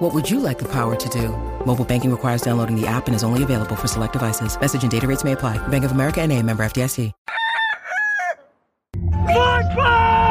What 0.00 0.14
would 0.14 0.30
you 0.30 0.40
like 0.40 0.58
the 0.58 0.68
power 0.72 0.96
to 0.96 1.08
do? 1.10 1.28
Mobile 1.66 1.84
banking 1.84 2.10
requires 2.10 2.40
downloading 2.40 2.74
the 2.74 2.86
app 2.86 3.06
and 3.06 3.14
is 3.14 3.22
only 3.22 3.42
available 3.42 3.76
for 3.76 3.86
select 3.86 4.14
devices. 4.14 4.58
Message 4.58 4.80
and 4.80 4.90
data 4.90 5.06
rates 5.06 5.24
may 5.24 5.32
apply. 5.32 5.58
Bank 5.68 5.84
of 5.84 5.92
America 5.92 6.22
and 6.22 6.32
a 6.32 6.42
member 6.42 6.62
FDIC. 6.62 7.12
Football! 9.26 10.30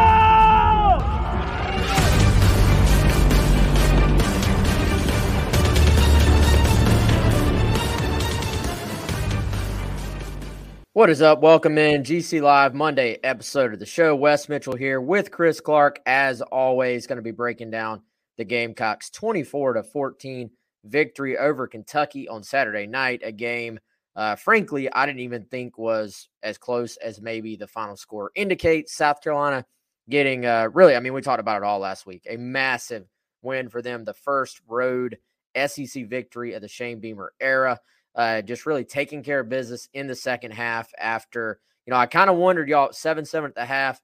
What 10.94 11.12
is 11.12 11.22
up? 11.22 11.42
Welcome 11.42 11.78
in 11.78 12.02
GC 12.02 12.42
Live 12.42 12.74
Monday 12.74 13.20
episode 13.24 13.74
of 13.74 13.80
the 13.80 13.86
show. 13.86 14.16
Wes 14.16 14.50
Mitchell 14.50 14.76
here 14.76 15.00
with 15.00 15.30
Chris 15.30 15.62
Clark, 15.62 16.00
as 16.08 16.42
always, 16.42 17.06
going 17.06 17.18
to 17.18 17.22
be 17.22 17.30
breaking 17.30 17.70
down 17.70 18.02
the 18.40 18.46
Gamecocks 18.46 19.10
24 19.10 19.74
to 19.74 19.84
14 19.84 20.50
victory 20.86 21.38
over 21.38 21.68
Kentucky 21.68 22.28
on 22.30 22.42
Saturday 22.42 22.88
night. 22.88 23.20
A 23.22 23.34
game, 23.34 23.78
uh, 24.16 24.38
frankly, 24.38 24.92
I 24.94 25.06
didn't 25.06 25.20
even 25.20 25.44
think 25.44 25.78
was 25.78 26.30
as 26.42 26.58
close 26.58 26.96
as 26.98 27.22
maybe 27.22 27.58
the 27.58 27.68
final 27.68 27.98
score 27.98 28.32
indicates. 28.36 28.94
South 28.96 29.22
Carolina 29.22 29.66
getting 30.10 30.46
uh, 30.46 30.70
really, 30.74 30.96
I 30.96 31.02
mean, 31.02 31.14
we 31.14 31.22
talked 31.22 31.42
about 31.42 31.62
it 31.62 31.66
all 31.66 31.80
last 31.80 32.06
week. 32.06 32.26
A 32.30 32.38
massive 32.38 33.06
win 33.42 33.68
for 33.68 33.82
them, 33.82 34.06
the 34.06 34.14
first 34.14 34.62
road 34.70 35.18
SEC 35.68 36.08
victory 36.08 36.54
of 36.54 36.62
the 36.62 36.70
Shane 36.70 37.02
Beamer 37.02 37.34
era. 37.42 37.78
Uh, 38.16 38.42
just 38.42 38.66
really 38.66 38.86
taking 38.86 39.22
care 39.22 39.42
of 39.42 39.50
business 39.50 39.90
in 39.94 40.08
the 40.08 40.16
second 40.16 40.52
half. 40.52 40.90
After 40.98 41.60
you 41.86 41.92
know, 41.92 41.98
I 41.98 42.06
kind 42.06 42.30
of 42.30 42.38
wondered, 42.38 42.70
y'all, 42.70 42.94
seven 42.94 43.26
seven 43.26 43.50
at 43.50 43.56
the 43.56 43.66
half. 43.66 44.02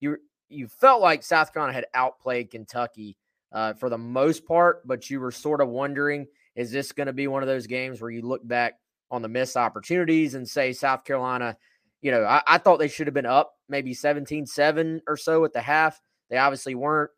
You 0.00 0.16
you 0.48 0.68
felt 0.68 1.02
like 1.02 1.22
South 1.22 1.52
Carolina 1.52 1.74
had 1.74 1.86
outplayed 1.92 2.50
Kentucky 2.50 3.16
uh, 3.54 3.72
for 3.72 3.88
the 3.88 3.96
most 3.96 4.44
part, 4.44 4.86
but 4.86 5.08
you 5.08 5.20
were 5.20 5.30
sort 5.30 5.62
of 5.62 5.68
wondering, 5.68 6.26
is 6.56 6.70
this 6.70 6.92
going 6.92 7.06
to 7.06 7.12
be 7.12 7.26
one 7.26 7.42
of 7.42 7.46
those 7.46 7.66
games 7.66 8.00
where 8.00 8.10
you 8.10 8.20
look 8.20 8.46
back 8.46 8.74
on 9.10 9.22
the 9.22 9.28
missed 9.28 9.56
opportunities 9.56 10.34
and 10.34 10.46
say 10.46 10.72
South 10.72 11.04
Carolina, 11.04 11.56
you 12.02 12.10
know, 12.10 12.24
I, 12.24 12.42
I 12.46 12.58
thought 12.58 12.78
they 12.78 12.88
should 12.88 13.06
have 13.06 13.14
been 13.14 13.24
up 13.24 13.54
maybe 13.68 13.94
17 13.94 14.44
7 14.44 15.00
or 15.06 15.16
so 15.16 15.44
at 15.44 15.52
the 15.52 15.60
half. 15.60 16.00
They 16.28 16.36
obviously 16.36 16.74
weren't. 16.74 17.10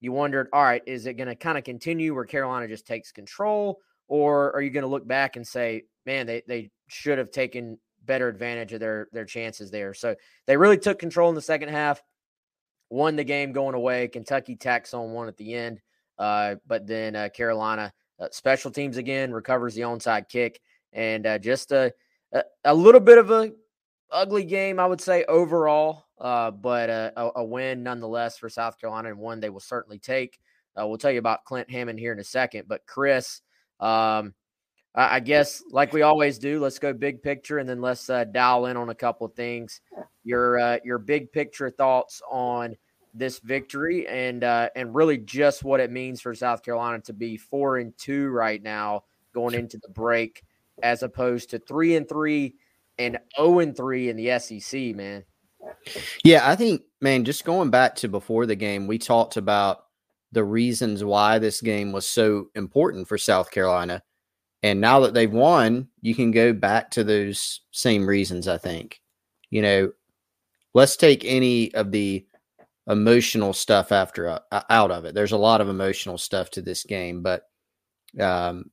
You 0.00 0.12
wondered, 0.12 0.48
all 0.52 0.62
right, 0.62 0.82
is 0.86 1.06
it 1.06 1.14
going 1.14 1.28
to 1.28 1.36
kind 1.36 1.56
of 1.56 1.64
continue 1.64 2.14
where 2.14 2.26
Carolina 2.26 2.68
just 2.68 2.86
takes 2.86 3.10
control? 3.10 3.78
Or 4.06 4.54
are 4.54 4.60
you 4.60 4.68
going 4.68 4.82
to 4.82 4.88
look 4.88 5.06
back 5.06 5.36
and 5.36 5.46
say, 5.46 5.84
man, 6.04 6.26
they, 6.26 6.42
they 6.46 6.70
should 6.88 7.16
have 7.16 7.30
taken 7.30 7.78
better 8.04 8.28
advantage 8.28 8.72
of 8.72 8.80
their 8.80 9.08
their 9.12 9.24
chances 9.24 9.70
there. 9.70 9.94
So 9.94 10.14
they 10.46 10.56
really 10.56 10.78
took 10.78 10.98
control 10.98 11.28
in 11.28 11.34
the 11.34 11.42
second 11.42 11.70
half, 11.70 12.02
won 12.94 13.16
the 13.16 13.24
game 13.24 13.52
going 13.52 13.74
away. 13.74 14.06
Kentucky 14.06 14.54
tacks 14.54 14.94
on 14.94 15.12
one 15.12 15.26
at 15.26 15.36
the 15.36 15.52
end, 15.52 15.80
uh, 16.18 16.54
but 16.66 16.86
then 16.86 17.16
uh, 17.16 17.28
Carolina 17.28 17.92
uh, 18.20 18.28
special 18.30 18.70
teams 18.70 18.96
again 18.96 19.32
recovers 19.32 19.74
the 19.74 19.82
onside 19.82 20.28
kick, 20.28 20.60
and 20.92 21.26
uh, 21.26 21.38
just 21.38 21.72
a, 21.72 21.92
a, 22.32 22.42
a 22.64 22.74
little 22.74 23.00
bit 23.00 23.18
of 23.18 23.32
a 23.32 23.52
ugly 24.12 24.44
game, 24.44 24.78
I 24.78 24.86
would 24.86 25.00
say 25.00 25.24
overall, 25.24 26.04
uh, 26.20 26.52
but 26.52 26.88
a, 26.88 27.32
a, 27.34 27.44
win 27.44 27.82
nonetheless 27.82 28.38
for 28.38 28.48
South 28.48 28.78
Carolina 28.78 29.08
and 29.08 29.18
one 29.18 29.40
they 29.40 29.50
will 29.50 29.58
certainly 29.58 29.98
take. 29.98 30.38
Uh, 30.80 30.86
we'll 30.86 30.98
tell 30.98 31.10
you 31.10 31.18
about 31.18 31.44
Clint 31.44 31.68
Hammond 31.68 31.98
here 31.98 32.12
in 32.12 32.20
a 32.20 32.24
second, 32.24 32.68
but 32.68 32.86
Chris. 32.86 33.40
Um, 33.80 34.34
I 34.96 35.18
guess, 35.18 35.60
like 35.72 35.92
we 35.92 36.02
always 36.02 36.38
do, 36.38 36.60
let's 36.60 36.78
go 36.78 36.92
big 36.92 37.20
picture 37.20 37.58
and 37.58 37.68
then 37.68 37.80
let's 37.80 38.08
uh, 38.08 38.22
dial 38.22 38.66
in 38.66 38.76
on 38.76 38.90
a 38.90 38.94
couple 38.94 39.26
of 39.26 39.34
things. 39.34 39.80
Your 40.22 40.56
uh, 40.56 40.78
your 40.84 40.98
big 40.98 41.32
picture 41.32 41.68
thoughts 41.68 42.22
on 42.30 42.76
this 43.14 43.38
victory 43.38 44.06
and 44.06 44.44
uh, 44.44 44.68
and 44.76 44.94
really 44.94 45.18
just 45.18 45.64
what 45.64 45.80
it 45.80 45.90
means 45.90 46.20
for 46.20 46.34
South 46.34 46.62
Carolina 46.62 47.00
to 47.02 47.12
be 47.12 47.36
four 47.36 47.78
and 47.78 47.96
two 47.96 48.28
right 48.28 48.62
now 48.62 49.04
going 49.32 49.54
into 49.54 49.78
the 49.78 49.88
break, 49.88 50.42
as 50.82 51.02
opposed 51.02 51.50
to 51.50 51.58
three 51.58 51.96
and 51.96 52.08
three 52.08 52.54
and 52.98 53.18
zero 53.36 53.60
and 53.60 53.76
three 53.76 54.08
in 54.08 54.16
the 54.16 54.38
SEC. 54.38 54.94
Man. 54.94 55.24
Yeah, 56.22 56.48
I 56.48 56.56
think, 56.56 56.82
man, 57.00 57.24
just 57.24 57.44
going 57.44 57.70
back 57.70 57.94
to 57.96 58.08
before 58.08 58.44
the 58.44 58.56
game, 58.56 58.86
we 58.86 58.98
talked 58.98 59.38
about 59.38 59.84
the 60.30 60.44
reasons 60.44 61.02
why 61.02 61.38
this 61.38 61.60
game 61.60 61.92
was 61.92 62.06
so 62.06 62.48
important 62.54 63.08
for 63.08 63.16
South 63.16 63.50
Carolina 63.50 64.02
and 64.64 64.80
now 64.80 65.00
that 65.00 65.12
they've 65.12 65.30
won, 65.30 65.88
you 66.00 66.14
can 66.14 66.30
go 66.30 66.54
back 66.54 66.90
to 66.92 67.04
those 67.04 67.60
same 67.70 68.06
reasons, 68.06 68.48
I 68.48 68.56
think. 68.56 69.02
You 69.50 69.60
know, 69.60 69.92
let's 70.72 70.96
take 70.96 71.22
any 71.22 71.72
of 71.74 71.92
the 71.92 72.24
emotional 72.88 73.52
stuff 73.52 73.92
after 73.92 74.28
uh, 74.28 74.62
out 74.70 74.90
of 74.90 75.04
it. 75.04 75.14
There's 75.14 75.32
a 75.32 75.38
lot 75.38 75.60
of 75.60 75.68
emotional 75.68 76.18
stuff 76.18 76.50
to 76.50 76.62
this 76.62 76.84
game, 76.84 77.22
but 77.22 77.42
um, 78.20 78.70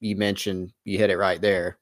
you 0.00 0.16
mentioned 0.16 0.72
you 0.84 0.98
hit 0.98 1.10
it 1.10 1.18
right 1.18 1.40
there. 1.40 1.78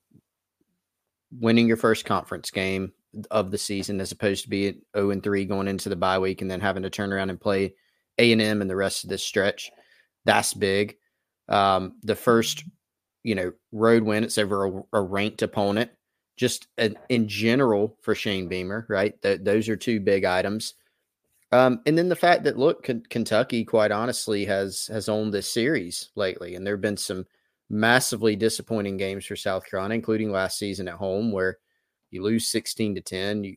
Winning 1.33 1.69
your 1.69 1.77
first 1.77 2.05
conference 2.05 2.51
game 2.51 2.93
of 3.31 3.51
the 3.51 3.59
season, 3.59 4.01
as 4.01 4.13
opposed 4.13 4.45
to 4.45 4.51
be 4.51 4.81
0 4.97 5.11
and 5.11 5.23
3 5.23 5.45
going 5.45 5.69
into 5.69 5.89
the 5.89 5.97
bye 5.97 6.19
week 6.19 6.43
and 6.43 6.51
then 6.51 6.61
having 6.61 6.83
to 6.83 6.91
turn 6.91 7.13
around 7.13 7.31
and 7.31 7.41
play 7.41 7.75
A 8.19 8.33
and 8.33 8.43
M 8.43 8.61
and 8.61 8.71
the 8.71 8.77
rest 8.77 9.05
of 9.05 9.11
this 9.11 9.25
stretch, 9.25 9.71
that's 10.25 10.55
big. 10.55 10.97
Um, 11.49 11.95
the 12.03 12.17
first 12.17 12.65
you 13.23 13.35
know, 13.35 13.53
road 13.73 14.03
win. 14.03 14.25
It's 14.25 14.39
over 14.39 14.67
a, 14.67 14.83
a 14.95 15.03
ranked 15.03 15.43
opponent. 15.43 15.91
Just 16.37 16.69
a, 16.79 16.95
in 17.09 17.29
general 17.29 17.99
for 18.01 18.15
Shane 18.15 18.49
Beamer, 18.49 18.87
right? 18.89 19.21
Th- 19.23 19.41
those 19.43 19.69
are 19.69 19.77
two 19.77 20.01
big 20.01 20.25
items. 20.25 20.75
Um, 21.53 21.81
and 21.85 21.99
then 21.99 22.09
the 22.09 22.17
fact 22.17 22.45
that 22.45 22.59
look, 22.59 22.85
K- 22.85 23.03
Kentucky, 23.11 23.65
quite 23.65 23.91
honestly, 23.91 24.45
has 24.45 24.87
has 24.87 25.09
owned 25.09 25.35
this 25.35 25.49
series 25.53 26.11
lately, 26.15 26.55
and 26.55 26.67
there 26.67 26.75
have 26.75 26.81
been 26.81 26.97
some 26.97 27.27
massively 27.69 28.37
disappointing 28.37 28.97
games 28.97 29.27
for 29.27 29.37
South 29.37 29.65
Carolina, 29.69 29.95
including 29.95 30.31
last 30.31 30.59
season 30.59 30.89
at 30.89 30.95
home, 30.95 31.33
where 31.33 31.59
you 32.11 32.23
lose 32.23 32.49
sixteen 32.49 32.95
to 32.95 33.01
ten. 33.01 33.43
You 33.45 33.57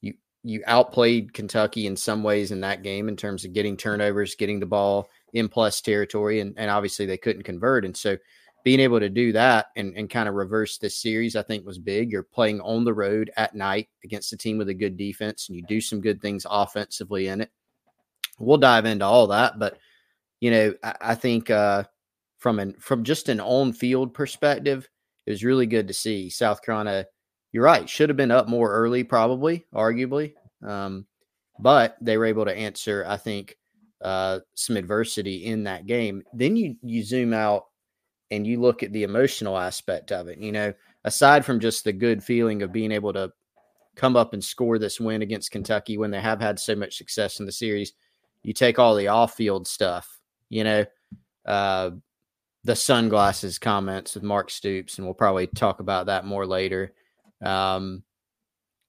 you 0.00 0.14
you 0.44 0.62
outplayed 0.66 1.34
Kentucky 1.34 1.86
in 1.86 1.96
some 1.96 2.22
ways 2.22 2.52
in 2.52 2.60
that 2.62 2.82
game 2.82 3.08
in 3.08 3.16
terms 3.16 3.44
of 3.44 3.52
getting 3.52 3.76
turnovers, 3.76 4.34
getting 4.34 4.60
the 4.60 4.66
ball 4.66 5.08
in 5.34 5.48
plus 5.48 5.80
territory, 5.82 6.40
and 6.40 6.54
and 6.56 6.70
obviously 6.70 7.04
they 7.06 7.18
couldn't 7.18 7.42
convert. 7.42 7.84
And 7.84 7.96
so 7.96 8.16
being 8.66 8.80
able 8.80 8.98
to 8.98 9.08
do 9.08 9.30
that 9.30 9.66
and, 9.76 9.96
and 9.96 10.10
kind 10.10 10.28
of 10.28 10.34
reverse 10.34 10.76
this 10.76 11.00
series, 11.00 11.36
I 11.36 11.42
think 11.42 11.64
was 11.64 11.78
big. 11.78 12.10
You're 12.10 12.24
playing 12.24 12.60
on 12.62 12.82
the 12.82 12.92
road 12.92 13.30
at 13.36 13.54
night 13.54 13.88
against 14.02 14.32
a 14.32 14.36
team 14.36 14.58
with 14.58 14.68
a 14.68 14.74
good 14.74 14.96
defense, 14.96 15.48
and 15.48 15.54
you 15.54 15.62
do 15.62 15.80
some 15.80 16.00
good 16.00 16.20
things 16.20 16.44
offensively 16.50 17.28
in 17.28 17.42
it. 17.42 17.52
We'll 18.40 18.56
dive 18.56 18.84
into 18.84 19.04
all 19.04 19.28
that, 19.28 19.60
but 19.60 19.78
you 20.40 20.50
know, 20.50 20.74
I, 20.82 20.96
I 21.00 21.14
think 21.14 21.48
uh, 21.48 21.84
from 22.38 22.58
an 22.58 22.74
from 22.80 23.04
just 23.04 23.28
an 23.28 23.38
on 23.38 23.72
field 23.72 24.12
perspective, 24.12 24.88
it 25.26 25.30
was 25.30 25.44
really 25.44 25.66
good 25.66 25.86
to 25.86 25.94
see 25.94 26.28
South 26.28 26.60
Carolina. 26.60 27.06
You're 27.52 27.62
right, 27.62 27.88
should 27.88 28.08
have 28.08 28.16
been 28.16 28.32
up 28.32 28.48
more 28.48 28.72
early, 28.72 29.04
probably, 29.04 29.64
arguably, 29.72 30.32
um, 30.66 31.06
but 31.60 31.96
they 32.00 32.16
were 32.16 32.26
able 32.26 32.46
to 32.46 32.56
answer. 32.56 33.04
I 33.06 33.16
think 33.16 33.58
uh, 34.02 34.40
some 34.54 34.76
adversity 34.76 35.44
in 35.44 35.62
that 35.64 35.86
game. 35.86 36.24
Then 36.32 36.56
you 36.56 36.74
you 36.82 37.04
zoom 37.04 37.32
out 37.32 37.66
and 38.30 38.46
you 38.46 38.60
look 38.60 38.82
at 38.82 38.92
the 38.92 39.04
emotional 39.04 39.56
aspect 39.56 40.12
of 40.12 40.28
it, 40.28 40.38
you 40.38 40.52
know, 40.52 40.72
aside 41.04 41.44
from 41.44 41.60
just 41.60 41.84
the 41.84 41.92
good 41.92 42.22
feeling 42.22 42.62
of 42.62 42.72
being 42.72 42.92
able 42.92 43.12
to 43.12 43.32
come 43.94 44.16
up 44.16 44.32
and 44.32 44.44
score 44.44 44.78
this 44.78 45.00
win 45.00 45.22
against 45.22 45.50
Kentucky 45.50 45.96
when 45.96 46.10
they 46.10 46.20
have 46.20 46.40
had 46.40 46.58
so 46.58 46.74
much 46.74 46.96
success 46.96 47.40
in 47.40 47.46
the 47.46 47.52
series, 47.52 47.92
you 48.42 48.52
take 48.52 48.78
all 48.78 48.94
the 48.94 49.08
off 49.08 49.34
field 49.34 49.66
stuff, 49.66 50.20
you 50.48 50.64
know, 50.64 50.84
uh, 51.46 51.90
the 52.64 52.76
sunglasses 52.76 53.58
comments 53.58 54.14
with 54.14 54.24
Mark 54.24 54.50
Stoops, 54.50 54.98
and 54.98 55.06
we'll 55.06 55.14
probably 55.14 55.46
talk 55.46 55.80
about 55.80 56.06
that 56.06 56.24
more 56.24 56.46
later. 56.46 56.92
Um, 57.40 58.02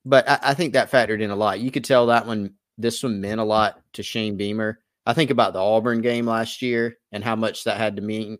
but 0.03 0.27
I, 0.27 0.39
I 0.41 0.53
think 0.55 0.73
that 0.73 0.91
factored 0.91 1.21
in 1.21 1.29
a 1.29 1.35
lot. 1.35 1.59
You 1.59 1.69
could 1.69 1.85
tell 1.85 2.07
that 2.07 2.25
one, 2.25 2.55
this 2.77 3.03
one 3.03 3.21
meant 3.21 3.39
a 3.39 3.43
lot 3.43 3.79
to 3.93 4.03
Shane 4.03 4.35
Beamer. 4.35 4.79
I 5.05 5.13
think 5.13 5.29
about 5.29 5.53
the 5.53 5.63
Auburn 5.63 6.01
game 6.01 6.25
last 6.25 6.61
year 6.61 6.97
and 7.11 7.23
how 7.23 7.35
much 7.35 7.63
that 7.63 7.77
had 7.77 7.95
to 7.95 8.01
mean 8.01 8.39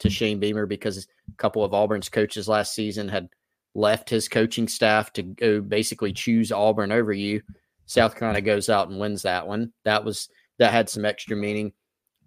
to 0.00 0.10
Shane 0.10 0.40
Beamer 0.40 0.66
because 0.66 0.98
a 0.98 1.36
couple 1.36 1.64
of 1.64 1.72
Auburn's 1.72 2.08
coaches 2.08 2.48
last 2.48 2.74
season 2.74 3.08
had 3.08 3.28
left 3.74 4.08
his 4.08 4.28
coaching 4.28 4.68
staff 4.68 5.12
to 5.14 5.22
go 5.22 5.60
basically 5.60 6.12
choose 6.12 6.52
Auburn 6.52 6.92
over 6.92 7.12
you. 7.12 7.42
South 7.86 8.16
Carolina 8.16 8.40
goes 8.40 8.68
out 8.68 8.88
and 8.88 8.98
wins 8.98 9.22
that 9.22 9.46
one. 9.46 9.72
That 9.84 10.04
was 10.04 10.28
that 10.58 10.72
had 10.72 10.88
some 10.88 11.04
extra 11.04 11.36
meaning. 11.36 11.72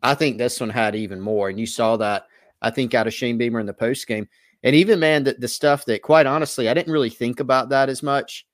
I 0.03 0.13
think 0.13 0.37
this 0.37 0.59
one 0.59 0.69
had 0.69 0.95
even 0.95 1.19
more, 1.19 1.49
and 1.49 1.59
you 1.59 1.65
saw 1.65 1.97
that. 1.97 2.27
I 2.61 2.69
think 2.69 2.93
out 2.93 3.07
of 3.07 3.13
Shane 3.13 3.37
Beamer 3.37 3.59
in 3.59 3.65
the 3.65 3.73
post 3.73 4.07
game, 4.07 4.27
and 4.63 4.75
even 4.75 4.99
man, 4.99 5.23
the, 5.23 5.33
the 5.33 5.47
stuff 5.47 5.85
that 5.85 6.01
quite 6.01 6.25
honestly 6.25 6.69
I 6.69 6.73
didn't 6.73 6.93
really 6.93 7.09
think 7.09 7.39
about 7.39 7.69
that 7.69 7.89
as 7.89 8.03
much. 8.03 8.45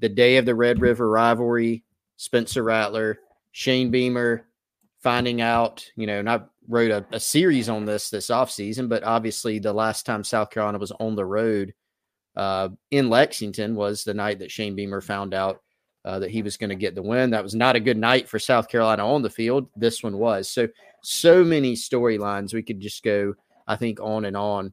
the 0.00 0.08
day 0.08 0.36
of 0.38 0.46
the 0.46 0.54
Red 0.54 0.80
River 0.80 1.08
rivalry, 1.08 1.84
Spencer 2.16 2.62
Rattler, 2.62 3.18
Shane 3.52 3.90
Beamer 3.90 4.46
finding 4.98 5.40
out, 5.40 5.86
you 5.96 6.06
know, 6.06 6.22
I 6.26 6.40
wrote 6.70 6.90
a, 6.90 7.04
a 7.12 7.20
series 7.20 7.68
on 7.68 7.84
this 7.84 8.08
this 8.10 8.28
offseason, 8.28 8.88
but 8.88 9.04
obviously 9.04 9.58
the 9.58 9.72
last 9.72 10.06
time 10.06 10.24
South 10.24 10.50
Carolina 10.50 10.78
was 10.78 10.92
on 10.92 11.16
the 11.16 11.26
road 11.26 11.74
uh, 12.36 12.68
in 12.90 13.10
Lexington 13.10 13.74
was 13.74 14.04
the 14.04 14.14
night 14.14 14.38
that 14.38 14.50
Shane 14.50 14.76
Beamer 14.76 15.00
found 15.00 15.34
out 15.34 15.60
uh, 16.04 16.18
that 16.20 16.30
he 16.30 16.42
was 16.42 16.56
going 16.56 16.70
to 16.70 16.76
get 16.76 16.94
the 16.94 17.02
win. 17.02 17.30
That 17.30 17.42
was 17.42 17.54
not 17.54 17.76
a 17.76 17.80
good 17.80 17.98
night 17.98 18.28
for 18.28 18.38
South 18.38 18.68
Carolina 18.68 19.06
on 19.06 19.22
the 19.22 19.30
field. 19.30 19.68
This 19.76 20.02
one 20.02 20.16
was. 20.16 20.48
So, 20.48 20.68
so 21.02 21.44
many 21.44 21.74
storylines. 21.74 22.54
We 22.54 22.62
could 22.62 22.80
just 22.80 23.02
go, 23.02 23.34
I 23.66 23.76
think, 23.76 24.00
on 24.00 24.24
and 24.24 24.36
on 24.36 24.72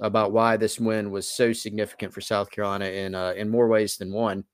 about 0.00 0.32
why 0.32 0.56
this 0.56 0.80
win 0.80 1.10
was 1.10 1.28
so 1.28 1.52
significant 1.52 2.14
for 2.14 2.20
South 2.20 2.50
Carolina 2.50 2.86
in 2.86 3.14
uh, 3.14 3.34
in 3.36 3.50
more 3.50 3.68
ways 3.68 3.96
than 3.96 4.12
one. 4.12 4.44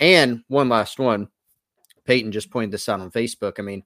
And 0.00 0.44
one 0.48 0.68
last 0.68 0.98
one, 0.98 1.28
Peyton 2.06 2.32
just 2.32 2.50
pointed 2.50 2.70
this 2.70 2.88
out 2.88 3.00
on 3.00 3.10
Facebook. 3.10 3.58
I 3.58 3.62
mean, 3.62 3.82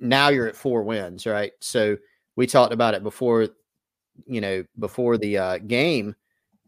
now 0.00 0.28
you're 0.28 0.48
at 0.48 0.56
four 0.56 0.82
wins, 0.82 1.26
right? 1.26 1.52
So 1.60 1.96
we 2.36 2.46
talked 2.46 2.72
about 2.72 2.94
it 2.94 3.02
before, 3.02 3.48
you 4.26 4.40
know, 4.40 4.64
before 4.78 5.18
the 5.18 5.38
uh, 5.38 5.58
game, 5.58 6.14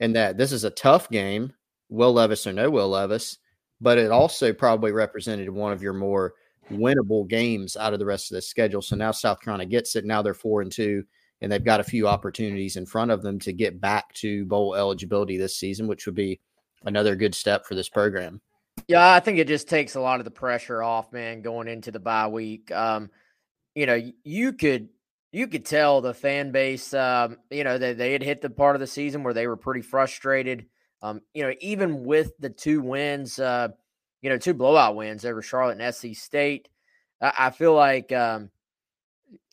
and 0.00 0.14
that 0.16 0.36
this 0.36 0.52
is 0.52 0.64
a 0.64 0.70
tough 0.70 1.08
game, 1.10 1.52
Will 1.88 2.12
Levis 2.12 2.46
or 2.46 2.52
no 2.52 2.70
Will 2.70 2.88
Levis, 2.88 3.38
but 3.80 3.98
it 3.98 4.10
also 4.10 4.52
probably 4.52 4.92
represented 4.92 5.48
one 5.48 5.72
of 5.72 5.82
your 5.82 5.92
more 5.92 6.34
winnable 6.70 7.28
games 7.28 7.76
out 7.76 7.92
of 7.92 7.98
the 7.98 8.06
rest 8.06 8.30
of 8.30 8.36
the 8.36 8.42
schedule. 8.42 8.82
So 8.82 8.96
now 8.96 9.10
South 9.10 9.40
Carolina 9.40 9.66
gets 9.66 9.96
it. 9.96 10.04
Now 10.04 10.22
they're 10.22 10.34
four 10.34 10.62
and 10.62 10.72
two, 10.72 11.04
and 11.40 11.50
they've 11.52 11.64
got 11.64 11.80
a 11.80 11.84
few 11.84 12.08
opportunities 12.08 12.76
in 12.76 12.86
front 12.86 13.10
of 13.10 13.22
them 13.22 13.38
to 13.40 13.52
get 13.52 13.80
back 13.80 14.12
to 14.14 14.46
bowl 14.46 14.74
eligibility 14.74 15.36
this 15.36 15.56
season, 15.56 15.86
which 15.86 16.06
would 16.06 16.14
be 16.14 16.40
another 16.84 17.16
good 17.16 17.34
step 17.34 17.66
for 17.66 17.74
this 17.74 17.88
program. 17.88 18.40
Yeah, 18.88 19.12
I 19.14 19.20
think 19.20 19.38
it 19.38 19.48
just 19.48 19.68
takes 19.68 19.94
a 19.94 20.00
lot 20.00 20.20
of 20.20 20.24
the 20.24 20.30
pressure 20.30 20.82
off, 20.82 21.12
man, 21.12 21.40
going 21.42 21.68
into 21.68 21.90
the 21.90 22.00
bye 22.00 22.26
week. 22.28 22.70
Um, 22.70 23.10
you 23.74 23.86
know, 23.86 24.00
you 24.24 24.52
could 24.52 24.90
you 25.32 25.48
could 25.48 25.64
tell 25.66 26.00
the 26.00 26.14
fan 26.14 26.52
base, 26.52 26.94
um, 26.94 27.38
you 27.50 27.64
know, 27.64 27.78
that 27.78 27.98
they, 27.98 28.08
they 28.08 28.12
had 28.12 28.22
hit 28.22 28.40
the 28.42 28.50
part 28.50 28.76
of 28.76 28.80
the 28.80 28.86
season 28.86 29.22
where 29.24 29.34
they 29.34 29.46
were 29.48 29.56
pretty 29.56 29.82
frustrated. 29.82 30.66
Um, 31.02 31.22
you 31.34 31.42
know, 31.44 31.54
even 31.60 32.04
with 32.04 32.32
the 32.38 32.50
two 32.50 32.80
wins, 32.82 33.38
uh, 33.38 33.68
you 34.22 34.30
know, 34.30 34.38
two 34.38 34.54
blowout 34.54 34.96
wins 34.96 35.24
over 35.24 35.42
Charlotte 35.42 35.80
and 35.80 35.94
SC 35.94 36.14
State, 36.14 36.68
I, 37.22 37.32
I 37.38 37.50
feel 37.50 37.74
like 37.74 38.12
um, 38.12 38.50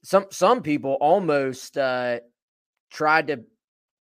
some 0.03 0.25
some 0.31 0.61
people 0.61 0.93
almost 0.99 1.77
uh, 1.77 2.19
tried 2.91 3.27
to 3.27 3.41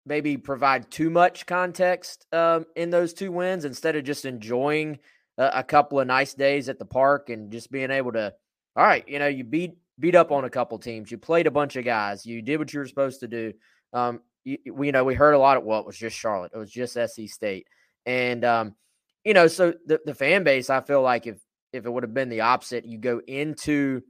maybe 0.05 0.37
provide 0.37 0.91
too 0.91 1.09
much 1.09 1.45
context 1.45 2.25
um, 2.33 2.65
in 2.75 2.89
those 2.91 3.13
two 3.13 3.31
wins 3.31 3.65
instead 3.65 3.95
of 3.95 4.03
just 4.05 4.25
enjoying 4.25 4.99
a, 5.37 5.63
couple 5.63 5.99
of 5.99 6.07
nice 6.07 6.33
days 6.33 6.69
at 6.69 6.79
the 6.79 6.85
park 6.85 7.29
and 7.29 7.51
just 7.51 7.71
being 7.71 7.91
able 7.91 8.11
to, 8.13 8.33
all 8.75 8.85
right, 8.85 9.07
you 9.07 9.19
know, 9.19 9.27
you 9.27 9.43
beat 9.43 9.77
beat 9.97 10.15
up 10.15 10.31
on 10.31 10.43
a 10.43 10.49
couple 10.49 10.77
teams, 10.77 11.09
you 11.09 11.17
played 11.17 11.47
a 11.47 11.51
bunch 11.51 11.75
of 11.75 11.85
guys, 11.85 12.25
you 12.25 12.41
did 12.41 12.57
what 12.57 12.73
you 12.73 12.79
were 12.79 12.87
supposed 12.87 13.21
to 13.21 13.27
do. 13.27 13.53
Um, 13.93 14.21
you, 14.43 14.57
we 14.71 14.87
you 14.87 14.91
know 14.91 15.03
we 15.03 15.15
heard 15.15 15.33
a 15.33 15.39
lot 15.39 15.57
of 15.57 15.63
well, 15.63 15.79
it 15.79 15.85
was 15.85 15.97
just 15.97 16.17
Charlotte, 16.17 16.51
it 16.53 16.57
was 16.57 16.71
just 16.71 16.93
SC 16.93 17.27
State, 17.27 17.67
and 18.05 18.43
um, 18.43 18.75
you 19.23 19.33
know, 19.33 19.47
so 19.47 19.73
the 19.85 19.99
the 20.05 20.13
fan 20.13 20.43
base, 20.43 20.69
I 20.69 20.81
feel 20.81 21.01
like 21.01 21.27
if 21.27 21.37
if 21.73 21.85
it 21.85 21.89
would 21.89 22.03
have 22.03 22.13
been 22.13 22.29
the 22.29 22.41
opposite, 22.41 22.85
you 22.85 22.97
go 22.97 23.21
into 23.25 24.01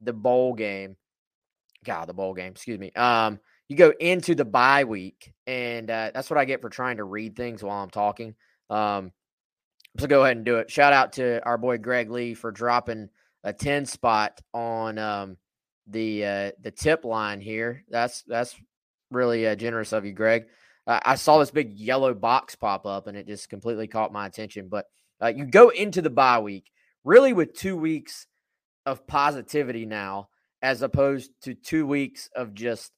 the 0.00 0.12
bowl 0.12 0.54
game, 0.54 0.96
God, 1.84 2.08
the 2.08 2.14
bowl 2.14 2.34
game, 2.34 2.52
excuse 2.52 2.78
me, 2.78 2.92
um 2.92 3.38
you 3.68 3.76
go 3.76 3.92
into 3.98 4.34
the 4.34 4.44
bye 4.44 4.84
week, 4.84 5.32
and 5.46 5.90
uh, 5.90 6.10
that's 6.12 6.28
what 6.28 6.38
I 6.38 6.44
get 6.44 6.60
for 6.60 6.68
trying 6.68 6.98
to 6.98 7.04
read 7.04 7.34
things 7.34 7.62
while 7.62 7.82
I'm 7.82 7.90
talking. 7.90 8.34
Um, 8.68 9.12
so 9.98 10.06
go 10.06 10.24
ahead 10.24 10.36
and 10.36 10.46
do 10.46 10.56
it. 10.56 10.70
Shout 10.70 10.92
out 10.92 11.12
to 11.14 11.44
our 11.44 11.58
boy 11.58 11.78
Greg 11.78 12.10
Lee 12.10 12.34
for 12.34 12.50
dropping 12.50 13.08
a 13.44 13.52
10 13.52 13.86
spot 13.86 14.40
on 14.52 14.98
um, 14.98 15.36
the 15.86 16.24
uh, 16.24 16.50
the 16.60 16.70
tip 16.70 17.04
line 17.04 17.40
here. 17.40 17.84
That's 17.88 18.22
that's 18.22 18.56
really 19.10 19.46
uh, 19.46 19.54
generous 19.54 19.92
of 19.92 20.04
you, 20.04 20.12
Greg. 20.12 20.46
Uh, 20.86 21.00
I 21.04 21.14
saw 21.14 21.38
this 21.38 21.50
big 21.50 21.72
yellow 21.72 22.14
box 22.14 22.54
pop 22.56 22.86
up, 22.86 23.06
and 23.06 23.16
it 23.16 23.26
just 23.26 23.48
completely 23.48 23.86
caught 23.86 24.12
my 24.12 24.26
attention. 24.26 24.68
But 24.68 24.86
uh, 25.22 25.28
you 25.28 25.44
go 25.44 25.68
into 25.68 26.02
the 26.02 26.10
bye 26.10 26.40
week 26.40 26.70
really 27.04 27.32
with 27.32 27.54
two 27.54 27.76
weeks 27.76 28.26
of 28.86 29.06
positivity 29.06 29.86
now, 29.86 30.28
as 30.62 30.82
opposed 30.82 31.30
to 31.42 31.54
two 31.54 31.86
weeks 31.86 32.28
of 32.34 32.54
just 32.54 32.92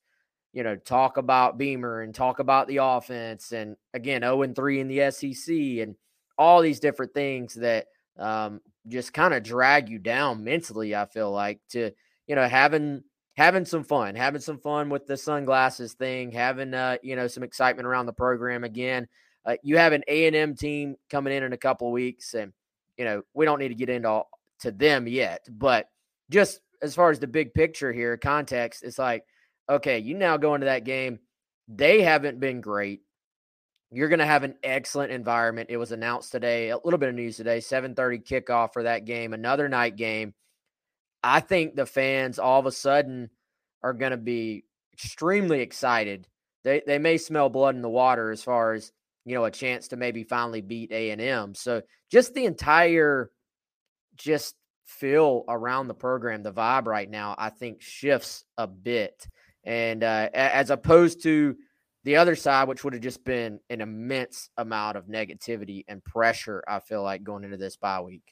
you 0.57 0.63
know, 0.63 0.75
talk 0.75 1.19
about 1.19 1.59
Beamer 1.59 2.01
and 2.01 2.15
talk 2.15 2.39
about 2.39 2.67
the 2.67 2.79
offense 2.79 3.53
and 3.53 3.77
again, 3.93 4.23
0 4.23 4.41
and 4.41 4.57
3 4.57 4.81
in 4.81 4.89
the 4.89 5.11
SEC 5.11 5.55
and 5.55 5.97
all 6.39 6.61
these 6.61 6.81
different 6.81 7.15
things 7.15 7.55
that 7.55 7.87
um, 8.19 8.61
just 8.89 9.13
kind 9.13 9.35
of 9.35 9.43
drag 9.43 9.89
you 9.89 9.99
down 9.99 10.45
mentally. 10.45 10.95
I 10.95 11.07
feel 11.07 11.31
like 11.31 11.61
to, 11.71 11.91
you 12.27 12.35
know, 12.35 12.47
having 12.47 13.03
having 13.37 13.65
some 13.65 13.85
fun, 13.85 14.15
having 14.15 14.41
some 14.41 14.59
fun 14.59 14.89
with 14.89 15.07
the 15.07 15.17
sunglasses 15.17 15.95
thing, 15.95 16.31
having 16.33 16.75
uh, 16.75 16.97
you 17.03 17.17
know, 17.17 17.27
some 17.27 17.43
excitement 17.43 17.87
around 17.87 18.07
the 18.07 18.13
program 18.13 18.65
again. 18.65 19.07
Uh, 19.45 19.57
you 19.63 19.77
have 19.77 19.93
an 19.93 20.03
A 20.09 20.27
and 20.27 20.35
M 20.35 20.57
team 20.57 20.97
coming 21.11 21.33
in 21.33 21.43
in 21.43 21.53
a 21.53 21.59
couple 21.59 21.91
weeks, 21.93 22.35
and 22.35 22.53
you 22.97 23.05
know 23.05 23.23
we 23.35 23.45
don't 23.45 23.61
need 23.61 23.69
to 23.69 23.75
get 23.75 23.89
into 23.89 24.09
all, 24.09 24.29
to 24.61 24.71
them 24.71 25.07
yet, 25.07 25.47
but 25.51 25.89
just 26.31 26.61
as 26.83 26.95
far 26.95 27.11
as 27.11 27.19
the 27.19 27.27
big 27.27 27.55
picture 27.55 27.93
here, 27.93 28.17
context, 28.17 28.83
it's 28.83 28.99
like 28.99 29.25
okay, 29.69 29.99
you 29.99 30.15
now 30.15 30.37
go 30.37 30.55
into 30.55 30.67
that 30.67 30.85
game. 30.85 31.19
They 31.69 32.03
haven't 32.03 32.39
been 32.41 32.61
great. 32.61 33.03
You're 33.93 34.09
going 34.09 34.19
to 34.19 34.27
have 34.27 34.43
an 34.43 34.57
excellent 34.63 35.13
environment. 35.13 35.71
It 35.71 35.77
was 35.77 35.93
announced 35.93 36.33
today, 36.33 36.71
a 36.71 36.79
little 36.79 36.99
bit 36.99 37.09
of 37.09 37.15
news 37.15 37.37
today, 37.37 37.59
7:30 37.59 38.25
kickoff 38.25 38.73
for 38.73 38.83
that 38.83 39.05
game, 39.05 39.33
another 39.33 39.69
night 39.69 39.97
game. 39.97 40.35
I 41.23 41.41
think 41.41 41.77
the 41.77 41.87
fans 41.87 42.39
all 42.39 42.61
of 42.61 42.67
a 42.67 42.73
sudden 42.73 43.31
are 43.83 43.93
going 43.93 44.11
to 44.11 44.17
be 44.17 44.65
extremely 44.93 45.61
excited. 45.61 46.27
They 46.65 46.83
they 46.87 46.99
may 46.99 47.19
smell 47.19 47.49
blood 47.49 47.77
in 47.77 47.83
the 47.83 47.89
water 47.89 48.31
as 48.31 48.43
far 48.43 48.73
as, 48.73 48.93
you 49.25 49.35
know, 49.35 49.45
a 49.45 49.51
chance 49.51 49.89
to 49.89 49.97
maybe 49.97 50.25
finally 50.25 50.63
beat 50.63 50.91
A&M. 50.91 51.55
So, 51.55 51.83
just 52.11 52.35
the 52.35 52.45
entire 52.45 53.31
just 54.17 54.57
feel 54.87 55.45
around 55.49 55.89
the 55.89 55.95
program, 55.95 56.43
the 56.43 56.53
vibe 56.53 56.87
right 56.87 57.11
now, 57.11 57.35
I 57.39 57.51
think 57.51 57.83
shifts 57.83 58.45
a 58.57 58.67
bit. 58.67 59.27
And 59.65 60.03
uh, 60.03 60.31
as 60.33 60.71
opposed 60.71 61.23
to 61.25 61.57
the 62.07 62.17
other 62.17 62.37
side, 62.37 62.69
which 62.69 62.85
would 62.85 62.93
have 62.93 63.03
just 63.03 63.25
been 63.25 63.59
an 63.69 63.81
immense 63.81 64.49
amount 64.57 64.97
of 64.97 65.07
negativity 65.07 65.85
and 65.89 66.05
pressure, 66.05 66.63
I 66.69 66.79
feel 66.79 67.03
like 67.03 67.25
going 67.25 67.43
into 67.43 67.57
this 67.57 67.77
bye 67.77 68.01
week. 68.01 68.23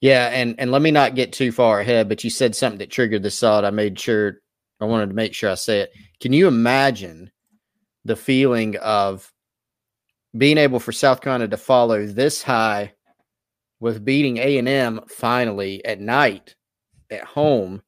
Yeah, 0.00 0.30
and 0.32 0.54
and 0.58 0.72
let 0.72 0.80
me 0.80 0.90
not 0.90 1.14
get 1.14 1.34
too 1.34 1.52
far 1.52 1.80
ahead, 1.80 2.08
but 2.08 2.24
you 2.24 2.30
said 2.30 2.56
something 2.56 2.78
that 2.78 2.90
triggered 2.90 3.22
this 3.22 3.38
thought. 3.38 3.66
I 3.66 3.70
made 3.70 4.00
sure 4.00 4.40
I 4.80 4.86
wanted 4.86 5.10
to 5.10 5.14
make 5.14 5.34
sure 5.34 5.50
I 5.50 5.54
say 5.54 5.80
it. 5.80 5.92
Can 6.18 6.32
you 6.32 6.48
imagine 6.48 7.30
the 8.06 8.16
feeling 8.16 8.78
of 8.78 9.30
being 10.36 10.56
able 10.56 10.80
for 10.80 10.92
South 10.92 11.20
Carolina 11.20 11.48
to 11.48 11.58
follow 11.58 12.06
this 12.06 12.42
high 12.42 12.94
with 13.80 14.02
beating 14.02 14.38
A 14.38 14.56
and 14.56 14.66
M 14.66 15.02
finally 15.08 15.84
at 15.84 16.00
night 16.00 16.56
at 17.10 17.24
home 17.24 17.82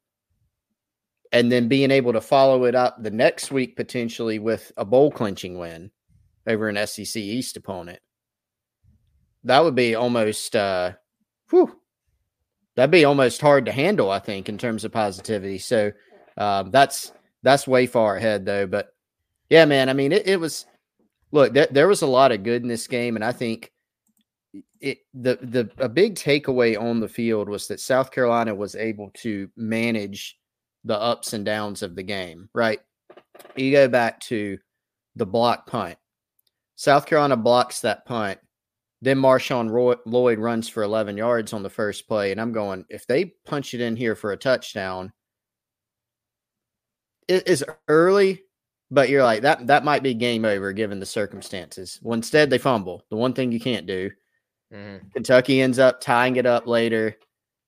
and 1.34 1.50
then 1.50 1.66
being 1.66 1.90
able 1.90 2.12
to 2.12 2.20
follow 2.20 2.64
it 2.64 2.76
up 2.76 3.02
the 3.02 3.10
next 3.10 3.50
week 3.50 3.74
potentially 3.74 4.38
with 4.38 4.70
a 4.76 4.84
bowl 4.84 5.10
clinching 5.10 5.58
win 5.58 5.90
over 6.46 6.68
an 6.68 6.86
SEC 6.86 7.16
East 7.16 7.56
opponent. 7.56 7.98
That 9.42 9.64
would 9.64 9.74
be 9.74 9.96
almost 9.96 10.54
uh 10.54 10.92
whew, 11.50 11.76
that'd 12.76 12.92
be 12.92 13.04
almost 13.04 13.40
hard 13.40 13.66
to 13.66 13.72
handle, 13.72 14.10
I 14.10 14.20
think, 14.20 14.48
in 14.48 14.56
terms 14.56 14.84
of 14.84 14.92
positivity. 14.92 15.58
So 15.58 15.90
um, 16.36 16.70
that's 16.70 17.12
that's 17.42 17.66
way 17.66 17.86
far 17.86 18.16
ahead 18.16 18.46
though. 18.46 18.68
But 18.68 18.94
yeah, 19.50 19.64
man, 19.64 19.88
I 19.88 19.92
mean 19.92 20.12
it, 20.12 20.28
it 20.28 20.38
was 20.38 20.66
look, 21.32 21.52
th- 21.52 21.70
there 21.70 21.88
was 21.88 22.02
a 22.02 22.06
lot 22.06 22.30
of 22.30 22.44
good 22.44 22.62
in 22.62 22.68
this 22.68 22.86
game, 22.86 23.16
and 23.16 23.24
I 23.24 23.32
think 23.32 23.72
it 24.80 24.98
the 25.12 25.36
the 25.42 25.68
a 25.78 25.88
big 25.88 26.14
takeaway 26.14 26.80
on 26.80 27.00
the 27.00 27.08
field 27.08 27.48
was 27.48 27.66
that 27.66 27.80
South 27.80 28.12
Carolina 28.12 28.54
was 28.54 28.76
able 28.76 29.10
to 29.14 29.50
manage 29.56 30.38
the 30.84 30.98
ups 30.98 31.32
and 31.32 31.44
downs 31.44 31.82
of 31.82 31.96
the 31.96 32.02
game, 32.02 32.48
right? 32.54 32.80
You 33.56 33.72
go 33.72 33.88
back 33.88 34.20
to 34.20 34.58
the 35.16 35.26
block 35.26 35.66
punt. 35.66 35.96
South 36.76 37.06
Carolina 37.06 37.36
blocks 37.36 37.80
that 37.80 38.04
punt. 38.04 38.38
Then 39.00 39.18
Marshawn 39.18 39.70
Roy- 39.70 39.96
Lloyd 40.06 40.38
runs 40.38 40.68
for 40.68 40.82
11 40.82 41.16
yards 41.16 41.52
on 41.52 41.62
the 41.62 41.70
first 41.70 42.08
play. 42.08 42.32
And 42.32 42.40
I'm 42.40 42.52
going, 42.52 42.84
if 42.88 43.06
they 43.06 43.34
punch 43.44 43.74
it 43.74 43.80
in 43.80 43.96
here 43.96 44.16
for 44.16 44.32
a 44.32 44.36
touchdown, 44.36 45.12
it 47.28 47.46
is 47.46 47.64
early, 47.88 48.42
but 48.90 49.08
you're 49.08 49.22
like, 49.22 49.42
that, 49.42 49.66
that 49.66 49.84
might 49.84 50.02
be 50.02 50.14
game 50.14 50.44
over 50.44 50.72
given 50.72 51.00
the 51.00 51.06
circumstances. 51.06 51.98
Well, 52.02 52.14
instead, 52.14 52.50
they 52.50 52.58
fumble. 52.58 53.04
The 53.10 53.16
one 53.16 53.34
thing 53.34 53.52
you 53.52 53.60
can't 53.60 53.86
do. 53.86 54.10
Mm-hmm. 54.72 55.08
Kentucky 55.12 55.60
ends 55.60 55.78
up 55.78 56.00
tying 56.00 56.36
it 56.36 56.46
up 56.46 56.66
later. 56.66 57.16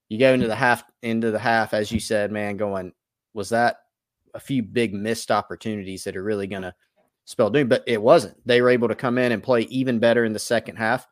You 0.09 0.19
go 0.19 0.33
into 0.33 0.47
the 0.47 0.57
half, 0.57 0.85
into 1.03 1.31
the 1.31 1.39
half, 1.39 1.75
as 1.75 1.93
you 1.93 2.01
said, 2.01 2.33
man, 2.33 2.57
going, 2.57 2.93
was 3.37 3.51
that 3.51 3.77
a 4.35 4.41
few 4.41 4.63
big 4.63 4.95
missed 4.95 5.31
opportunities 5.31 6.05
that 6.05 6.17
are 6.17 6.25
really 6.25 6.47
going 6.47 6.63
to 6.63 6.75
spell 7.27 7.51
doom? 7.51 7.69
But 7.69 7.85
it 7.87 8.01
wasn't. 8.03 8.37
They 8.47 8.63
were 8.63 8.71
able 8.71 8.89
to 8.89 8.95
come 8.95 9.19
in 9.19 9.31
and 9.31 9.43
play 9.43 9.63
even 9.63 9.99
better 9.99 10.25
in 10.25 10.33
the 10.33 10.39
second 10.39 10.77
half. 10.77 11.07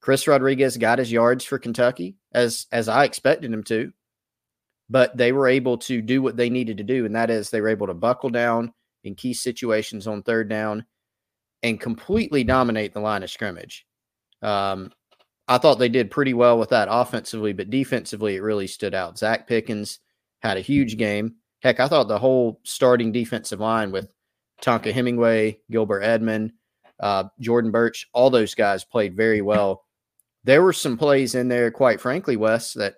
Chris 0.00 0.26
Rodriguez 0.26 0.76
got 0.76 0.98
his 0.98 1.10
yards 1.10 1.44
for 1.44 1.58
Kentucky 1.58 2.16
as 2.32 2.66
as 2.72 2.88
I 2.88 3.04
expected 3.04 3.52
him 3.52 3.64
to, 3.64 3.92
but 4.90 5.16
they 5.16 5.32
were 5.32 5.48
able 5.48 5.78
to 5.78 6.02
do 6.02 6.20
what 6.20 6.36
they 6.36 6.50
needed 6.50 6.78
to 6.78 6.84
do, 6.84 7.06
and 7.06 7.14
that 7.16 7.30
is 7.30 7.48
they 7.48 7.60
were 7.60 7.68
able 7.68 7.86
to 7.86 7.94
buckle 7.94 8.30
down 8.30 8.72
in 9.04 9.14
key 9.14 9.34
situations 9.34 10.06
on 10.06 10.22
third 10.22 10.48
down 10.48 10.84
and 11.62 11.80
completely 11.80 12.44
dominate 12.44 12.92
the 12.92 13.00
line 13.00 13.22
of 13.22 13.30
scrimmage. 13.30 13.86
Um, 14.42 14.92
I 15.48 15.58
thought 15.58 15.78
they 15.78 15.88
did 15.88 16.10
pretty 16.10 16.34
well 16.34 16.58
with 16.58 16.70
that 16.70 16.88
offensively, 16.90 17.52
but 17.52 17.70
defensively, 17.70 18.36
it 18.36 18.42
really 18.42 18.66
stood 18.66 18.94
out. 18.94 19.18
Zach 19.18 19.46
Pickens 19.46 19.98
had 20.40 20.56
a 20.56 20.62
huge 20.62 20.96
game. 20.96 21.36
Heck, 21.60 21.80
I 21.80 21.88
thought 21.88 22.08
the 22.08 22.18
whole 22.18 22.60
starting 22.62 23.12
defensive 23.12 23.60
line 23.60 23.90
with 23.90 24.08
Tonka 24.62 24.92
Hemingway, 24.92 25.60
Gilbert 25.70 26.02
Edmond, 26.02 26.52
uh, 27.00 27.24
Jordan 27.40 27.70
Burch, 27.70 28.08
all 28.12 28.30
those 28.30 28.54
guys 28.54 28.84
played 28.84 29.16
very 29.16 29.40
well. 29.40 29.84
There 30.44 30.62
were 30.62 30.72
some 30.72 30.96
plays 30.96 31.34
in 31.34 31.48
there, 31.48 31.70
quite 31.70 32.00
frankly, 32.00 32.36
Wes, 32.36 32.72
that 32.74 32.94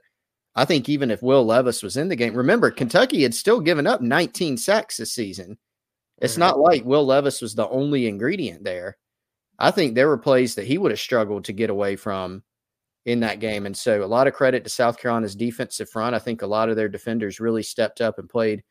I 0.54 0.64
think 0.64 0.88
even 0.88 1.10
if 1.10 1.22
Will 1.22 1.44
Levis 1.44 1.82
was 1.82 1.96
in 1.96 2.08
the 2.08 2.16
game, 2.16 2.34
remember, 2.34 2.70
Kentucky 2.70 3.22
had 3.22 3.34
still 3.34 3.60
given 3.60 3.86
up 3.86 4.00
19 4.00 4.56
sacks 4.56 4.96
this 4.96 5.12
season. 5.12 5.58
It's 6.18 6.34
mm-hmm. 6.34 6.40
not 6.40 6.58
like 6.58 6.84
Will 6.84 7.06
Levis 7.06 7.40
was 7.40 7.54
the 7.54 7.68
only 7.68 8.06
ingredient 8.06 8.64
there. 8.64 8.98
I 9.58 9.70
think 9.70 9.94
there 9.94 10.08
were 10.08 10.18
plays 10.18 10.54
that 10.54 10.66
he 10.66 10.78
would 10.78 10.90
have 10.90 11.00
struggled 11.00 11.44
to 11.44 11.52
get 11.52 11.70
away 11.70 11.96
from 11.96 12.42
in 13.06 13.20
that 13.20 13.40
game. 13.40 13.66
And 13.66 13.76
so 13.76 14.02
a 14.02 14.06
lot 14.06 14.26
of 14.26 14.34
credit 14.34 14.64
to 14.64 14.70
South 14.70 14.98
Carolina's 14.98 15.34
defensive 15.34 15.88
front. 15.88 16.14
I 16.14 16.18
think 16.18 16.42
a 16.42 16.46
lot 16.46 16.68
of 16.68 16.76
their 16.76 16.88
defenders 16.88 17.40
really 17.40 17.62
stepped 17.62 18.00
up 18.00 18.18
and 18.18 18.28
played 18.28 18.62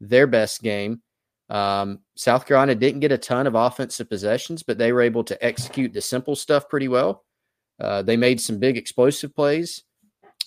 their 0.00 0.26
best 0.26 0.62
game. 0.62 1.02
Um, 1.48 2.00
South 2.16 2.46
Carolina 2.46 2.74
didn't 2.74 3.00
get 3.00 3.12
a 3.12 3.18
ton 3.18 3.46
of 3.46 3.54
offensive 3.54 4.08
possessions, 4.08 4.62
but 4.62 4.78
they 4.78 4.92
were 4.92 5.02
able 5.02 5.24
to 5.24 5.44
execute 5.44 5.92
the 5.92 6.00
simple 6.00 6.36
stuff 6.36 6.68
pretty 6.68 6.88
well. 6.88 7.24
Uh, 7.80 8.02
they 8.02 8.16
made 8.16 8.40
some 8.40 8.58
big 8.58 8.76
explosive 8.76 9.34
plays, 9.34 9.82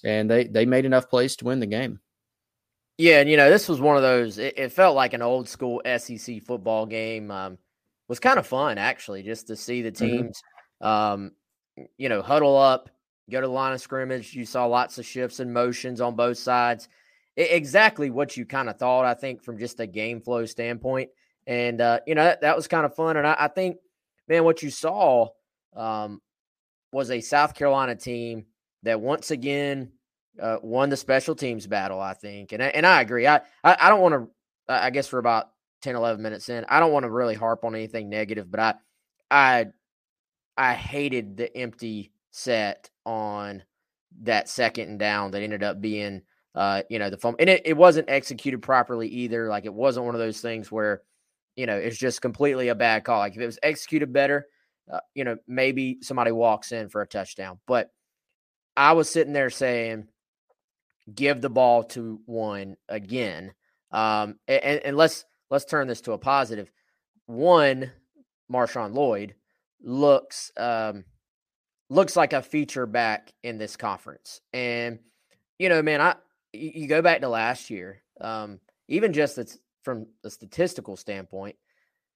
and 0.04 0.30
they 0.30 0.46
they 0.46 0.66
made 0.66 0.86
enough 0.86 1.10
plays 1.10 1.36
to 1.36 1.46
win 1.46 1.60
the 1.60 1.66
game. 1.66 2.00
Yeah, 2.98 3.20
and 3.20 3.30
you 3.30 3.36
know 3.36 3.50
this 3.50 3.68
was 3.68 3.82
one 3.82 3.98
of 3.98 4.04
those. 4.04 4.38
It, 4.38 4.58
it 4.58 4.72
felt 4.72 4.96
like 4.96 5.14
an 5.14 5.22
old 5.22 5.50
school 5.50 5.82
SEC 5.98 6.42
football 6.44 6.86
game. 6.86 7.30
Um, 7.30 7.58
was 8.08 8.20
kind 8.20 8.40
of 8.40 8.48
fun 8.48 8.78
actually, 8.78 9.24
just 9.24 9.48
to 9.48 9.56
see 9.56 9.82
the 9.82 9.92
mm-hmm. 9.92 10.06
teams, 10.06 10.42
mm-hmm. 10.82 10.88
um, 10.88 11.32
you 11.98 12.10
know, 12.10 12.22
huddle 12.22 12.58
up, 12.58 12.90
go 13.30 13.42
to 13.42 13.48
the 13.48 13.54
line 13.54 13.74
of 13.74 13.82
scrimmage. 13.82 14.34
You 14.34 14.46
saw 14.46 14.66
lots 14.66 14.98
of 14.98 15.06
shifts 15.06 15.40
and 15.40 15.54
motions 15.54 16.02
on 16.02 16.16
both 16.16 16.38
sides. 16.38 16.88
It, 17.36 17.52
exactly 17.52 18.10
what 18.10 18.38
you 18.38 18.46
kind 18.46 18.70
of 18.70 18.78
thought, 18.78 19.06
I 19.06 19.14
think, 19.14 19.44
from 19.44 19.58
just 19.58 19.80
a 19.80 19.88
game 19.88 20.22
flow 20.22 20.46
standpoint. 20.46 21.10
And 21.48 21.82
uh, 21.82 22.00
you 22.08 22.16
know 22.16 22.24
that, 22.24 22.42
that 22.42 22.56
was 22.56 22.68
kind 22.68 22.86
of 22.86 22.96
fun. 22.96 23.18
And 23.18 23.28
I, 23.28 23.36
I 23.40 23.48
think, 23.48 23.78
man, 24.28 24.44
what 24.44 24.64
you 24.64 24.70
saw 24.70 25.30
um, 25.76 26.22
was 26.92 27.12
a 27.12 27.22
South 27.22 27.54
Carolina 27.54 27.96
team 27.96 28.46
that 28.84 29.02
once 29.02 29.32
again 29.32 29.92
uh, 30.42 30.58
won 30.62 30.90
the 30.90 30.98
special 30.98 31.36
teams 31.36 31.68
battle. 31.68 32.00
I 32.00 32.14
think, 32.14 32.52
and 32.52 32.62
and 32.62 32.86
I 32.86 33.02
agree. 33.02 33.28
I 33.28 33.42
I, 33.64 33.78
I 33.80 33.90
don't 33.90 34.02
want 34.02 34.16
to. 34.16 34.30
I 34.68 34.90
guess 34.90 35.08
for 35.08 35.20
about 35.20 35.52
10, 35.84 35.96
11 35.96 36.24
minutes 36.24 36.50
in, 36.50 36.66
I 36.68 36.80
don't 36.80 36.92
want 36.92 37.04
to 37.04 37.12
really 37.12 37.36
harp 37.36 37.64
on 37.64 37.76
anything 37.76 38.10
negative, 38.10 38.50
but 38.50 38.60
I 38.60 38.74
I 39.30 39.66
I 40.58 40.74
hated 40.74 41.38
the 41.38 41.56
empty 41.56 42.12
set 42.36 42.90
on 43.06 43.64
that 44.22 44.50
second 44.50 44.90
and 44.90 45.00
down 45.00 45.32
that 45.32 45.42
ended 45.42 45.64
up 45.64 45.80
being 45.80 46.22
uh, 46.54 46.84
you 46.90 47.00
know, 47.00 47.10
the 47.10 47.18
foam 47.18 47.36
and 47.38 47.50
it, 47.50 47.62
it 47.66 47.76
wasn't 47.76 48.10
executed 48.10 48.62
properly 48.62 49.08
either. 49.10 49.50
Like 49.50 49.66
it 49.66 49.74
wasn't 49.74 50.06
one 50.06 50.16
of 50.16 50.20
those 50.20 50.40
things 50.40 50.72
where, 50.72 51.02
you 51.56 51.66
know, 51.66 51.76
it's 51.76 51.98
just 51.98 52.22
completely 52.22 52.70
a 52.70 52.76
bad 52.76 53.04
call. 53.04 53.20
Like 53.20 53.36
if 53.36 53.42
it 53.42 53.46
was 53.46 53.60
executed 53.62 54.14
better, 54.14 54.48
uh, 54.92 55.00
you 55.14 55.26
know, 55.26 55.38
maybe 55.48 55.98
somebody 56.02 56.32
walks 56.32 56.72
in 56.72 56.88
for 56.88 57.02
a 57.02 57.08
touchdown. 57.08 57.60
But 57.68 57.90
I 58.78 58.94
was 58.94 59.10
sitting 59.10 59.34
there 59.34 59.50
saying, 59.50 60.08
give 61.14 61.42
the 61.42 61.50
ball 61.50 61.84
to 61.84 62.22
one 62.26 62.78
again. 62.88 63.54
Um, 63.92 64.40
and, 64.48 64.82
and 64.84 64.98
let's 64.98 65.26
let's 65.50 65.66
turn 65.66 65.88
this 65.88 66.02
to 66.02 66.14
a 66.14 66.18
positive. 66.18 66.72
One, 67.26 67.92
Marshawn 68.52 68.94
Lloyd 68.94 69.36
looks 69.82 70.52
um, 70.58 71.04
looks 71.90 72.16
like 72.16 72.34
a 72.34 72.42
feature 72.42 72.86
back 72.86 73.34
in 73.44 73.58
this 73.58 73.76
conference. 73.76 74.42
And, 74.54 75.00
you 75.60 75.70
know, 75.70 75.82
man, 75.82 76.02
I 76.02 76.16
you 76.54 76.88
go 76.88 77.02
back 77.02 77.22
to 77.22 77.30
last 77.30 77.70
year, 77.70 78.02
um, 78.22 78.60
even 78.88 79.14
just 79.14 79.38
it's 79.38 79.58
from 79.84 80.08
a 80.24 80.30
statistical 80.30 80.96
standpoint, 80.96 81.56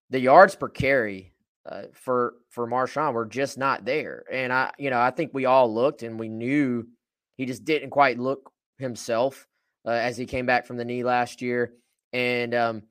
the 0.09 0.19
yards 0.19 0.55
per 0.55 0.69
carry 0.69 1.33
uh, 1.65 1.83
for 1.93 2.33
for 2.49 2.67
Marshawn 2.67 3.13
were 3.13 3.25
just 3.25 3.57
not 3.57 3.85
there. 3.85 4.23
And 4.31 4.51
I, 4.51 4.71
you 4.77 4.89
know, 4.89 4.99
I 4.99 5.11
think 5.11 5.31
we 5.33 5.45
all 5.45 5.73
looked 5.73 6.03
and 6.03 6.19
we 6.19 6.29
knew 6.29 6.88
he 7.35 7.45
just 7.45 7.63
didn't 7.63 7.91
quite 7.91 8.19
look 8.19 8.51
himself 8.77 9.47
uh, 9.85 9.91
as 9.91 10.17
he 10.17 10.25
came 10.25 10.45
back 10.45 10.65
from 10.65 10.77
the 10.77 10.85
knee 10.85 11.03
last 11.03 11.41
year. 11.41 11.73
And 12.11 12.55
um, 12.55 12.83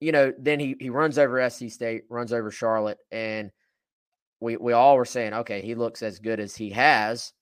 you 0.00 0.12
know, 0.12 0.32
then 0.38 0.58
he 0.58 0.76
he 0.80 0.90
runs 0.90 1.18
over 1.18 1.48
SC 1.48 1.70
State, 1.70 2.04
runs 2.08 2.32
over 2.32 2.50
Charlotte, 2.50 2.98
and 3.12 3.50
we 4.40 4.56
we 4.56 4.72
all 4.72 4.96
were 4.96 5.04
saying, 5.04 5.34
okay, 5.34 5.60
he 5.62 5.74
looks 5.74 6.02
as 6.02 6.18
good 6.18 6.40
as 6.40 6.54
he 6.54 6.70
has. 6.70 7.32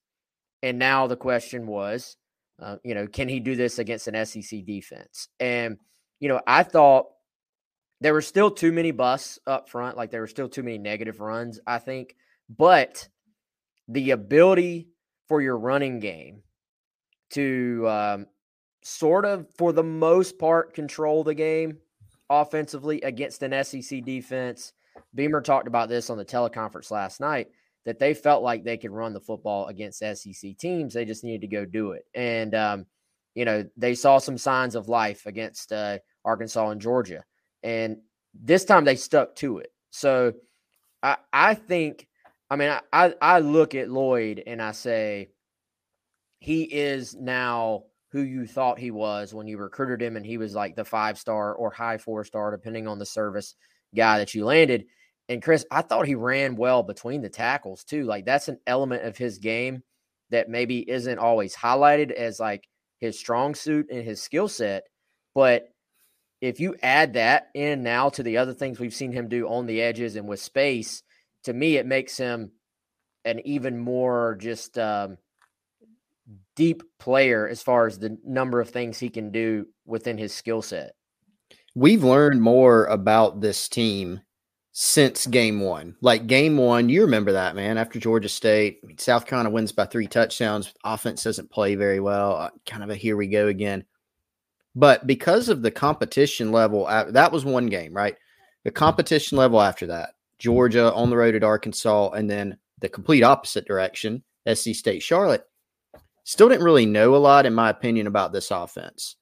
And 0.63 0.79
now 0.79 1.07
the 1.07 1.17
question 1.17 1.67
was, 1.67 2.17
uh, 2.61 2.77
you 2.83 2.95
know, 2.95 3.07
can 3.07 3.29
he 3.29 3.41
do 3.41 3.57
this 3.57 3.79
against 3.79 4.09
an 4.09 4.25
SEC 4.27 4.65
defense? 4.65 5.29
And 5.39 5.79
you 6.21 6.29
know, 6.29 6.41
I 6.47 6.63
thought 6.63 7.07
there 8.01 8.15
were 8.15 8.23
still 8.23 8.51
too 8.51 8.73
many 8.73 8.91
busts 8.91 9.39
up 9.47 9.69
front, 9.69 9.97
like 9.97 10.11
there 10.11 10.21
were 10.21 10.27
still 10.27 10.49
too 10.49 10.63
many 10.63 10.79
negative 10.79 11.21
runs. 11.21 11.61
I 11.67 11.79
think, 11.79 12.17
but 12.49 13.09
the 13.89 14.13
ability 14.13 14.89
for 15.29 15.41
your 15.41 15.59
running 15.59 16.01
game 16.01 16.43
to 17.31 17.87
um, 17.89 18.27
sort 18.83 19.25
of, 19.25 19.47
for 19.57 19.73
the 19.73 19.83
most 19.83 20.39
part, 20.39 20.75
control 20.75 21.25
the 21.25 21.35
game 21.35 21.79
offensively 22.31 23.01
against 23.03 23.43
an 23.43 23.65
SEC 23.65 24.05
defense 24.05 24.73
Beamer 25.15 25.41
talked 25.41 25.69
about 25.69 25.89
this 25.89 26.11
on 26.11 26.19
the 26.19 26.25
teleconference 26.25 26.91
last 26.91 27.21
night 27.21 27.49
that 27.85 27.99
they 27.99 28.15
felt 28.15 28.43
like 28.43 28.65
they 28.65 28.77
could 28.77 28.91
run 28.91 29.13
the 29.13 29.21
football 29.21 29.69
against 29.69 30.01
SEC 30.01 30.57
teams. 30.59 30.93
They 30.93 31.05
just 31.05 31.25
needed 31.25 31.43
to 31.43 31.47
go 31.57 31.65
do 31.65 31.93
it. 31.93 32.05
And, 32.15 32.55
um, 32.55 32.87
you 33.35 33.45
know, 33.45 33.65
they 33.77 33.95
saw 33.95 34.19
some 34.19 34.37
signs 34.37 34.75
of 34.75 34.89
life 34.89 35.25
against 35.27 35.73
uh, 35.73 35.99
Arkansas 36.25 36.71
and 36.71 36.81
Georgia. 36.81 37.25
And 37.63 37.99
this 38.35 38.65
time 38.65 38.85
they 38.85 38.97
stuck 38.97 39.37
to 39.37 39.59
it. 39.59 39.73
So 39.91 40.33
I, 41.03 41.17
I 41.33 41.55
think, 41.55 42.09
I 42.51 42.57
mean, 42.57 42.77
I, 42.93 43.15
I 43.23 43.39
look 43.39 43.75
at 43.75 43.91
Lloyd 43.91 44.43
and 44.47 44.61
I 44.61 44.73
say, 44.73 45.31
he 46.41 46.65
is 46.65 47.15
now 47.15 47.85
who 48.11 48.21
you 48.21 48.47
thought 48.47 48.79
he 48.79 48.91
was 48.91 49.33
when 49.33 49.47
you 49.47 49.59
recruited 49.59 50.03
him 50.03 50.17
and 50.17 50.27
he 50.27 50.39
was 50.39 50.55
like 50.55 50.75
the 50.75 50.85
five 50.85 51.19
star 51.19 51.55
or 51.55 51.71
high 51.71 51.99
four 51.99 52.25
star, 52.25 52.51
depending 52.51 52.89
on 52.89 52.99
the 52.99 53.07
service 53.07 53.55
guy 53.95 54.19
that 54.19 54.35
you 54.35 54.45
landed. 54.45 54.87
And 55.29 55.43
Chris, 55.43 55.65
I 55.71 55.83
thought 55.83 56.07
he 56.07 56.15
ran 56.15 56.57
well 56.57 56.83
between 56.83 57.23
the 57.23 57.29
tackles 57.29 57.85
too. 57.85 58.05
Like 58.05 58.25
that's 58.25 58.49
an 58.49 58.59
element 58.67 59.05
of 59.05 59.17
his 59.17 59.39
game 59.39 59.83
that 60.31 60.49
maybe 60.49 60.89
isn't 60.89 61.19
always 61.19 61.55
highlighted 61.55 62.11
as 62.11 62.41
like 62.41 62.69
his 63.01 63.19
strong 63.19 63.55
suit 63.55 63.89
and 63.91 64.05
his 64.05 64.23
skill 64.23 64.49
set. 64.49 64.85
But 65.35 65.69
if 66.41 66.61
you 66.61 66.77
add 66.83 67.15
that 67.15 67.49
in 67.55 67.83
now 67.83 68.09
to 68.11 68.23
the 68.23 68.39
other 68.39 68.55
things 68.55 68.79
we've 68.79 68.95
seen 68.95 69.13
him 69.13 69.29
do 69.29 69.49
on 69.49 69.67
the 69.67 69.83
edges 69.83 70.17
and 70.17 70.29
with 70.29 70.41
space, 70.41 71.03
to 71.45 71.53
me, 71.53 71.77
it 71.77 71.87
makes 71.87 72.17
him 72.17 72.53
an 73.25 73.41
even 73.45 73.79
more 73.79 74.37
just 74.41 74.79
um, 74.79 75.19
deep 76.55 76.83
player 76.99 77.49
as 77.49 77.63
far 77.63 77.87
as 77.87 77.99
the 77.99 78.19
number 78.25 78.61
of 78.61 78.71
things 78.71 78.99
he 78.99 79.09
can 79.09 79.31
do 79.31 79.67
within 79.85 80.19
his 80.19 80.35
skill 80.35 80.63
set. 80.63 80.93
We've 81.77 82.03
learned 82.03 82.41
more 82.41 82.87
about 82.87 83.43
this 83.43 83.69
team 83.69 84.23
since 84.73 85.27
game 85.27 85.61
one. 85.61 85.95
Like 86.01 86.27
game 86.27 86.57
one, 86.57 86.89
you 86.89 87.03
remember 87.03 87.33
that, 87.33 87.55
man. 87.55 87.77
After 87.77 87.99
Georgia 87.99 88.31
State, 88.31 88.81
I 88.83 88.87
mean, 88.87 88.97
South 88.97 89.27
Carolina 89.27 89.51
wins 89.51 89.73
by 89.73 89.85
three 89.85 90.07
touchdowns. 90.07 90.73
Offense 90.85 91.23
doesn't 91.23 91.51
play 91.51 91.75
very 91.75 92.01
well. 92.01 92.35
Uh, 92.35 92.51
kind 92.65 92.83
of 92.83 92.89
a 92.89 92.95
here 92.95 93.15
we 93.15 93.27
go 93.27 93.49
again. 93.49 93.85
But 94.75 95.07
because 95.07 95.51
of 95.51 95.61
the 95.61 95.71
competition 95.71 96.51
level, 96.51 96.87
that 96.87 97.31
was 97.31 97.45
one 97.45 97.67
game, 97.67 97.93
right? 97.93 98.17
The 98.65 98.71
competition 98.71 99.37
level 99.37 99.61
after 99.61 99.87
that, 99.89 100.15
Georgia 100.39 100.91
on 100.95 101.11
the 101.11 101.17
road 101.19 101.35
at 101.35 101.45
Arkansas, 101.45 102.13
and 102.13 102.29
then 102.29 102.57
the 102.81 102.89
complete 102.89 103.23
opposite 103.23 103.67
direction, 103.67 104.25
SC 104.51 104.75
State 104.75 105.03
Charlotte. 105.03 105.45
Still 106.25 106.49
didn't 106.49 106.65
really 106.65 106.87
know 106.87 107.15
a 107.15 107.19
lot, 107.19 107.45
in 107.45 107.53
my 107.53 107.69
opinion, 107.69 108.07
about 108.07 108.33
this 108.33 108.51
offense. 108.51 109.17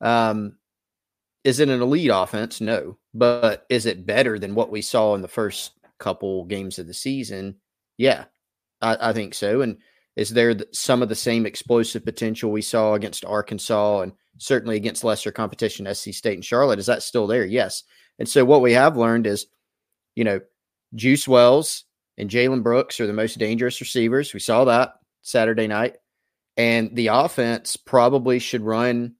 Um, 0.00 0.56
is 1.46 1.60
it 1.60 1.68
an 1.68 1.80
elite 1.80 2.10
offense? 2.12 2.60
No. 2.60 2.98
But 3.14 3.66
is 3.70 3.86
it 3.86 4.04
better 4.04 4.36
than 4.36 4.56
what 4.56 4.72
we 4.72 4.82
saw 4.82 5.14
in 5.14 5.22
the 5.22 5.28
first 5.28 5.70
couple 6.00 6.44
games 6.44 6.80
of 6.80 6.88
the 6.88 6.92
season? 6.92 7.56
Yeah, 7.96 8.24
I, 8.82 9.10
I 9.10 9.12
think 9.12 9.32
so. 9.32 9.60
And 9.60 9.78
is 10.16 10.30
there 10.30 10.56
some 10.72 11.02
of 11.02 11.08
the 11.08 11.14
same 11.14 11.46
explosive 11.46 12.04
potential 12.04 12.50
we 12.50 12.62
saw 12.62 12.94
against 12.94 13.24
Arkansas 13.24 14.00
and 14.00 14.12
certainly 14.38 14.74
against 14.74 15.04
lesser 15.04 15.30
competition, 15.30 15.86
SC 15.94 16.12
State 16.12 16.34
and 16.34 16.44
Charlotte? 16.44 16.80
Is 16.80 16.86
that 16.86 17.04
still 17.04 17.28
there? 17.28 17.46
Yes. 17.46 17.84
And 18.18 18.28
so 18.28 18.44
what 18.44 18.60
we 18.60 18.72
have 18.72 18.96
learned 18.96 19.28
is, 19.28 19.46
you 20.16 20.24
know, 20.24 20.40
Juice 20.96 21.28
Wells 21.28 21.84
and 22.18 22.28
Jalen 22.28 22.64
Brooks 22.64 22.98
are 22.98 23.06
the 23.06 23.12
most 23.12 23.38
dangerous 23.38 23.80
receivers. 23.80 24.34
We 24.34 24.40
saw 24.40 24.64
that 24.64 24.94
Saturday 25.22 25.68
night. 25.68 25.98
And 26.56 26.96
the 26.96 27.08
offense 27.08 27.76
probably 27.76 28.40
should 28.40 28.62
run 28.62 29.14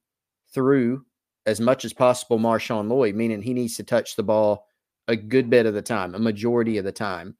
through 0.53 1.05
as 1.47 1.61
much 1.61 1.85
as 1.85 1.93
possible 1.93 2.37
Marshawn 2.37 2.89
Lloyd, 2.89 3.15
meaning 3.15 3.41
he 3.41 3.53
needs 3.53 3.77
to 3.77 3.83
touch 3.83 4.15
the 4.15 4.23
ball 4.23 4.67
a 5.07 5.15
good 5.15 5.49
bit 5.49 5.65
of 5.65 5.73
the 5.73 5.81
time, 5.81 6.13
a 6.13 6.19
majority 6.19 6.77
of 6.77 6.83
the 6.83 6.91
time. 6.91 7.35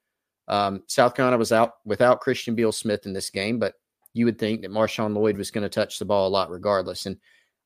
Um, 0.47 0.83
South 0.87 1.13
Carolina 1.13 1.37
was 1.37 1.51
out 1.51 1.73
without 1.85 2.21
Christian 2.21 2.55
Beal 2.55 2.71
Smith 2.71 3.05
in 3.05 3.11
this 3.11 3.29
game, 3.29 3.59
but 3.59 3.73
you 4.13 4.23
would 4.23 4.39
think 4.39 4.61
that 4.61 4.71
Marshawn 4.71 5.13
Lloyd 5.13 5.37
was 5.37 5.51
going 5.51 5.63
to 5.63 5.69
touch 5.69 5.99
the 5.99 6.05
ball 6.05 6.27
a 6.27 6.29
lot 6.29 6.49
regardless. 6.49 7.05
And 7.05 7.17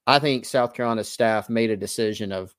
I 0.07 0.17
think 0.17 0.45
South 0.45 0.73
Carolina's 0.73 1.07
staff 1.07 1.47
made 1.47 1.69
a 1.69 1.77
decision 1.77 2.31
of 2.31 2.55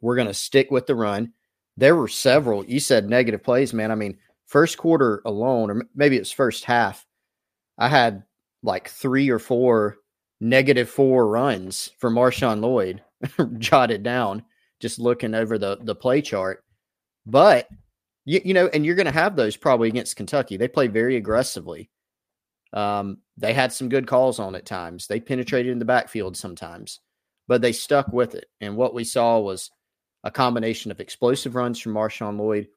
we're 0.00 0.14
going 0.14 0.28
to 0.28 0.34
stick 0.34 0.70
with 0.70 0.86
the 0.86 0.94
run. 0.94 1.32
There 1.76 1.96
were 1.96 2.06
several, 2.06 2.64
you 2.64 2.78
said 2.78 3.10
negative 3.10 3.42
plays, 3.42 3.74
man. 3.74 3.90
I 3.90 3.96
mean, 3.96 4.18
first 4.46 4.78
quarter 4.78 5.20
alone, 5.24 5.70
or 5.70 5.82
maybe 5.96 6.16
it's 6.16 6.30
first 6.30 6.64
half, 6.64 7.04
I 7.76 7.88
had 7.88 8.22
like 8.62 8.88
three 8.88 9.30
or 9.30 9.40
four 9.40 9.96
negative 10.40 10.88
four 10.88 11.26
runs 11.28 11.90
for 11.98 12.10
Marshawn 12.10 12.60
Lloyd 12.60 13.02
jotted 13.58 14.02
down, 14.02 14.44
just 14.80 14.98
looking 14.98 15.34
over 15.34 15.58
the 15.58 15.78
the 15.82 15.94
play 15.94 16.22
chart. 16.22 16.64
But 17.26 17.68
you, 18.24 18.40
you 18.44 18.54
know, 18.54 18.68
and 18.72 18.84
you're 18.84 18.94
going 18.94 19.06
to 19.06 19.12
have 19.12 19.36
those 19.36 19.56
probably 19.56 19.88
against 19.88 20.16
Kentucky. 20.16 20.56
They 20.56 20.68
play 20.68 20.88
very 20.88 21.16
aggressively. 21.16 21.90
Um, 22.72 23.18
they 23.36 23.52
had 23.52 23.72
some 23.72 23.88
good 23.88 24.06
calls 24.06 24.38
on 24.38 24.54
at 24.54 24.66
times. 24.66 25.06
They 25.06 25.20
penetrated 25.20 25.72
in 25.72 25.78
the 25.78 25.84
backfield 25.84 26.36
sometimes, 26.36 27.00
but 27.46 27.62
they 27.62 27.72
stuck 27.72 28.08
with 28.12 28.34
it. 28.34 28.46
And 28.60 28.76
what 28.76 28.94
we 28.94 29.04
saw 29.04 29.38
was 29.38 29.70
a 30.24 30.30
combination 30.30 30.90
of 30.90 31.00
explosive 31.00 31.54
runs 31.54 31.78
from 31.78 31.94
Marshawn 31.94 32.38
Lloyd, 32.38 32.68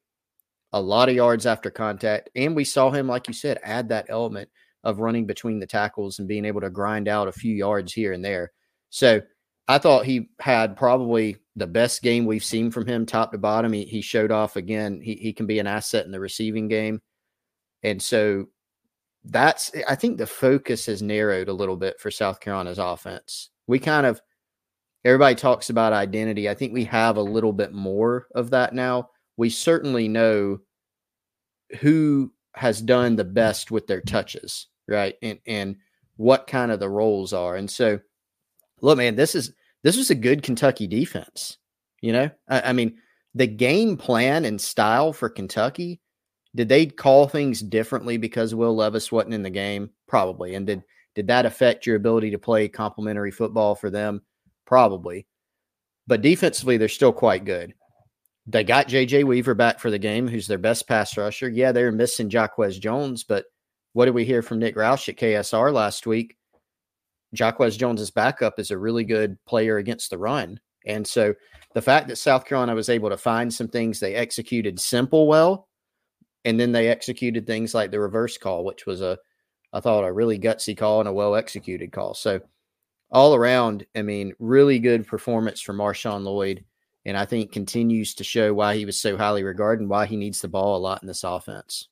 a 0.73 0.81
lot 0.81 1.09
of 1.09 1.15
yards 1.15 1.45
after 1.45 1.71
contact, 1.71 2.29
and 2.35 2.55
we 2.55 2.63
saw 2.63 2.91
him, 2.91 3.07
like 3.07 3.27
you 3.27 3.33
said, 3.33 3.59
add 3.63 3.89
that 3.89 4.07
element 4.09 4.49
of 4.87 4.99
running 5.01 5.25
between 5.25 5.59
the 5.59 5.67
tackles 5.67 6.17
and 6.17 6.29
being 6.29 6.45
able 6.45 6.61
to 6.61 6.69
grind 6.69 7.09
out 7.09 7.27
a 7.27 7.33
few 7.33 7.53
yards 7.53 7.91
here 7.91 8.13
and 8.13 8.23
there. 8.23 8.53
So 8.89 9.21
I 9.67 9.79
thought 9.79 10.05
he 10.05 10.29
had 10.39 10.77
probably 10.77 11.35
the 11.57 11.67
best 11.67 12.01
game 12.01 12.25
we've 12.25 12.43
seen 12.43 12.71
from 12.71 12.87
him 12.87 13.05
top 13.05 13.33
to 13.33 13.37
bottom. 13.37 13.73
He, 13.73 13.83
he 13.83 13.99
showed 13.99 14.31
off 14.31 14.55
again. 14.55 15.01
He, 15.01 15.15
he 15.15 15.33
can 15.33 15.45
be 15.45 15.59
an 15.59 15.67
asset 15.67 16.05
in 16.05 16.11
the 16.11 16.21
receiving 16.21 16.69
game. 16.69 17.01
And 17.83 18.01
so 18.01 18.45
that's, 19.25 19.73
I 19.89 19.95
think 19.95 20.17
the 20.17 20.25
focus 20.25 20.85
has 20.85 21.01
narrowed 21.01 21.49
a 21.49 21.53
little 21.53 21.75
bit 21.75 21.99
for 21.99 22.09
South 22.09 22.39
Carolina's 22.39 22.79
offense. 22.79 23.49
We 23.67 23.79
kind 23.79 24.05
of, 24.05 24.21
everybody 25.03 25.35
talks 25.35 25.69
about 25.69 25.91
identity. 25.91 26.47
I 26.47 26.53
think 26.53 26.71
we 26.71 26.85
have 26.85 27.17
a 27.17 27.21
little 27.21 27.51
bit 27.51 27.73
more 27.73 28.27
of 28.33 28.51
that 28.51 28.73
now. 28.73 29.09
We 29.35 29.49
certainly 29.49 30.07
know 30.07 30.59
who 31.81 32.31
has 32.55 32.81
done 32.81 33.17
the 33.17 33.25
best 33.25 33.69
with 33.69 33.85
their 33.85 34.01
touches 34.01 34.67
right? 34.87 35.15
And 35.21 35.39
and 35.45 35.75
what 36.17 36.47
kind 36.47 36.71
of 36.71 36.79
the 36.79 36.89
roles 36.89 37.31
are. 37.31 37.55
And 37.55 37.69
so, 37.69 37.99
look, 38.81 38.97
man, 38.97 39.15
this 39.15 39.35
is 39.35 39.53
this 39.83 39.97
was 39.97 40.09
a 40.09 40.15
good 40.15 40.43
Kentucky 40.43 40.87
defense. 40.87 41.57
You 42.01 42.13
know, 42.13 42.29
I, 42.49 42.61
I 42.61 42.73
mean, 42.73 42.97
the 43.33 43.47
game 43.47 43.97
plan 43.97 44.45
and 44.45 44.59
style 44.59 45.13
for 45.13 45.29
Kentucky. 45.29 46.01
Did 46.55 46.69
they 46.69 46.87
call 46.87 47.27
things 47.27 47.61
differently 47.61 48.17
because 48.17 48.55
Will 48.55 48.75
Levis 48.75 49.11
wasn't 49.11 49.35
in 49.35 49.43
the 49.43 49.49
game? 49.49 49.91
Probably. 50.07 50.55
And 50.55 50.65
did 50.65 50.83
did 51.13 51.27
that 51.27 51.45
affect 51.45 51.85
your 51.85 51.95
ability 51.95 52.31
to 52.31 52.39
play 52.39 52.67
complementary 52.67 53.31
football 53.31 53.75
for 53.75 53.89
them? 53.89 54.21
Probably. 54.65 55.27
But 56.07 56.21
defensively, 56.21 56.77
they're 56.77 56.87
still 56.87 57.11
quite 57.11 57.45
good. 57.45 57.73
They 58.45 58.63
got 58.63 58.87
JJ 58.87 59.25
Weaver 59.25 59.55
back 59.55 59.79
for 59.79 59.91
the 59.91 59.99
game, 59.99 60.27
who's 60.27 60.47
their 60.47 60.57
best 60.57 60.87
pass 60.87 61.17
rusher. 61.17 61.49
Yeah, 61.49 61.73
they're 61.73 61.91
missing 61.91 62.29
Jacquez 62.29 62.79
Jones, 62.79 63.23
but 63.23 63.45
what 63.97 64.05
did 64.05 64.13
we 64.13 64.25
hear 64.25 64.43
from 64.43 64.59
Nick 64.59 64.75
Roush 64.75 65.09
at 65.09 65.15
KSR 65.15 65.73
last 65.73 66.05
week? 66.05 66.37
Jacquez 67.33 67.75
Jones's 67.79 68.11
backup 68.11 68.59
is 68.59 68.69
a 68.69 68.77
really 68.77 69.03
good 69.03 69.43
player 69.45 69.77
against 69.77 70.11
the 70.11 70.19
run. 70.19 70.59
And 70.85 71.05
so 71.05 71.33
the 71.73 71.81
fact 71.81 72.07
that 72.07 72.17
South 72.17 72.45
Carolina 72.45 72.75
was 72.75 72.89
able 72.89 73.09
to 73.09 73.17
find 73.17 73.51
some 73.51 73.67
things 73.67 73.99
they 73.99 74.13
executed 74.13 74.79
simple 74.79 75.25
well, 75.25 75.67
and 76.45 76.59
then 76.59 76.71
they 76.71 76.89
executed 76.89 77.47
things 77.47 77.73
like 77.73 77.89
the 77.89 77.99
reverse 77.99 78.37
call, 78.37 78.63
which 78.63 78.85
was 78.85 79.01
a, 79.01 79.17
I 79.73 79.79
thought, 79.79 80.03
a 80.03 80.13
really 80.13 80.37
gutsy 80.37 80.77
call 80.77 80.99
and 80.99 81.09
a 81.09 81.13
well 81.13 81.33
executed 81.33 81.91
call. 81.91 82.13
So 82.13 82.39
all 83.09 83.33
around, 83.33 83.83
I 83.95 84.03
mean, 84.03 84.31
really 84.37 84.77
good 84.77 85.07
performance 85.07 85.59
from 85.59 85.77
Marshawn 85.77 86.23
Lloyd. 86.23 86.63
And 87.05 87.17
I 87.17 87.25
think 87.25 87.51
continues 87.51 88.13
to 88.13 88.23
show 88.23 88.53
why 88.53 88.75
he 88.75 88.85
was 88.85 89.01
so 89.01 89.17
highly 89.17 89.41
regarded 89.41 89.81
and 89.81 89.89
why 89.89 90.05
he 90.05 90.17
needs 90.17 90.39
the 90.39 90.49
ball 90.49 90.77
a 90.77 90.85
lot 90.85 91.01
in 91.01 91.07
this 91.07 91.23
offense. 91.23 91.87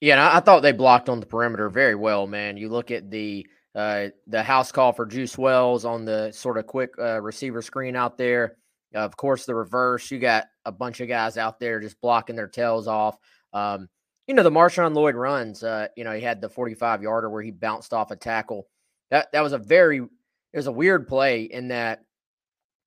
Yeah, 0.00 0.30
I, 0.36 0.40
thought 0.40 0.60
they 0.60 0.72
blocked 0.72 1.08
on 1.08 1.20
the 1.20 1.26
perimeter 1.26 1.70
very 1.70 1.94
well, 1.94 2.26
man. 2.26 2.58
You 2.58 2.68
look 2.68 2.90
at 2.90 3.10
the 3.10 3.46
uh, 3.74 4.08
the 4.26 4.42
house 4.42 4.72
call 4.72 4.92
for 4.92 5.06
Juice 5.06 5.36
Wells 5.38 5.84
on 5.84 6.04
the 6.04 6.32
sort 6.32 6.58
of 6.58 6.66
quick 6.66 6.90
uh, 6.98 7.20
receiver 7.20 7.62
screen 7.62 7.96
out 7.96 8.18
there. 8.18 8.56
Of 8.94 9.16
course, 9.16 9.46
the 9.46 9.54
reverse. 9.54 10.10
You 10.10 10.18
got 10.18 10.46
a 10.64 10.72
bunch 10.72 11.00
of 11.00 11.08
guys 11.08 11.36
out 11.36 11.60
there 11.60 11.80
just 11.80 12.00
blocking 12.00 12.36
their 12.36 12.48
tails 12.48 12.88
off. 12.88 13.18
Um, 13.52 13.88
you 14.26 14.34
know, 14.34 14.42
the 14.42 14.50
Marshawn 14.50 14.94
Lloyd 14.94 15.14
runs. 15.14 15.62
Uh, 15.62 15.88
you 15.96 16.04
know, 16.04 16.12
he 16.12 16.22
had 16.22 16.40
the 16.40 16.48
45 16.48 17.02
yarder 17.02 17.30
where 17.30 17.42
he 17.42 17.50
bounced 17.50 17.92
off 17.92 18.10
a 18.10 18.16
tackle. 18.16 18.66
That 19.10 19.30
that 19.32 19.42
was 19.42 19.52
a 19.52 19.58
very 19.58 19.98
it 19.98 20.56
was 20.56 20.66
a 20.66 20.72
weird 20.72 21.06
play 21.06 21.44
in 21.44 21.68
that 21.68 22.00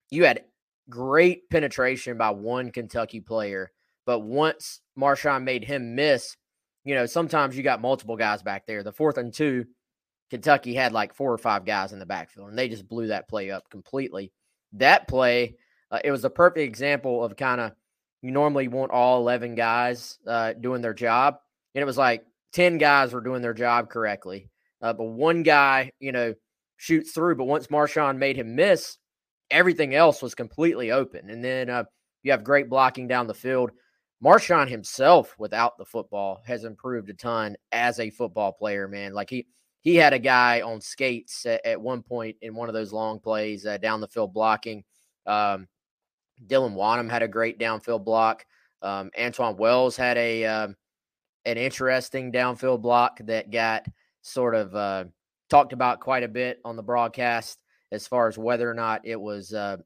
you 0.10 0.26
had 0.26 0.44
great 0.90 1.50
penetration 1.50 2.18
by 2.18 2.32
one 2.32 2.72
Kentucky 2.72 3.22
player, 3.22 3.72
but 4.06 4.20
once 4.20 4.82
Marshawn 4.98 5.44
made 5.44 5.64
him 5.64 5.96
miss, 5.96 6.36
you 6.90 6.96
know, 6.96 7.06
sometimes 7.06 7.56
you 7.56 7.62
got 7.62 7.82
multiple 7.82 8.18
guys 8.18 8.42
back 8.42 8.66
there. 8.66 8.82
The 8.82 8.92
fourth 8.92 9.20
and 9.20 9.32
two, 9.32 9.66
Kentucky 10.32 10.74
had 10.74 10.92
like 10.92 11.14
four 11.14 11.32
or 11.32 11.38
five 11.38 11.64
guys 11.64 11.94
in 11.94 12.00
the 12.00 12.06
backfield, 12.08 12.50
and 12.50 12.58
they 12.58 12.68
just 12.68 12.88
blew 12.88 13.08
that 13.08 13.30
play 13.30 13.52
up 13.52 13.70
completely. 13.70 14.32
That 14.74 15.08
play, 15.08 15.54
uh, 15.92 16.00
it 16.04 16.10
was 16.10 16.26
a 16.26 16.32
perfect 16.32 16.64
example 16.64 17.24
of 17.24 17.38
kind 17.38 17.62
of 17.62 17.74
you 18.24 18.32
normally 18.32 18.68
want 18.68 18.92
all 18.92 19.20
11 19.20 19.54
guys 19.54 20.18
uh, 20.26 20.54
doing 20.54 20.82
their 20.82 20.96
job. 20.96 21.38
And 21.76 21.84
it 21.84 21.86
was 21.86 21.98
like 21.98 22.26
10 22.54 22.80
guys 22.80 23.14
were 23.14 23.22
doing 23.22 23.44
their 23.44 23.54
job 23.54 23.92
correctly. 23.92 24.50
Uh, 24.82 24.94
but 24.94 25.04
one 25.04 25.44
guy, 25.44 25.92
you 26.00 26.12
know, 26.12 26.34
shoots 26.78 27.12
through. 27.12 27.36
But 27.36 27.46
once 27.46 27.68
Marshawn 27.68 28.18
made 28.18 28.36
him 28.36 28.56
miss, 28.56 28.98
everything 29.52 29.94
else 29.94 30.24
was 30.24 30.34
completely 30.34 30.90
open. 30.90 31.30
And 31.30 31.44
then 31.44 31.70
uh, 31.70 31.84
you 32.24 32.32
have 32.32 32.44
great 32.44 32.68
blocking 32.68 33.08
down 33.08 33.28
the 33.28 33.36
field. 33.36 33.70
Marshawn 34.24 34.68
himself, 34.68 35.36
without 35.38 35.78
the 35.78 35.86
football, 35.86 36.42
has 36.46 36.66
improved 36.66 37.10
a 37.10 37.14
ton 37.14 37.56
as 37.72 38.00
a 38.00 38.10
football 38.10 38.52
player. 38.52 38.88
Man, 38.88 39.14
like 39.14 39.30
he 39.30 39.48
he 39.82 39.96
had 39.96 40.14
a 40.14 40.20
guy 40.20 40.62
on 40.62 40.82
skates 40.82 41.46
at, 41.46 41.66
at 41.66 41.82
one 41.82 42.04
point 42.04 42.36
in 42.42 42.54
one 42.54 42.68
of 42.68 42.74
those 42.74 42.92
long 42.92 43.20
plays 43.20 43.66
uh, 43.66 43.78
down 43.78 44.02
the 44.02 44.08
field 44.08 44.34
blocking. 44.34 44.84
Um, 45.26 45.68
Dylan 46.48 46.76
Wonnum 46.76 47.10
had 47.10 47.24
a 47.24 47.28
great 47.28 47.60
downfield 47.60 48.04
block. 48.04 48.46
Um, 48.82 49.12
Antwane 49.18 49.58
Wells 49.58 49.96
had 49.96 50.18
a 50.18 50.46
um, 50.46 50.76
an 51.46 51.58
interesting 51.58 52.32
downfield 52.32 52.82
block 52.82 53.20
that 53.26 53.52
got 53.52 53.86
sort 54.22 54.56
of 54.56 54.76
uh, 54.76 55.06
talked 55.50 55.74
about 55.74 56.00
quite 56.00 56.24
a 56.24 56.28
bit 56.28 56.60
on 56.66 56.76
the 56.76 56.84
broadcast 56.84 57.62
as 57.92 58.06
far 58.08 58.28
as 58.28 58.38
whether 58.38 58.70
or 58.70 58.74
not 58.74 59.02
it 59.04 59.20
was, 59.20 59.54
uh, 59.54 59.78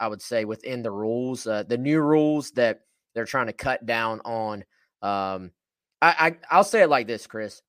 I 0.00 0.08
would 0.08 0.22
say, 0.22 0.44
within 0.44 0.82
the 0.82 0.90
rules, 0.90 1.46
uh, 1.46 1.62
the 1.62 1.78
new 1.78 2.00
rules 2.00 2.50
that 2.52 2.80
they're 3.16 3.24
trying 3.24 3.46
to 3.46 3.52
cut 3.54 3.84
down 3.86 4.20
on. 4.24 4.62
Um, 5.00 5.50
I, 6.02 6.36
I 6.50 6.56
will 6.58 6.64
say 6.64 6.82
it 6.82 6.90
like 6.90 7.06
this, 7.06 7.26
Chris. 7.26 7.62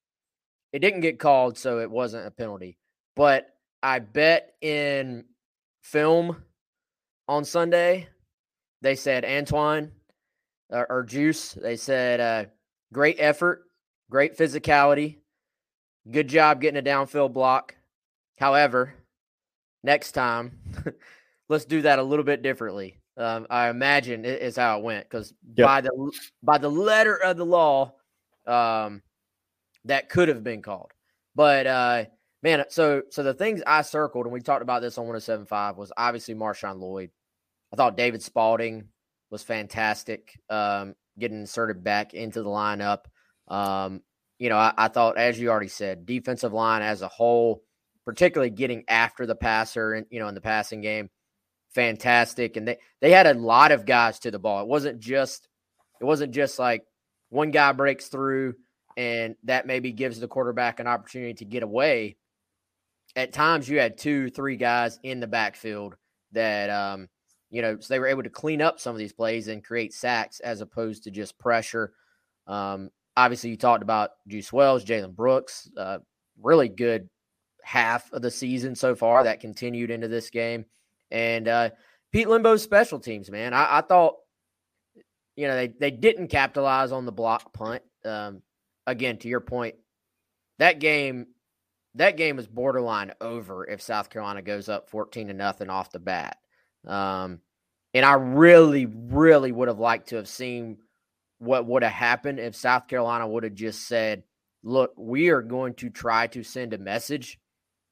It 0.74 0.80
didn't 0.80 1.00
get 1.00 1.20
called, 1.20 1.58
so 1.58 1.80
it 1.80 1.90
wasn't 1.90 2.28
a 2.28 2.32
penalty. 2.32 2.78
But 3.16 3.48
I 3.82 4.00
bet 4.00 4.52
in 4.62 5.24
film 5.82 6.44
on 7.30 7.46
Sunday, 7.46 8.10
they 8.82 8.96
said 8.96 9.24
Antwane 9.24 9.92
or, 10.70 10.92
or 10.92 11.04
Juice. 11.04 11.54
They 11.54 11.78
said 11.78 12.20
uh, 12.20 12.50
great 12.92 13.16
effort, 13.18 13.64
great 14.12 14.38
physicality, 14.38 15.20
good 16.12 16.28
job 16.28 16.60
getting 16.60 16.80
a 16.80 16.84
downfield 16.84 17.32
block. 17.32 17.74
However, 18.38 18.94
next 19.82 20.12
time, 20.12 20.60
let's 21.50 21.66
do 21.66 21.84
that 21.84 22.00
a 22.00 22.04
little 22.04 22.26
bit 22.26 22.42
differently. 22.42 23.00
Um, 23.18 23.48
I 23.50 23.70
imagine 23.70 24.26
is 24.26 24.58
how 24.58 24.78
it 24.78 24.84
went 24.84 25.10
because 25.10 25.34
yep. 25.56 25.66
by 25.66 25.82
the 25.82 26.12
by 26.44 26.60
the 26.60 26.70
letter 26.70 27.16
of 27.16 27.36
the 27.36 27.46
law, 27.46 27.94
um, 28.46 29.02
that 29.86 30.10
could 30.10 30.30
have 30.30 30.44
been 30.44 30.62
called. 30.62 30.92
But 31.36 31.66
uh, 31.66 32.06
man, 32.44 32.66
so 32.70 33.02
so 33.10 33.24
the 33.24 33.34
things 33.34 33.64
I 33.66 33.82
circled 33.82 34.26
and 34.26 34.34
we 34.34 34.42
talked 34.42 34.62
about 34.62 34.84
this 34.84 34.98
on 35.00 35.08
107.5 35.08 35.78
was 35.78 35.92
obviously 35.98 36.36
Marshawn 36.36 36.80
Lloyd. 36.80 37.10
I 37.74 37.76
thought 37.76 37.98
David 37.98 38.22
Spaulding 38.22 38.90
was 39.32 39.42
fantastic, 39.42 40.40
um, 40.50 40.94
getting 41.18 41.40
inserted 41.40 41.84
back 41.84 42.14
into 42.14 42.44
the 42.44 42.50
lineup. 42.50 43.06
Um, 43.48 44.02
you 44.38 44.50
know, 44.50 44.58
I, 44.58 44.74
I 44.78 44.88
thought, 44.90 45.18
as 45.18 45.40
you 45.40 45.50
already 45.50 45.68
said, 45.70 46.06
defensive 46.06 46.54
line 46.54 46.84
as 46.84 47.02
a 47.02 47.08
whole, 47.08 47.64
particularly 48.06 48.52
getting 48.52 48.84
after 48.88 49.26
the 49.26 49.36
passer 49.36 49.94
and 49.94 50.06
you 50.12 50.20
know 50.20 50.28
in 50.28 50.36
the 50.36 50.42
passing 50.42 50.82
game 50.82 51.10
fantastic. 51.78 52.58
And 52.58 52.68
they, 52.68 52.80
they 53.02 53.12
had 53.12 53.28
a 53.28 53.36
lot 53.36 53.72
of 53.72 53.86
guys 53.86 54.18
to 54.20 54.32
the 54.32 54.40
ball. 54.40 54.62
It 54.64 54.68
wasn't 54.68 55.00
just, 55.00 55.48
it 56.02 56.06
wasn't 56.06 56.34
just 56.34 56.58
like 56.58 56.84
one 57.30 57.52
guy 57.52 57.72
breaks 57.72 58.08
through 58.08 58.56
and 58.98 59.36
that 59.44 59.68
maybe 59.68 59.92
gives 59.92 60.20
the 60.20 60.28
quarterback 60.28 60.80
an 60.80 60.88
opportunity 60.88 61.36
to 61.36 61.46
get 61.46 61.62
away. 61.62 62.18
At 63.16 63.32
times, 63.32 63.70
you 63.70 63.80
had 63.80 64.00
two, 64.00 64.32
three 64.32 64.58
guys 64.58 65.00
in 65.04 65.20
the 65.20 65.28
backfield 65.28 65.96
that, 66.32 66.72
um, 66.72 67.10
you 67.52 67.62
know, 67.62 67.78
so 67.80 67.94
they 67.94 68.00
were 68.00 68.08
able 68.08 68.24
to 68.24 68.30
clean 68.32 68.60
up 68.60 68.80
some 68.80 68.96
of 68.96 68.98
these 68.98 69.14
plays 69.14 69.48
and 69.48 69.64
create 69.64 69.94
sacks 69.94 70.40
as 70.40 70.62
opposed 70.62 71.04
to 71.04 71.12
just 71.12 71.38
pressure. 71.38 71.94
Um, 72.48 72.90
obviously, 73.16 73.52
you 73.52 73.58
talked 73.58 73.84
about 73.84 74.12
Juice 74.28 74.52
Wells, 74.52 74.84
Jalen 74.84 75.16
Brooks, 75.16 75.70
uh, 75.78 76.00
really 76.42 76.70
good 76.70 77.08
half 77.64 78.12
of 78.14 78.24
the 78.24 78.32
season 78.32 78.74
so 78.74 78.96
far 78.96 79.26
that 79.26 79.42
continued 79.42 79.92
into 79.92 80.08
this 80.08 80.32
game. 80.32 80.66
And 81.12 81.48
uh, 81.48 81.70
Pete 82.12 82.28
Lembo's 82.28 82.64
special 82.64 83.00
teams, 83.00 83.30
man. 83.32 83.54
I, 83.54 83.78
I, 83.78 83.82
thought, 83.82 84.16
you 85.36 85.48
know, 85.48 85.56
they, 85.56 85.68
they 85.68 85.92
didn't 85.92 86.28
capitalize 86.28 86.92
on 86.92 87.06
the 87.06 87.12
block 87.12 87.54
punt. 87.54 87.84
Um, 88.06 88.42
again, 88.86 89.18
to 89.20 89.28
your 89.28 89.42
point, 89.42 89.76
that 90.60 90.80
game 90.80 91.28
that 91.98 92.18
game 92.18 92.38
is 92.38 92.48
borderline 92.48 93.12
over 93.20 93.68
if 93.68 93.82
South 93.82 94.10
Carolina 94.10 94.42
goes 94.42 94.70
up 94.70 94.90
14 94.90 95.28
to 95.28 95.34
nothing 95.34 95.70
off 95.70 95.92
the 95.92 96.00
bat. 96.00 96.38
Um, 96.86 97.40
and 97.94 98.06
I 98.06 98.14
really, 98.14 98.86
really 98.86 99.52
would 99.52 99.68
have 99.68 99.80
liked 99.80 100.10
to 100.10 100.18
have 100.18 100.28
seen 100.28 100.78
what 101.40 101.66
would 101.66 101.84
have 101.84 101.92
happened 101.92 102.40
if 102.40 102.56
South 102.56 102.88
Carolina 102.88 103.28
would 103.28 103.44
have 103.44 103.56
just 103.56 103.88
said, 103.88 104.24
look, 104.64 104.94
we 104.98 105.30
are 105.30 105.42
going 105.42 105.74
to 105.76 105.90
try 105.90 106.28
to 106.28 106.44
send 106.44 106.74
a 106.74 106.78
message 106.78 107.40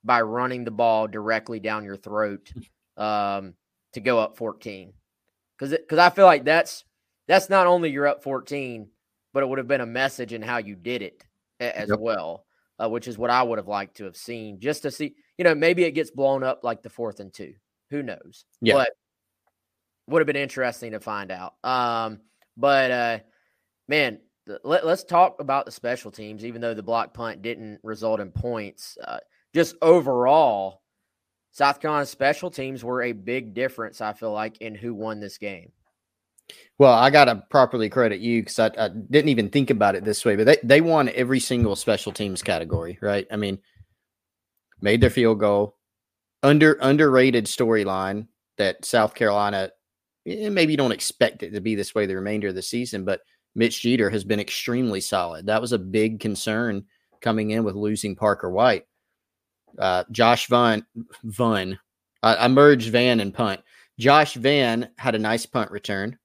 by 0.03 0.21
running 0.21 0.65
the 0.65 0.71
ball 0.71 1.07
directly 1.07 1.59
down 1.59 1.83
your 1.83 1.97
throat 1.97 2.51
um, 2.97 3.53
to 3.93 3.99
go 3.99 4.19
up 4.19 4.37
14. 4.37 4.93
Because 5.57 5.71
because 5.71 5.99
I 5.99 6.09
feel 6.09 6.25
like 6.25 6.43
that's 6.43 6.83
that's 7.27 7.49
not 7.49 7.67
only 7.67 7.89
you're 7.89 8.07
up 8.07 8.23
14, 8.23 8.89
but 9.33 9.43
it 9.43 9.47
would 9.47 9.57
have 9.57 9.67
been 9.67 9.81
a 9.81 9.85
message 9.85 10.33
in 10.33 10.41
how 10.41 10.57
you 10.57 10.75
did 10.75 11.01
it 11.01 11.23
as 11.59 11.89
yep. 11.89 11.99
well, 11.99 12.45
uh, 12.79 12.89
which 12.89 13.07
is 13.07 13.17
what 13.17 13.29
I 13.29 13.41
would 13.43 13.57
have 13.57 13.67
liked 13.67 13.97
to 13.97 14.05
have 14.05 14.17
seen 14.17 14.59
just 14.59 14.83
to 14.83 14.91
see. 14.91 15.15
You 15.37 15.43
know, 15.43 15.55
maybe 15.55 15.83
it 15.83 15.91
gets 15.91 16.11
blown 16.11 16.43
up 16.43 16.63
like 16.63 16.81
the 16.81 16.89
fourth 16.89 17.19
and 17.19 17.33
two. 17.33 17.53
Who 17.89 18.03
knows? 18.03 18.45
Yeah. 18.61 18.75
But 18.75 18.91
would 20.07 20.19
have 20.19 20.27
been 20.27 20.35
interesting 20.35 20.91
to 20.91 20.99
find 20.99 21.31
out. 21.31 21.55
Um, 21.63 22.19
but 22.57 22.91
uh, 22.91 23.19
man, 23.87 24.19
let, 24.63 24.83
us 24.83 25.03
talk 25.03 25.37
about 25.39 25.65
the 25.65 25.71
special 25.71 26.11
teams. 26.11 26.45
Even 26.45 26.61
though 26.61 26.73
the 26.73 26.83
block 26.83 27.13
punt 27.13 27.41
didn't 27.41 27.79
result 27.83 28.19
in 28.19 28.31
points, 28.31 28.97
uh, 29.03 29.19
just 29.53 29.75
overall, 29.81 30.81
South 31.55 31.79
Carolina 31.79 32.05
special 32.05 32.51
teams 32.51 32.83
were 32.83 33.03
a 33.03 33.13
big 33.13 33.53
difference. 33.53 34.01
I 34.01 34.11
feel 34.11 34.33
like 34.33 34.57
in 34.57 34.75
who 34.75 34.93
won 34.93 35.21
this 35.21 35.37
game. 35.37 35.71
Well, 36.77 36.91
I 36.91 37.09
got 37.09 37.25
to 37.25 37.45
properly 37.49 37.87
credit 37.87 38.19
you 38.19 38.41
because 38.41 38.59
I, 38.59 38.71
I, 38.77 38.89
didn't 38.89 39.29
even 39.29 39.47
think 39.47 39.69
about 39.69 39.95
it 39.95 40.03
this 40.03 40.25
way, 40.25 40.35
but 40.35 40.45
they, 40.45 40.57
they 40.63 40.81
won 40.81 41.07
every 41.15 41.39
single 41.39 41.77
special 41.77 42.11
teams 42.11 42.41
category, 42.41 42.99
right? 43.01 43.25
I 43.31 43.37
mean, 43.37 43.59
made 44.81 44.99
their 44.99 45.09
field 45.09 45.39
goal, 45.39 45.77
under 46.43 46.73
underrated 46.81 47.45
storyline 47.45 48.27
that 48.57 48.83
South 48.83 49.15
Carolina 49.15 49.71
eh, 50.27 50.49
maybe 50.49 50.73
you 50.73 50.77
don't 50.77 50.91
expect 50.91 51.41
it 51.41 51.51
to 51.51 51.61
be 51.61 51.73
this 51.73 51.95
way 51.95 52.05
the 52.05 52.15
remainder 52.15 52.49
of 52.49 52.55
the 52.55 52.61
season, 52.61 53.05
but 53.05 53.21
Mitch 53.55 53.81
Jeter 53.81 54.09
has 54.09 54.25
been 54.25 54.41
extremely 54.41 54.99
solid. 54.99 55.45
That 55.45 55.61
was 55.61 55.71
a 55.71 55.79
big 55.79 56.19
concern 56.19 56.83
coming 57.21 57.51
in 57.51 57.63
with 57.63 57.75
losing 57.75 58.13
Parker 58.13 58.49
White. 58.49 58.85
Uh, 59.77 60.03
Josh 60.11 60.47
Vaughn, 60.47 60.85
Vaughn, 61.23 61.77
I, 62.23 62.35
I 62.35 62.47
merged 62.47 62.91
Van 62.91 63.19
and 63.19 63.33
punt. 63.33 63.61
Josh 63.99 64.33
Vann 64.33 64.89
had 64.97 65.15
a 65.15 65.19
nice 65.19 65.45
punt 65.45 65.71
return. 65.71 66.17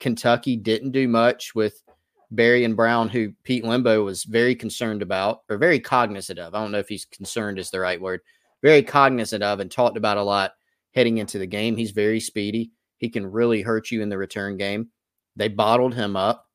Kentucky 0.00 0.56
didn't 0.56 0.90
do 0.90 1.08
much 1.08 1.54
with 1.54 1.82
Barion 2.34 2.74
Brown, 2.74 3.08
who 3.08 3.32
Pete 3.44 3.64
Lembo 3.64 4.04
was 4.04 4.24
very 4.24 4.54
concerned 4.54 5.02
about 5.02 5.42
or 5.48 5.56
very 5.56 5.80
cognizant 5.80 6.38
of. 6.38 6.54
I 6.54 6.60
don't 6.60 6.72
know 6.72 6.78
if 6.78 6.88
he's 6.88 7.04
concerned 7.04 7.58
is 7.58 7.70
the 7.70 7.80
right 7.80 8.00
word, 8.00 8.20
very 8.62 8.82
cognizant 8.82 9.42
of 9.42 9.60
and 9.60 9.70
talked 9.70 9.96
about 9.96 10.16
a 10.16 10.22
lot 10.22 10.52
heading 10.94 11.18
into 11.18 11.38
the 11.38 11.46
game. 11.46 11.76
He's 11.76 11.92
very 11.92 12.20
speedy. 12.20 12.72
He 12.98 13.08
can 13.08 13.30
really 13.30 13.62
hurt 13.62 13.90
you 13.90 14.02
in 14.02 14.08
the 14.08 14.18
return 14.18 14.56
game. 14.56 14.88
They 15.36 15.48
bottled 15.48 15.94
him 15.94 16.16
up. 16.16 16.46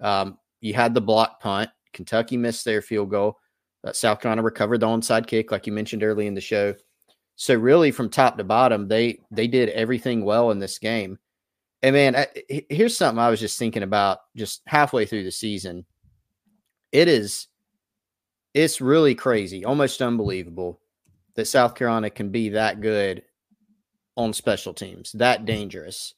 Um, 0.00 0.38
you 0.60 0.74
had 0.74 0.94
the 0.94 1.00
block 1.00 1.40
punt. 1.40 1.70
Kentucky 1.92 2.36
missed 2.36 2.64
their 2.64 2.82
field 2.82 3.10
goal. 3.10 3.38
Uh, 3.84 3.92
South 3.92 4.20
Carolina 4.20 4.42
recovered 4.42 4.80
the 4.80 4.86
onside 4.86 5.26
kick, 5.26 5.52
like 5.52 5.66
you 5.66 5.72
mentioned 5.72 6.02
early 6.02 6.26
in 6.26 6.34
the 6.34 6.40
show. 6.40 6.74
So 7.36 7.54
really, 7.54 7.92
from 7.92 8.10
top 8.10 8.36
to 8.36 8.44
bottom, 8.44 8.88
they 8.88 9.20
they 9.30 9.46
did 9.46 9.68
everything 9.70 10.24
well 10.24 10.50
in 10.50 10.58
this 10.58 10.78
game. 10.78 11.18
And 11.82 11.94
man, 11.94 12.16
I, 12.16 12.26
here's 12.48 12.96
something 12.96 13.20
I 13.20 13.30
was 13.30 13.38
just 13.38 13.58
thinking 13.58 13.84
about 13.84 14.18
just 14.36 14.62
halfway 14.66 15.06
through 15.06 15.22
the 15.22 15.30
season. 15.30 15.86
It 16.90 17.06
is, 17.06 17.46
it's 18.54 18.80
really 18.80 19.14
crazy, 19.14 19.64
almost 19.64 20.02
unbelievable 20.02 20.80
that 21.36 21.46
South 21.46 21.76
Carolina 21.76 22.10
can 22.10 22.30
be 22.30 22.48
that 22.48 22.80
good 22.80 23.22
on 24.16 24.32
special 24.32 24.74
teams, 24.74 25.12
that 25.12 25.44
dangerous. 25.44 26.14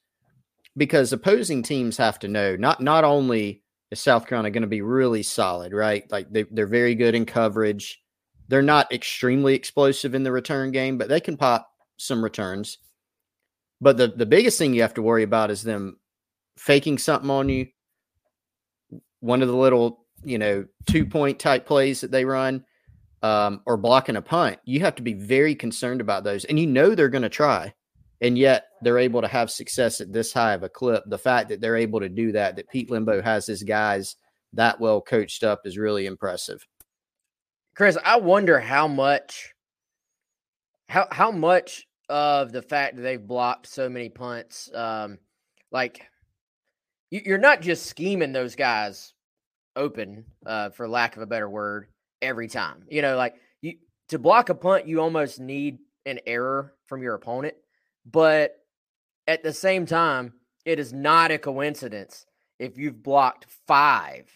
Because 0.76 1.12
opposing 1.12 1.62
teams 1.62 1.98
have 1.98 2.18
to 2.20 2.28
know 2.28 2.56
not 2.56 2.80
not 2.80 3.04
only 3.04 3.62
is 3.90 4.00
South 4.00 4.26
Carolina 4.26 4.50
going 4.50 4.62
to 4.62 4.68
be 4.68 4.82
really 4.82 5.22
solid, 5.22 5.72
right? 5.72 6.10
Like 6.10 6.30
they, 6.30 6.44
they're 6.44 6.66
very 6.66 6.94
good 6.94 7.14
in 7.14 7.26
coverage. 7.26 8.00
They're 8.48 8.62
not 8.62 8.92
extremely 8.92 9.54
explosive 9.54 10.14
in 10.14 10.22
the 10.22 10.32
return 10.32 10.70
game, 10.70 10.98
but 10.98 11.08
they 11.08 11.20
can 11.20 11.36
pop 11.36 11.70
some 11.96 12.22
returns. 12.22 12.78
But 13.80 13.96
the, 13.96 14.08
the 14.08 14.26
biggest 14.26 14.58
thing 14.58 14.74
you 14.74 14.82
have 14.82 14.94
to 14.94 15.02
worry 15.02 15.22
about 15.22 15.50
is 15.50 15.62
them 15.62 15.98
faking 16.56 16.98
something 16.98 17.30
on 17.30 17.48
you. 17.48 17.68
One 19.20 19.42
of 19.42 19.48
the 19.48 19.56
little, 19.56 20.04
you 20.24 20.38
know, 20.38 20.66
two 20.86 21.06
point 21.06 21.38
type 21.38 21.66
plays 21.66 22.00
that 22.00 22.10
they 22.10 22.24
run 22.24 22.64
um, 23.22 23.62
or 23.66 23.76
blocking 23.76 24.16
a 24.16 24.22
punt. 24.22 24.58
You 24.64 24.80
have 24.80 24.96
to 24.96 25.02
be 25.02 25.14
very 25.14 25.54
concerned 25.54 26.00
about 26.00 26.24
those. 26.24 26.44
And 26.44 26.58
you 26.58 26.66
know 26.66 26.94
they're 26.94 27.08
going 27.08 27.22
to 27.22 27.28
try. 27.28 27.74
And 28.20 28.36
yet 28.36 28.66
they're 28.82 28.98
able 28.98 29.22
to 29.22 29.28
have 29.28 29.50
success 29.50 30.00
at 30.00 30.12
this 30.12 30.32
high 30.32 30.52
of 30.52 30.62
a 30.62 30.68
clip. 30.68 31.04
The 31.06 31.18
fact 31.18 31.48
that 31.48 31.60
they're 31.60 31.76
able 31.76 32.00
to 32.00 32.08
do 32.08 32.32
that, 32.32 32.56
that 32.56 32.68
Pete 32.68 32.90
Lembo 32.90 33.22
has 33.22 33.46
his 33.46 33.62
guys 33.62 34.16
that 34.52 34.80
well 34.80 35.00
coached 35.00 35.44
up 35.44 35.62
is 35.64 35.78
really 35.78 36.06
impressive. 36.06 36.66
Chris, 37.74 37.96
I 38.04 38.16
wonder 38.16 38.58
how 38.58 38.88
much 38.88 39.54
how 40.88 41.06
how 41.10 41.30
much 41.30 41.86
of 42.08 42.50
the 42.50 42.62
fact 42.62 42.96
that 42.96 43.02
they've 43.02 43.26
blocked 43.26 43.66
so 43.66 43.88
many 43.88 44.08
punts. 44.08 44.68
Um, 44.74 45.18
like 45.70 46.04
you, 47.10 47.34
are 47.34 47.38
not 47.38 47.62
just 47.62 47.86
scheming 47.86 48.32
those 48.32 48.56
guys 48.56 49.14
open, 49.76 50.24
uh, 50.44 50.70
for 50.70 50.88
lack 50.88 51.16
of 51.16 51.22
a 51.22 51.26
better 51.26 51.48
word, 51.48 51.86
every 52.20 52.48
time. 52.48 52.82
You 52.88 53.02
know, 53.02 53.16
like 53.16 53.36
you 53.62 53.74
to 54.08 54.18
block 54.18 54.48
a 54.48 54.54
punt, 54.54 54.88
you 54.88 55.00
almost 55.00 55.38
need 55.38 55.78
an 56.06 56.18
error 56.26 56.74
from 56.86 57.02
your 57.02 57.14
opponent, 57.14 57.54
but 58.04 58.56
at 59.26 59.42
the 59.42 59.52
same 59.52 59.86
time, 59.86 60.34
it 60.64 60.78
is 60.78 60.92
not 60.92 61.30
a 61.30 61.38
coincidence 61.38 62.26
if 62.58 62.78
you've 62.78 63.02
blocked 63.02 63.46
five 63.66 64.28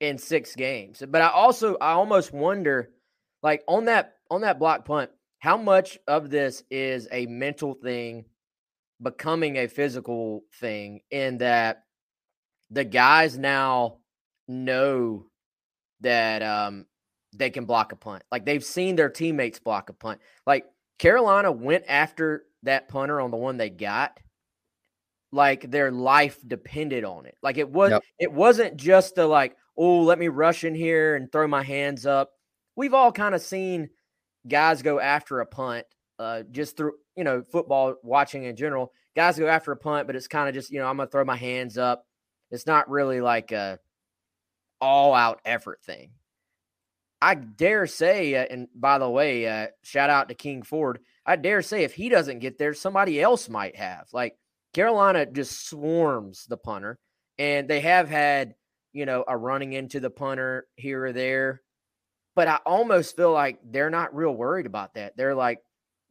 in 0.00 0.18
six 0.18 0.54
games. 0.54 1.02
But 1.06 1.22
I 1.22 1.28
also 1.28 1.76
I 1.80 1.92
almost 1.92 2.32
wonder, 2.32 2.90
like 3.42 3.62
on 3.68 3.86
that 3.86 4.16
on 4.30 4.42
that 4.42 4.58
block 4.58 4.84
punt, 4.84 5.10
how 5.38 5.56
much 5.56 5.98
of 6.08 6.30
this 6.30 6.62
is 6.70 7.08
a 7.12 7.26
mental 7.26 7.74
thing 7.74 8.24
becoming 9.02 9.56
a 9.56 9.68
physical 9.68 10.42
thing 10.60 11.00
in 11.10 11.38
that 11.38 11.84
the 12.70 12.84
guys 12.84 13.36
now 13.38 13.98
know 14.48 15.26
that 16.00 16.42
um, 16.42 16.86
they 17.34 17.50
can 17.50 17.64
block 17.64 17.92
a 17.92 17.96
punt. 17.96 18.22
Like 18.30 18.44
they've 18.44 18.64
seen 18.64 18.96
their 18.96 19.10
teammates 19.10 19.58
block 19.58 19.90
a 19.90 19.92
punt. 19.92 20.20
Like 20.46 20.66
Carolina 20.98 21.52
went 21.52 21.84
after 21.88 22.44
that 22.64 22.88
punter 22.88 23.20
on 23.20 23.30
the 23.30 23.36
one 23.36 23.56
they 23.56 23.70
got 23.70 24.18
like 25.34 25.68
their 25.68 25.90
life 25.90 26.38
depended 26.46 27.04
on 27.04 27.26
it. 27.26 27.36
Like 27.42 27.58
it 27.58 27.68
was 27.68 27.90
yep. 27.90 28.02
it 28.18 28.32
wasn't 28.32 28.76
just 28.76 29.16
the 29.16 29.26
like, 29.26 29.56
oh, 29.76 30.02
let 30.02 30.18
me 30.18 30.28
rush 30.28 30.62
in 30.62 30.74
here 30.74 31.16
and 31.16 31.30
throw 31.30 31.48
my 31.48 31.62
hands 31.62 32.06
up. 32.06 32.30
We've 32.76 32.94
all 32.94 33.10
kind 33.10 33.34
of 33.34 33.42
seen 33.42 33.90
guys 34.46 34.82
go 34.82 35.00
after 35.00 35.40
a 35.40 35.46
punt, 35.46 35.86
uh, 36.20 36.42
just 36.52 36.76
through 36.76 36.92
you 37.16 37.24
know 37.24 37.42
football 37.42 37.96
watching 38.02 38.44
in 38.44 38.54
general. 38.54 38.92
Guys 39.16 39.38
go 39.38 39.48
after 39.48 39.72
a 39.72 39.76
punt, 39.76 40.06
but 40.06 40.14
it's 40.14 40.28
kind 40.28 40.48
of 40.48 40.54
just 40.54 40.70
you 40.70 40.78
know 40.78 40.86
I'm 40.86 40.96
gonna 40.96 41.10
throw 41.10 41.24
my 41.24 41.36
hands 41.36 41.76
up. 41.78 42.06
It's 42.52 42.66
not 42.66 42.88
really 42.88 43.20
like 43.20 43.50
a 43.50 43.80
all 44.80 45.14
out 45.14 45.40
effort 45.44 45.82
thing. 45.82 46.10
I 47.24 47.34
dare 47.34 47.86
say, 47.86 48.34
uh, 48.34 48.46
and 48.50 48.68
by 48.74 48.98
the 48.98 49.08
way, 49.08 49.48
uh, 49.48 49.68
shout 49.82 50.10
out 50.10 50.28
to 50.28 50.34
King 50.34 50.62
Ford. 50.62 50.98
I 51.24 51.36
dare 51.36 51.62
say 51.62 51.84
if 51.84 51.94
he 51.94 52.08
doesn't 52.10 52.40
get 52.40 52.58
there, 52.58 52.74
somebody 52.74 53.20
else 53.20 53.48
might 53.48 53.76
have. 53.76 54.08
Like 54.12 54.36
Carolina 54.74 55.24
just 55.24 55.66
swarms 55.66 56.44
the 56.46 56.58
punter, 56.58 56.98
and 57.38 57.66
they 57.66 57.80
have 57.80 58.08
had 58.10 58.54
you 58.92 59.06
know 59.06 59.24
a 59.26 59.36
running 59.36 59.72
into 59.72 60.00
the 60.00 60.10
punter 60.10 60.66
here 60.76 61.06
or 61.06 61.12
there. 61.12 61.62
But 62.36 62.48
I 62.48 62.58
almost 62.66 63.16
feel 63.16 63.32
like 63.32 63.60
they're 63.64 63.90
not 63.90 64.14
real 64.14 64.34
worried 64.34 64.66
about 64.66 64.94
that. 64.94 65.16
They're 65.16 65.36
like, 65.36 65.60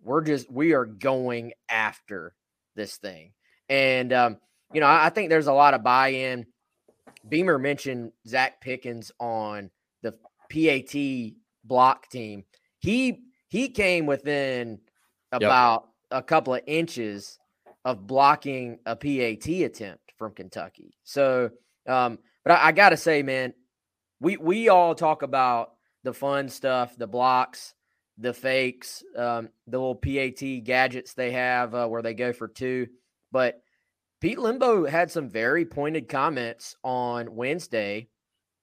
we're 0.02 0.22
just, 0.22 0.52
we 0.52 0.74
are 0.74 0.86
going 0.86 1.52
after 1.68 2.34
this 2.76 2.96
thing. 2.96 3.34
And, 3.68 4.14
um, 4.14 4.38
you 4.74 4.80
know, 4.80 4.88
I, 4.88 5.08
I 5.08 5.10
think 5.10 5.30
there's 5.30 5.48
a 5.48 5.54
lot 5.54 5.74
of 5.74 5.84
buy 5.84 6.10
in 6.10 6.46
Beamer 7.28 7.60
mentioned 7.60 8.14
Zach 8.26 8.62
Pickens 8.62 9.12
on 9.20 9.70
the 10.02 10.14
PAT 10.50 11.36
block 11.64 12.10
team. 12.10 12.44
He 12.80 13.24
he 13.48 13.70
came 13.70 14.06
within 14.06 14.80
about 15.32 15.90
yep. 16.12 16.20
a 16.20 16.24
couple 16.24 16.56
of 16.56 16.62
inches 16.68 17.38
of 17.86 18.08
blocking 18.08 18.80
a 18.86 18.96
PAT 18.96 19.48
attempt 19.48 20.14
from 20.18 20.34
Kentucky. 20.34 20.96
So, 21.04 21.50
um, 21.88 22.20
but 22.44 22.54
I, 22.54 22.68
I 22.68 22.72
got 22.72 22.90
to 22.90 22.98
say, 22.98 23.24
man, 23.24 23.54
we 24.20 24.38
we 24.38 24.70
all 24.70 24.96
talk 24.96 25.22
about 25.22 25.74
the 26.04 26.14
fun 26.14 26.50
stuff, 26.50 26.98
the 26.98 27.08
blocks, 27.08 27.74
the 28.18 28.34
fakes, 28.34 29.04
um, 29.18 29.50
the 29.68 29.78
little 29.78 29.96
PAT 29.96 30.64
gadgets 30.64 31.14
they 31.14 31.32
have 31.32 31.74
uh, 31.74 31.88
where 31.88 32.02
they 32.02 32.14
go 32.14 32.34
for 32.34 32.48
two. 32.48 32.88
But 33.32 33.62
Pete 34.22 34.38
Lembo 34.38 34.88
had 34.88 35.12
some 35.12 35.30
very 35.30 35.66
pointed 35.66 36.08
comments 36.08 36.76
on 36.84 37.36
Wednesday 37.36 38.08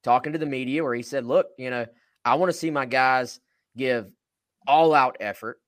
talking 0.02 0.32
to 0.32 0.38
the 0.38 0.46
media 0.46 0.82
where 0.82 0.94
he 0.94 1.02
said, 1.02 1.24
Look, 1.24 1.48
you 1.58 1.70
know, 1.70 1.86
I 2.24 2.34
want 2.34 2.50
to 2.50 2.58
see 2.58 2.70
my 2.70 2.86
guys 2.86 3.40
give 3.76 4.10
all 4.66 4.94
out 4.94 5.16
effort, 5.20 5.60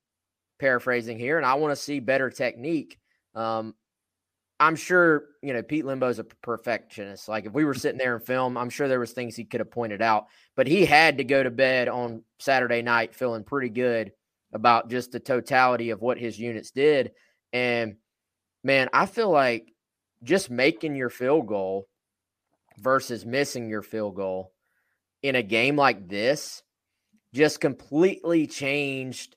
paraphrasing 0.59 1.19
here, 1.19 1.37
and 1.37 1.47
I 1.47 1.55
want 1.55 1.73
to 1.73 1.83
see 1.83 2.01
better 2.01 2.31
technique. 2.31 2.99
Um, 3.35 3.75
I'm 4.61 4.77
sure, 4.77 5.25
you 5.43 5.53
know, 5.53 5.63
Pete 5.63 5.85
Lembo's 5.85 6.21
a 6.21 6.25
perfectionist. 6.25 7.29
Like 7.29 7.47
if 7.47 7.53
we 7.53 7.65
were 7.65 7.75
sitting 7.75 7.99
there 7.99 8.15
and 8.15 8.25
film, 8.25 8.57
I'm 8.57 8.71
sure 8.71 8.87
there 8.87 9.01
was 9.01 9.11
things 9.11 9.35
he 9.35 9.45
could 9.45 9.61
have 9.61 9.73
pointed 9.73 10.01
out, 10.01 10.27
but 10.55 10.69
he 10.69 10.85
had 10.85 11.19
to 11.19 11.25
go 11.25 11.43
to 11.43 11.51
bed 11.51 11.89
on 11.89 12.23
Saturday 12.39 12.81
night 12.81 13.13
feeling 13.13 13.43
pretty 13.43 13.71
good 13.71 14.13
about 14.53 14.89
just 14.89 15.11
the 15.11 15.19
totality 15.19 15.91
of 15.91 16.01
what 16.01 16.19
his 16.19 16.39
units 16.39 16.71
did. 16.71 17.11
And 17.53 17.97
man, 18.63 18.89
I 18.93 19.07
feel 19.07 19.31
like 19.31 19.73
just 20.23 20.49
making 20.49 20.95
your 20.95 21.11
field 21.11 21.49
goal 21.49 21.89
versus 22.83 23.25
missing 23.25 23.71
your 23.71 23.83
field 23.83 24.17
goal 24.17 24.53
in 25.23 25.37
a 25.37 25.43
game 25.43 25.77
like 25.77 26.09
this 26.09 26.63
just 27.33 27.61
completely 27.61 28.47
changed 28.47 29.37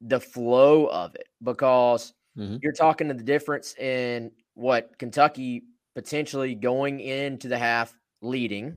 the 0.00 0.20
flow 0.20 0.86
of 0.86 1.14
it 1.16 1.26
because 1.42 2.14
mm-hmm. 2.36 2.56
you're 2.62 2.72
talking 2.72 3.08
to 3.08 3.14
the 3.14 3.24
difference 3.24 3.74
in 3.76 4.30
what 4.54 4.96
Kentucky 4.98 5.64
potentially 5.94 6.54
going 6.54 7.00
into 7.00 7.48
the 7.48 7.58
half 7.58 7.92
leading. 8.22 8.76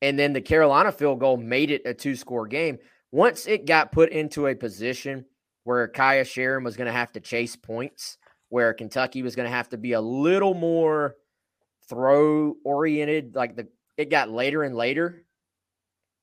And 0.00 0.18
then 0.18 0.32
the 0.32 0.40
Carolina 0.40 0.92
field 0.92 1.20
goal 1.20 1.36
made 1.36 1.70
it 1.70 1.82
a 1.84 1.94
two 1.94 2.16
score 2.16 2.46
game. 2.46 2.78
Once 3.10 3.46
it 3.46 3.66
got 3.66 3.92
put 3.92 4.10
into 4.10 4.46
a 4.46 4.54
position 4.54 5.24
where 5.64 5.86
Kaya 5.88 6.24
Sharon 6.24 6.64
was 6.64 6.76
going 6.76 6.86
to 6.86 6.92
have 6.92 7.12
to 7.12 7.20
chase 7.20 7.56
points, 7.56 8.18
where 8.48 8.72
Kentucky 8.72 9.22
was 9.22 9.36
going 9.36 9.48
to 9.48 9.54
have 9.54 9.68
to 9.70 9.78
be 9.78 9.92
a 9.92 10.00
little 10.00 10.54
more 10.54 11.16
throw 11.92 12.54
oriented, 12.64 13.34
like 13.34 13.54
the 13.54 13.68
it 13.98 14.08
got 14.08 14.30
later 14.30 14.62
and 14.62 14.74
later. 14.74 15.26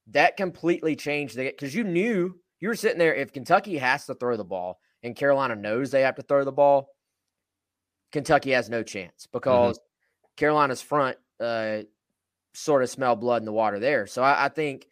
That 0.07 0.35
completely 0.35 0.95
changed 0.95 1.35
the 1.35 1.45
because 1.45 1.75
you 1.75 1.83
knew 1.83 2.39
you 2.59 2.67
were 2.67 2.75
sitting 2.75 2.97
there. 2.97 3.13
If 3.13 3.31
Kentucky 3.31 3.77
has 3.77 4.07
to 4.07 4.15
throw 4.15 4.35
the 4.35 4.43
ball 4.43 4.79
and 5.03 5.15
Carolina 5.15 5.55
knows 5.55 5.91
they 5.91 6.01
have 6.01 6.15
to 6.15 6.23
throw 6.23 6.43
the 6.43 6.51
ball, 6.51 6.89
Kentucky 8.11 8.51
has 8.51 8.67
no 8.67 8.81
chance 8.81 9.27
mm-hmm. 9.27 9.37
because 9.37 9.77
mm-hmm. 9.77 10.35
Carolina's 10.37 10.81
front 10.81 11.17
uh, 11.39 11.81
sort 12.55 12.81
of 12.81 12.89
smell 12.89 13.15
blood 13.15 13.43
in 13.43 13.45
the 13.45 13.53
water 13.53 13.77
there. 13.77 14.07
So 14.07 14.23
I, 14.23 14.45
I 14.45 14.49
think 14.49 14.87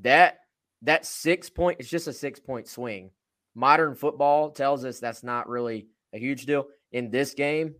that 0.00 0.38
that 0.82 1.06
six 1.06 1.48
point 1.48 1.80
is 1.80 1.88
just 1.88 2.08
a 2.08 2.12
six 2.12 2.40
point 2.40 2.66
swing. 2.66 3.10
Modern 3.54 3.94
football 3.94 4.50
tells 4.50 4.84
us 4.84 4.98
that's 4.98 5.22
not 5.22 5.48
really 5.48 5.86
a 6.12 6.18
huge 6.18 6.44
deal. 6.44 6.66
In 6.90 7.10
this 7.10 7.34
game, 7.34 7.76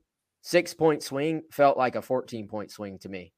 six 0.46 0.72
point 0.72 1.02
swing 1.02 1.42
felt 1.50 1.76
like 1.76 1.96
a 1.96 2.02
14 2.02 2.46
point 2.46 2.70
swing 2.70 2.98
to 3.00 3.08
me. 3.08 3.32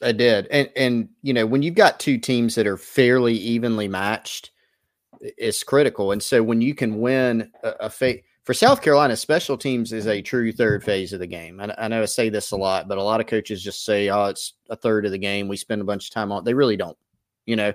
I 0.00 0.12
did. 0.12 0.46
And 0.48 0.70
and 0.76 1.08
you 1.22 1.32
know, 1.32 1.44
when 1.44 1.62
you've 1.62 1.74
got 1.74 1.98
two 1.98 2.18
teams 2.18 2.54
that 2.54 2.66
are 2.66 2.76
fairly 2.76 3.34
evenly 3.34 3.88
matched, 3.88 4.52
it's 5.20 5.64
critical. 5.64 6.12
And 6.12 6.22
so 6.22 6.42
when 6.42 6.60
you 6.60 6.74
can 6.74 7.00
win 7.00 7.50
a, 7.62 7.74
a 7.80 8.22
for 8.44 8.54
South 8.54 8.80
Carolina, 8.80 9.16
special 9.16 9.58
teams 9.58 9.92
is 9.92 10.06
a 10.06 10.22
true 10.22 10.52
third 10.52 10.84
phase 10.84 11.12
of 11.12 11.18
the 11.18 11.26
game. 11.26 11.58
I, 11.60 11.74
I, 11.76 11.88
know 11.88 12.02
I 12.02 12.04
say 12.04 12.28
this 12.28 12.52
a 12.52 12.56
lot, 12.56 12.86
but 12.86 12.96
a 12.96 13.02
lot 13.02 13.20
of 13.20 13.26
coaches 13.26 13.60
just 13.60 13.84
say, 13.84 14.08
"Oh, 14.08 14.26
it's 14.26 14.52
a 14.70 14.76
third 14.76 15.04
of 15.04 15.10
the 15.10 15.18
game. 15.18 15.48
We 15.48 15.56
spend 15.56 15.80
a 15.80 15.84
bunch 15.84 16.08
of 16.08 16.14
time 16.14 16.30
on." 16.30 16.44
They 16.44 16.54
really 16.54 16.76
don't. 16.76 16.96
You 17.46 17.56
know, 17.56 17.72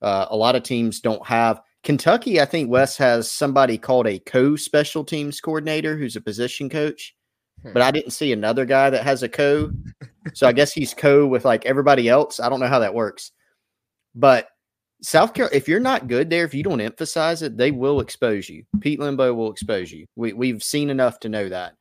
uh, 0.00 0.26
a 0.30 0.36
lot 0.36 0.56
of 0.56 0.64
teams 0.64 1.00
don't 1.00 1.24
have. 1.26 1.60
Kentucky, 1.84 2.40
I 2.40 2.46
think 2.46 2.68
Wes 2.68 2.96
has 2.96 3.30
somebody 3.30 3.78
called 3.78 4.06
a 4.08 4.18
co-special 4.18 5.04
teams 5.04 5.40
coordinator 5.40 5.96
who's 5.96 6.16
a 6.16 6.20
position 6.20 6.68
coach, 6.68 7.14
but 7.72 7.82
I 7.82 7.90
didn't 7.90 8.12
see 8.12 8.32
another 8.32 8.64
guy 8.64 8.90
that 8.90 9.04
has 9.04 9.22
a 9.22 9.28
co. 9.28 9.70
so 10.34 10.46
I 10.46 10.52
guess 10.52 10.72
he's 10.72 10.94
co 10.94 11.26
with 11.26 11.44
like 11.44 11.66
everybody 11.66 12.08
else. 12.08 12.40
I 12.40 12.48
don't 12.48 12.60
know 12.60 12.66
how 12.66 12.80
that 12.80 12.94
works, 12.94 13.32
but 14.14 14.48
South 15.02 15.34
Carolina, 15.34 15.56
if 15.56 15.68
you're 15.68 15.80
not 15.80 16.06
good 16.06 16.30
there, 16.30 16.44
if 16.44 16.54
you 16.54 16.62
don't 16.62 16.80
emphasize 16.80 17.42
it, 17.42 17.56
they 17.56 17.72
will 17.72 18.00
expose 18.00 18.48
you. 18.48 18.64
Pete 18.80 19.00
Lembo 19.00 19.34
will 19.34 19.50
expose 19.50 19.90
you. 19.90 20.06
We, 20.14 20.32
we've 20.32 20.62
seen 20.62 20.90
enough 20.90 21.18
to 21.20 21.28
know 21.28 21.48
that. 21.48 21.74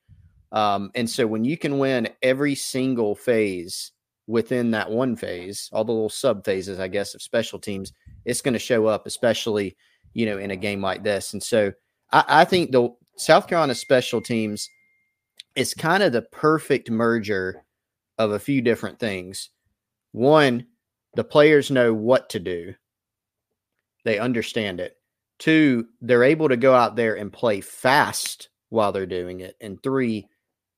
Um, 0.51 0.91
and 0.95 1.09
so 1.09 1.27
when 1.27 1.45
you 1.45 1.57
can 1.57 1.77
win 1.77 2.09
every 2.23 2.55
single 2.55 3.15
phase 3.15 3.91
within 4.27 4.71
that 4.71 4.89
one 4.89 5.15
phase, 5.15 5.69
all 5.71 5.85
the 5.85 5.91
little 5.91 6.09
sub 6.09 6.43
phases, 6.43 6.79
I 6.79 6.87
guess, 6.87 7.13
of 7.13 7.21
special 7.21 7.59
teams, 7.59 7.93
it's 8.25 8.41
going 8.41 8.53
to 8.53 8.59
show 8.59 8.87
up, 8.87 9.05
especially, 9.05 9.77
you 10.13 10.25
know, 10.25 10.39
in 10.39 10.51
a 10.51 10.55
game 10.55 10.81
like 10.81 11.03
this. 11.03 11.33
And 11.33 11.43
so 11.43 11.71
I, 12.11 12.23
I 12.27 12.45
think 12.45 12.71
the 12.71 12.89
South 13.17 13.47
Carolina 13.47 13.75
special 13.75 14.19
teams 14.19 14.67
is 15.55 15.73
kind 15.73 16.03
of 16.03 16.11
the 16.11 16.21
perfect 16.21 16.89
merger 16.89 17.63
of 18.17 18.31
a 18.31 18.39
few 18.39 18.61
different 18.61 18.99
things. 18.99 19.49
One, 20.11 20.67
the 21.15 21.23
players 21.23 21.71
know 21.71 21.93
what 21.93 22.29
to 22.31 22.39
do 22.39 22.75
they 24.03 24.19
understand 24.19 24.79
it. 24.79 24.97
Two, 25.39 25.87
they're 26.01 26.23
able 26.23 26.49
to 26.49 26.57
go 26.57 26.73
out 26.73 26.95
there 26.95 27.15
and 27.15 27.33
play 27.33 27.61
fast 27.61 28.49
while 28.69 28.91
they're 28.91 29.05
doing 29.05 29.41
it. 29.41 29.55
And 29.59 29.81
three, 29.81 30.27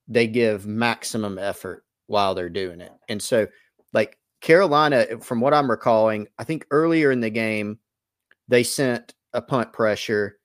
they 0.07 0.27
give 0.27 0.65
maximum 0.65 1.37
effort 1.37 1.85
while 2.07 2.35
they're 2.35 2.49
doing 2.49 2.81
it. 2.81 2.91
And 3.09 3.21
so, 3.21 3.47
like 3.93 4.17
Carolina, 4.41 5.05
uh, 5.11 5.17
from 5.17 5.41
what 5.41 5.53
I'm 5.53 5.69
recalling, 5.69 6.27
I 6.37 6.43
think 6.43 6.65
earlier 6.71 7.11
in 7.11 7.21
the 7.21 7.29
game, 7.29 7.79
they 8.47 8.63
sent 8.63 9.13
a 9.33 9.41
punt 9.41 9.73
pressure, 9.73 10.37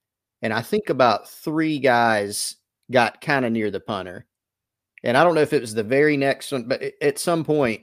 and 0.43 0.53
I 0.53 0.63
think 0.63 0.89
about 0.89 1.29
three 1.29 1.79
guys 1.79 2.57
got 2.91 3.21
kind 3.21 3.45
of 3.45 3.53
near 3.53 3.71
the 3.71 3.81
punter. 3.81 4.27
And 5.05 5.17
I 5.17 5.25
don't 5.25 5.35
know 5.35 5.43
if 5.43 5.53
it 5.53 5.61
was 5.61 5.75
the 5.75 5.83
very 5.83 6.17
next 6.17 6.51
one, 6.51 6.65
but 6.65 6.83
at 7.01 7.19
some 7.19 7.45
point, 7.45 7.83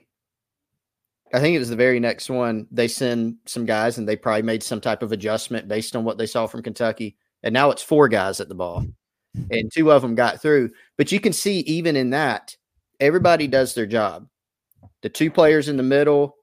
I 1.34 1.40
think 1.40 1.56
it 1.56 1.60
was 1.60 1.70
the 1.70 1.76
very 1.76 2.00
next 2.00 2.30
one. 2.30 2.68
They 2.72 2.88
send 2.88 3.38
some 3.46 3.66
guys, 3.66 3.98
and 3.98 4.08
they 4.08 4.16
probably 4.16 4.44
made 4.44 4.64
some 4.64 4.82
type 4.82 5.02
of 5.02 5.12
adjustment 5.12 5.68
based 5.68 5.96
on 5.96 6.04
what 6.04 6.18
they 6.18 6.26
saw 6.26 6.46
from 6.46 6.64
Kentucky. 6.64 7.16
And 7.44 7.54
now 7.54 7.72
it's 7.72 7.82
four 7.82 8.08
guys 8.10 8.40
at 8.40 8.50
the 8.50 8.56
ball, 8.56 8.86
and 9.50 9.72
two 9.72 9.92
of 9.92 10.02
them 10.02 10.16
got 10.16 10.42
through. 10.42 10.72
But 10.98 11.12
you 11.12 11.20
can 11.20 11.34
see 11.34 11.60
even 11.62 11.96
in 11.96 12.10
that, 12.12 12.56
everybody 13.00 13.48
does 13.48 13.74
their 13.74 13.86
job. 13.86 14.28
The 15.02 15.10
two 15.10 15.32
players 15.32 15.70
in 15.70 15.78
the 15.78 15.84
middle 15.84 16.36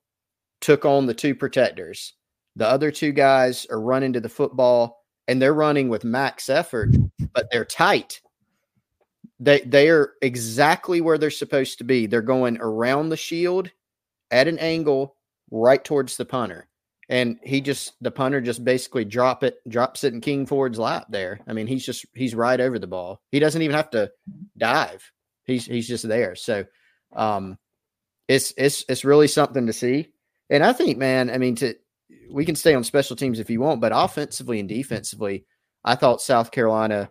took 0.60 0.84
on 0.84 1.06
the 1.06 1.14
two 1.14 1.34
protectors. 1.34 2.14
The 2.56 2.66
other 2.66 2.90
two 2.90 3.12
guys 3.12 3.66
are 3.70 3.80
running 3.80 4.12
to 4.14 4.20
the 4.20 4.28
football, 4.28 5.04
and 5.28 5.40
they're 5.40 5.54
running 5.54 5.88
with 5.88 6.04
max 6.04 6.48
effort, 6.48 6.90
but 7.32 7.48
they're 7.50 7.64
tight. 7.64 8.21
They 9.42 9.60
they 9.62 9.88
are 9.88 10.12
exactly 10.22 11.00
where 11.00 11.18
they're 11.18 11.30
supposed 11.30 11.78
to 11.78 11.84
be. 11.84 12.06
They're 12.06 12.22
going 12.22 12.58
around 12.60 13.08
the 13.08 13.16
shield 13.16 13.70
at 14.30 14.46
an 14.46 14.58
angle 14.60 15.16
right 15.50 15.84
towards 15.84 16.16
the 16.16 16.24
punter. 16.24 16.68
And 17.08 17.40
he 17.42 17.60
just 17.60 17.94
the 18.00 18.12
punter 18.12 18.40
just 18.40 18.64
basically 18.64 19.04
drop 19.04 19.42
it, 19.42 19.56
drops 19.68 20.04
it 20.04 20.14
in 20.14 20.20
King 20.20 20.46
Ford's 20.46 20.78
lap 20.78 21.06
there. 21.10 21.40
I 21.48 21.54
mean, 21.54 21.66
he's 21.66 21.84
just 21.84 22.06
he's 22.14 22.36
right 22.36 22.60
over 22.60 22.78
the 22.78 22.86
ball. 22.86 23.20
He 23.32 23.40
doesn't 23.40 23.60
even 23.60 23.74
have 23.74 23.90
to 23.90 24.12
dive. 24.56 25.10
He's 25.44 25.66
he's 25.66 25.88
just 25.88 26.06
there. 26.06 26.36
So 26.36 26.64
um 27.16 27.58
it's 28.28 28.54
it's 28.56 28.84
it's 28.88 29.04
really 29.04 29.26
something 29.26 29.66
to 29.66 29.72
see. 29.72 30.12
And 30.50 30.64
I 30.64 30.72
think, 30.72 30.98
man, 30.98 31.30
I 31.30 31.38
mean, 31.38 31.56
to 31.56 31.74
we 32.30 32.44
can 32.44 32.54
stay 32.54 32.74
on 32.74 32.84
special 32.84 33.16
teams 33.16 33.40
if 33.40 33.50
you 33.50 33.60
want, 33.60 33.80
but 33.80 33.90
offensively 33.92 34.60
and 34.60 34.68
defensively, 34.68 35.46
I 35.84 35.96
thought 35.96 36.20
South 36.20 36.52
Carolina 36.52 37.10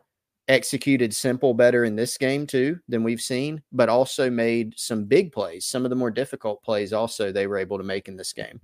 executed 0.52 1.16
simple 1.16 1.54
better 1.54 1.86
in 1.86 1.96
this 1.96 2.18
game 2.18 2.46
too 2.46 2.78
than 2.90 3.04
we've 3.04 3.22
seen, 3.22 3.62
but 3.72 3.88
also 3.88 4.30
made 4.30 4.78
some 4.78 5.06
big 5.06 5.32
plays. 5.32 5.66
Some 5.66 5.86
of 5.86 5.90
the 5.90 5.96
more 5.96 6.12
difficult 6.12 6.62
plays 6.62 6.92
also 6.92 7.32
they 7.32 7.48
were 7.48 7.58
able 7.58 7.78
to 7.78 7.84
make 7.86 8.10
in 8.10 8.18
this 8.18 8.34
game. 8.34 8.60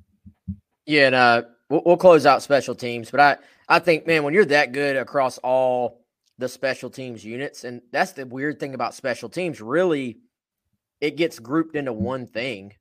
Yeah, 0.85 1.07
and 1.07 1.15
uh, 1.15 1.41
we'll, 1.69 1.81
we'll 1.85 1.97
close 1.97 2.25
out 2.25 2.43
special 2.43 2.75
teams, 2.75 3.09
but 3.09 3.19
I 3.19 3.37
I 3.69 3.79
think 3.79 4.05
man, 4.05 4.23
when 4.23 4.33
you're 4.33 4.45
that 4.45 4.73
good 4.73 4.97
across 4.97 5.37
all 5.39 6.05
the 6.37 6.49
special 6.49 6.89
teams 6.89 7.23
units, 7.23 7.63
and 7.63 7.81
that's 7.91 8.11
the 8.11 8.25
weird 8.25 8.59
thing 8.59 8.75
about 8.75 8.93
special 8.93 9.29
teams, 9.29 9.61
really, 9.61 10.19
it 10.99 11.15
gets 11.15 11.39
grouped 11.39 11.75
into 11.75 11.93
one 11.93 12.27
thing, 12.27 12.73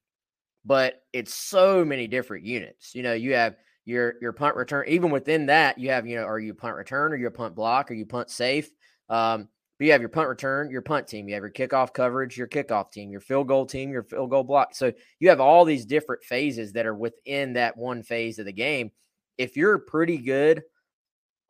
but 0.64 1.02
it's 1.12 1.32
so 1.32 1.84
many 1.84 2.08
different 2.08 2.44
units. 2.44 2.94
You 2.94 3.04
know, 3.04 3.14
you 3.14 3.34
have 3.34 3.56
your 3.84 4.14
your 4.20 4.32
punt 4.32 4.56
return. 4.56 4.84
Even 4.88 5.10
within 5.10 5.46
that, 5.46 5.78
you 5.78 5.90
have 5.90 6.08
you 6.08 6.16
know, 6.16 6.24
are 6.24 6.40
you 6.40 6.54
punt 6.54 6.74
return, 6.74 7.12
or 7.12 7.16
you 7.16 7.28
a 7.28 7.30
punt 7.30 7.54
block, 7.54 7.90
or 7.90 7.94
you 7.94 8.04
punt 8.04 8.30
safe? 8.30 8.68
Um, 9.08 9.48
But 9.78 9.84
you 9.86 9.92
have 9.92 10.00
your 10.00 10.08
punt 10.08 10.28
return, 10.28 10.70
your 10.70 10.82
punt 10.82 11.06
team, 11.06 11.28
you 11.28 11.34
have 11.34 11.42
your 11.42 11.52
kickoff 11.52 11.92
coverage, 11.92 12.38
your 12.38 12.48
kickoff 12.48 12.90
team, 12.90 13.10
your 13.10 13.20
field 13.20 13.46
goal 13.48 13.66
team, 13.66 13.90
your 13.90 14.04
field 14.04 14.30
goal 14.30 14.42
block. 14.42 14.74
So 14.74 14.92
you 15.20 15.28
have 15.28 15.40
all 15.40 15.64
these 15.66 15.84
different 15.84 16.24
phases 16.24 16.72
that 16.72 16.86
are 16.86 16.94
within 16.94 17.52
that 17.54 17.76
one 17.76 18.02
phase 18.02 18.38
of 18.38 18.46
the 18.46 18.52
game. 18.52 18.90
If 19.36 19.56
you're 19.56 19.78
pretty 19.78 20.16
good 20.16 20.62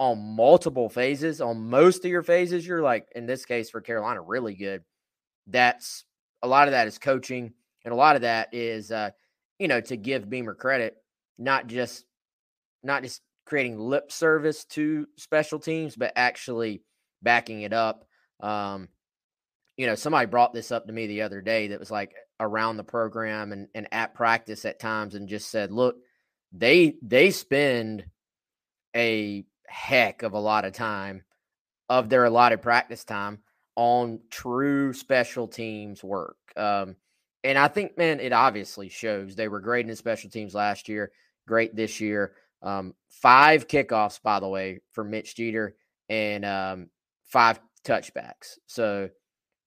on 0.01 0.19
multiple 0.19 0.89
phases, 0.89 1.41
on 1.41 1.71
most 1.71 2.05
of 2.05 2.11
your 2.11 2.25
phases, 2.25 2.67
you're 2.67 2.83
like, 2.83 3.07
in 3.15 3.27
this 3.27 3.45
case 3.45 3.71
for 3.71 3.81
Carolina, 3.81 4.21
really 4.21 4.55
good. 4.55 4.83
That's 5.47 6.05
a 6.43 6.49
lot 6.49 6.67
of 6.67 6.73
that 6.73 6.89
is 6.89 6.99
coaching, 6.99 7.55
and 7.85 7.93
a 7.95 7.97
lot 7.97 8.17
of 8.17 8.23
that 8.23 8.53
is, 8.53 8.91
uh, 8.91 9.11
you 9.61 9.69
know, 9.69 9.81
to 9.83 9.97
give 9.97 10.29
Beamer 10.29 10.57
credit, 10.57 10.97
not 11.39 11.69
just 11.69 12.05
not 12.83 13.05
just 13.05 13.23
creating 13.47 13.79
lip 13.79 14.11
service 14.11 14.65
to 14.65 15.07
special 15.17 15.61
teams, 15.61 15.95
but 15.95 16.13
actually 16.17 16.83
backing 17.23 17.63
it 17.63 17.73
up. 17.73 18.07
Um, 18.41 18.89
you 19.77 19.87
know, 19.87 19.95
somebody 19.95 20.27
brought 20.27 20.55
this 20.55 20.73
up 20.73 20.87
to 20.87 20.93
me 20.93 21.07
the 21.07 21.23
other 21.23 21.41
day 21.41 21.69
that 21.69 21.81
was 21.81 21.91
like 21.91 22.15
around 22.41 22.77
the 22.77 22.85
program 22.85 23.53
and, 23.53 23.69
and 23.75 23.89
at 23.93 24.15
practice 24.15 24.65
at 24.65 24.81
times 24.81 25.15
and 25.15 25.29
just 25.29 25.51
said, 25.51 25.71
look, 25.71 25.97
they 26.53 26.97
they 27.03 27.31
spend 27.31 28.05
a 28.95 29.45
heck 29.67 30.23
of 30.23 30.33
a 30.33 30.39
lot 30.39 30.65
of 30.65 30.73
time 30.73 31.25
of 31.89 32.09
their 32.09 32.25
allotted 32.25 32.63
practice 32.63 33.05
time 33.05 33.39
on 33.77 34.21
true 34.31 34.93
special 34.93 35.47
teams 35.47 36.03
work. 36.03 36.39
Um, 36.57 36.97
and 37.45 37.59
I 37.59 37.69
think, 37.69 37.97
man, 37.97 38.19
it 38.21 38.33
obviously 38.33 38.89
shows 38.89 39.37
they 39.37 39.49
were 39.49 39.61
great 39.61 39.89
in 39.89 39.95
special 39.95 40.31
teams 40.31 40.55
last 40.55 40.89
year, 40.89 41.13
great 41.47 41.77
this 41.77 42.01
year. 42.01 42.33
Um, 42.63 42.95
five 43.09 43.69
kickoffs, 43.69 44.21
by 44.21 44.41
the 44.41 44.49
way, 44.49 44.81
for 44.93 45.05
Mitch 45.05 45.37
Jeter, 45.37 45.77
and 46.09 46.45
um, 46.45 46.91
five 47.27 47.61
touchbacks. 47.85 48.59
So 48.67 49.09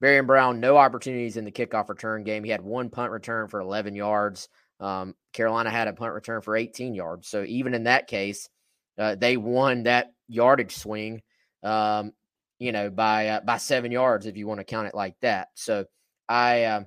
Barion 0.02 0.26
Brown, 0.26 0.60
no 0.60 0.78
opportunities 0.78 1.38
in 1.38 1.46
the 1.46 1.52
kickoff 1.52 1.90
return 1.90 2.24
game. 2.24 2.44
He 2.44 2.52
had 2.52 2.62
one 2.62 2.90
punt 2.90 3.12
return 3.12 3.48
for 3.48 3.60
11 3.60 3.96
yards. 3.96 4.50
Um, 4.80 5.16
Carolina 5.34 5.70
had 5.70 5.88
a 5.88 5.94
punt 5.94 6.14
return 6.14 6.42
for 6.42 6.56
18 6.56 6.94
yards. 6.94 7.28
So 7.28 7.44
even 7.44 7.74
in 7.74 7.84
that 7.84 8.08
case, 8.08 8.50
uh, 8.98 9.16
they 9.16 9.38
won 9.38 9.84
that 9.84 10.12
yardage 10.28 10.76
swing, 10.76 11.22
um, 11.64 12.14
you 12.60 12.72
know, 12.72 12.90
by 12.90 13.28
uh, 13.28 13.40
by 13.42 13.58
seven 13.58 13.92
yards 13.92 14.26
if 14.26 14.38
you 14.38 14.48
want 14.48 14.60
to 14.60 14.66
count 14.66 14.88
it 14.88 14.96
like 14.96 15.16
that. 15.22 15.50
So 15.56 15.86
I, 16.28 16.64
uh, 16.64 16.84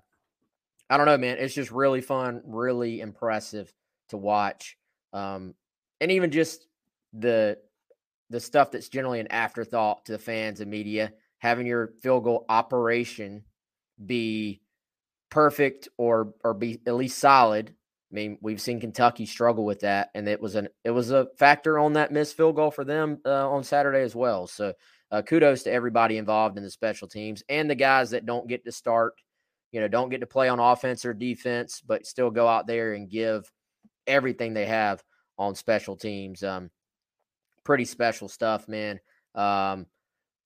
I 0.89 0.97
don't 0.97 1.07
know, 1.07 1.19
man. 1.19 1.39
It's 1.39 1.55
just 1.55 1.71
really 1.71 2.03
fun, 2.03 2.43
really 2.45 3.01
impressive 3.01 3.73
to 4.11 4.19
watch, 4.19 4.77
um, 5.15 5.55
and 6.01 6.11
even 6.11 6.31
just 6.31 6.67
the 7.15 7.59
the 8.33 8.41
stuff 8.41 8.71
that's 8.71 8.89
generally 8.89 9.21
an 9.21 9.31
afterthought 9.31 10.05
to 10.07 10.13
the 10.13 10.19
fans 10.19 10.61
and 10.61 10.71
media. 10.71 11.13
Having 11.39 11.67
your 11.67 11.93
field 12.03 12.25
goal 12.25 12.45
operation 12.49 13.45
be 14.05 14.61
perfect 15.31 15.89
or 15.97 16.35
or 16.45 16.55
be 16.55 16.81
at 16.87 16.95
least 16.95 17.19
solid 17.19 17.75
I 18.13 18.15
mean, 18.15 18.39
we've 18.43 18.61
seen 18.61 18.79
Kentucky 18.79 19.25
struggle 19.25 19.65
with 19.65 19.81
that, 19.81 20.11
and 20.15 20.29
it 20.29 20.41
was 20.41 20.55
an 20.55 20.69
it 20.85 20.91
was 20.91 21.11
a 21.11 21.29
factor 21.39 21.79
on 21.79 21.95
that 21.95 22.13
missed 22.13 22.37
field 22.37 22.57
goal 22.57 22.71
for 22.71 22.85
them 22.85 23.19
uh, 23.25 23.51
on 23.51 23.65
Saturday 23.65 24.03
as 24.03 24.15
well. 24.15 24.47
So, 24.47 24.75
uh, 25.11 25.23
kudos 25.23 25.63
to 25.63 25.73
everybody 25.73 26.19
involved 26.19 26.59
in 26.59 26.63
the 26.63 26.71
special 26.71 27.09
teams 27.09 27.43
and 27.49 27.71
the 27.71 27.75
guys 27.75 28.11
that 28.11 28.27
don't 28.27 28.47
get 28.47 28.67
to 28.67 28.73
start, 28.73 29.15
you 29.71 29.81
know, 29.81 29.89
don't 29.89 30.11
get 30.11 30.21
to 30.21 30.27
play 30.27 30.51
on 30.51 30.61
offense 30.61 31.07
or 31.07 31.15
defense, 31.15 31.81
but 31.81 32.07
still 32.07 32.31
go 32.31 32.47
out 32.47 32.67
there 32.67 32.93
and 32.93 33.09
give 33.09 33.51
everything 34.07 34.53
they 34.53 34.67
have 34.67 35.03
on 35.39 35.55
special 35.55 35.97
teams. 35.97 36.43
Um, 36.43 36.71
pretty 37.65 37.85
special 37.85 38.29
stuff, 38.29 38.69
man. 38.69 39.01
Um, 39.35 39.87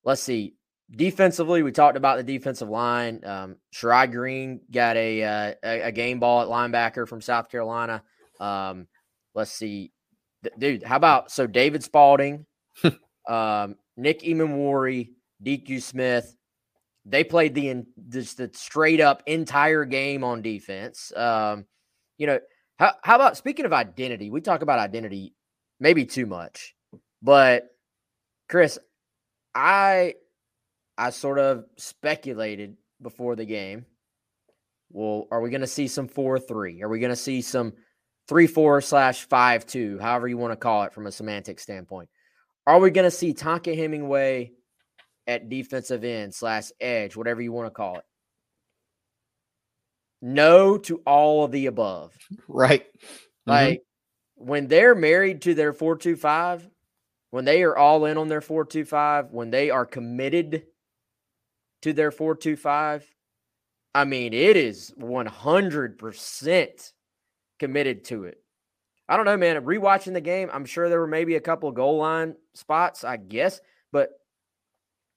let's 0.05 0.22
see. 0.22 0.55
Defensively, 0.90 1.62
we 1.62 1.72
talked 1.72 1.96
about 1.96 2.16
the 2.16 2.22
defensive 2.22 2.68
line. 2.68 3.20
Um, 3.24 3.57
Sherrod 3.74 4.12
Green 4.12 4.61
got 4.70 4.96
a, 4.96 5.22
uh, 5.22 5.55
a, 5.64 5.81
a 5.83 5.92
game 5.92 6.20
ball 6.20 6.42
at 6.42 6.48
linebacker 6.48 7.09
from 7.09 7.20
South 7.20 7.50
Carolina. 7.50 8.02
Um, 8.38 8.87
let's 9.35 9.50
see, 9.50 9.92
dude. 10.59 10.85
How 10.85 10.96
about 10.96 11.33
so 11.33 11.48
David 11.48 11.83
Spaulding, 11.83 12.46
um, 13.29 13.76
Nick 13.96 14.20
Emmanwori, 14.22 15.11
DQ 15.44 15.83
Smith. 15.83 16.37
They 17.05 17.24
played 17.24 17.55
the 17.55 17.68
in, 17.68 17.87
just 18.09 18.37
the 18.37 18.50
straight 18.52 19.00
up 19.00 19.22
entire 19.26 19.85
game 19.85 20.22
on 20.22 20.42
defense. 20.42 21.12
Um, 21.16 21.66
you 22.18 22.29
know, 22.29 22.38
how 22.79 22.92
how 23.02 23.16
about 23.16 23.37
speaking 23.37 23.64
of 23.64 23.72
identity? 23.72 24.31
We 24.31 24.40
talk 24.40 24.62
about 24.62 24.79
identity 24.79 25.35
maybe 25.81 26.05
too 26.05 26.26
much, 26.26 26.75
but 27.26 27.64
Chris, 28.48 28.78
I 29.52 30.14
I 30.96 31.10
sort 31.10 31.40
of 31.40 31.64
speculated 31.76 32.76
before 33.02 33.34
the 33.34 33.44
game. 33.44 33.84
Well, 34.92 35.26
are 35.32 35.40
we 35.40 35.50
going 35.50 35.62
to 35.62 35.66
see 35.66 35.88
some 35.88 36.06
4 36.06 36.38
3? 36.38 36.82
Are 36.84 36.88
we 36.88 37.00
going 37.00 37.10
to 37.10 37.16
see 37.16 37.42
some 37.42 37.72
3 38.28 38.46
4 38.46 38.80
slash 38.80 39.24
5 39.24 39.66
2, 39.66 39.98
however 39.98 40.28
you 40.28 40.38
want 40.38 40.52
to 40.52 40.56
call 40.56 40.84
it 40.84 40.94
from 40.94 41.08
a 41.08 41.12
semantic 41.12 41.58
standpoint? 41.58 42.08
Are 42.64 42.78
we 42.78 42.92
going 42.92 43.04
to 43.04 43.10
see 43.10 43.34
Tonka 43.34 43.76
Hemingway 43.76 44.52
at 45.26 45.48
defensive 45.48 46.04
end 46.04 46.32
slash 46.32 46.70
edge, 46.80 47.16
whatever 47.16 47.42
you 47.42 47.50
want 47.50 47.66
to 47.66 47.72
call 47.72 47.98
it? 47.98 48.04
No 50.22 50.78
to 50.78 51.02
all 51.04 51.42
of 51.42 51.50
the 51.50 51.66
above. 51.66 52.16
Right. 52.46 52.84
Mm-hmm. 52.84 53.50
Like 53.50 53.82
when 54.36 54.68
they're 54.68 54.94
married 54.94 55.42
to 55.42 55.54
their 55.54 55.72
425, 55.72 56.68
when 57.30 57.44
they 57.44 57.62
are 57.62 57.76
all 57.76 58.04
in 58.04 58.18
on 58.18 58.28
their 58.28 58.40
425, 58.40 59.32
when 59.32 59.50
they 59.50 59.70
are 59.70 59.86
committed 59.86 60.64
to 61.82 61.92
their 61.92 62.10
425, 62.10 63.06
I 63.94 64.04
mean, 64.04 64.32
it 64.34 64.56
is 64.56 64.92
100% 65.00 66.92
committed 67.58 68.04
to 68.04 68.24
it. 68.24 68.38
I 69.08 69.16
don't 69.16 69.26
know, 69.26 69.36
man. 69.36 69.64
Rewatching 69.64 70.12
the 70.12 70.20
game, 70.20 70.50
I'm 70.52 70.64
sure 70.64 70.88
there 70.88 71.00
were 71.00 71.06
maybe 71.06 71.36
a 71.36 71.40
couple 71.40 71.70
goal 71.72 71.98
line 71.98 72.34
spots, 72.54 73.04
I 73.04 73.16
guess, 73.16 73.60
but 73.92 74.10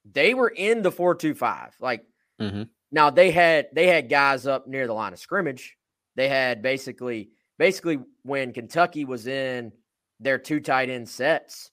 they 0.09 0.33
were 0.33 0.49
in 0.49 0.81
the 0.81 0.91
425. 0.91 1.75
Like 1.79 2.05
mm-hmm. 2.39 2.63
now 2.91 3.09
they 3.09 3.31
had 3.31 3.67
they 3.73 3.87
had 3.87 4.09
guys 4.09 4.45
up 4.47 4.67
near 4.67 4.87
the 4.87 4.93
line 4.93 5.13
of 5.13 5.19
scrimmage. 5.19 5.75
They 6.15 6.29
had 6.29 6.61
basically 6.61 7.31
basically 7.57 7.99
when 8.23 8.53
Kentucky 8.53 9.05
was 9.05 9.27
in 9.27 9.71
their 10.19 10.37
two 10.37 10.59
tight 10.59 10.89
end 10.89 11.09
sets, 11.09 11.71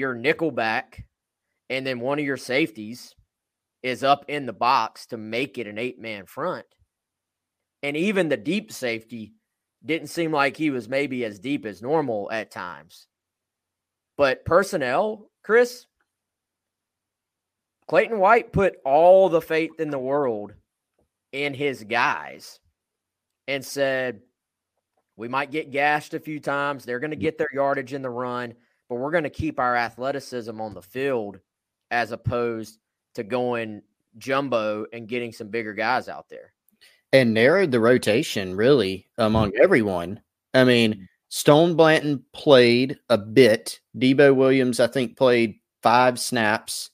your 0.00 0.14
nickel 0.14 0.50
back 0.50 1.04
and 1.70 1.86
then 1.86 2.00
one 2.00 2.18
of 2.18 2.24
your 2.24 2.36
safeties 2.36 3.14
is 3.82 4.02
up 4.02 4.24
in 4.28 4.44
the 4.44 4.52
box 4.52 5.06
to 5.06 5.16
make 5.16 5.56
it 5.56 5.68
an 5.68 5.78
eight 5.78 6.00
man 6.00 6.26
front. 6.26 6.66
And 7.82 7.96
even 7.96 8.28
the 8.28 8.36
deep 8.36 8.72
safety 8.72 9.32
didn't 9.84 10.08
seem 10.08 10.32
like 10.32 10.56
he 10.56 10.70
was 10.70 10.88
maybe 10.88 11.24
as 11.24 11.38
deep 11.38 11.64
as 11.64 11.80
normal 11.80 12.28
at 12.30 12.50
times. 12.50 13.06
But 14.18 14.44
personnel, 14.44 15.30
Chris, 15.42 15.86
Clayton 17.88 18.18
White 18.18 18.52
put 18.52 18.74
all 18.84 19.28
the 19.28 19.40
faith 19.40 19.78
in 19.78 19.90
the 19.90 19.98
world 19.98 20.52
in 21.32 21.54
his 21.54 21.84
guys 21.84 22.60
and 23.48 23.64
said, 23.64 24.20
We 25.16 25.28
might 25.28 25.50
get 25.50 25.70
gashed 25.70 26.12
a 26.14 26.20
few 26.20 26.40
times. 26.40 26.84
They're 26.84 27.00
going 27.00 27.10
to 27.12 27.16
get 27.16 27.38
their 27.38 27.48
yardage 27.54 27.94
in 27.94 28.02
the 28.02 28.10
run, 28.10 28.54
but 28.90 28.96
we're 28.96 29.12
going 29.12 29.24
to 29.24 29.30
keep 29.30 29.60
our 29.60 29.76
athleticism 29.76 30.60
on 30.60 30.74
the 30.74 30.82
field 30.82 31.38
as 31.92 32.10
opposed 32.10 32.80
to 33.14 33.22
going 33.22 33.82
jumbo 34.18 34.84
and 34.92 35.08
getting 35.08 35.32
some 35.32 35.48
bigger 35.48 35.72
guys 35.72 36.08
out 36.08 36.28
there. 36.28 36.52
And 37.12 37.32
narrowed 37.32 37.70
the 37.70 37.80
rotation 37.80 38.56
really 38.56 39.08
among 39.16 39.50
mm-hmm. 39.52 39.62
everyone. 39.62 40.20
I 40.52 40.64
mean, 40.64 40.92
mm-hmm. 40.94 41.02
Stone 41.28 41.76
Blanton 41.76 42.24
played 42.32 42.98
a 43.08 43.16
bit. 43.16 43.78
Debo 43.96 44.34
Williams, 44.34 44.80
I 44.80 44.88
think, 44.88 45.16
played 45.16 45.60
five 45.80 46.18
snaps, 46.18 46.90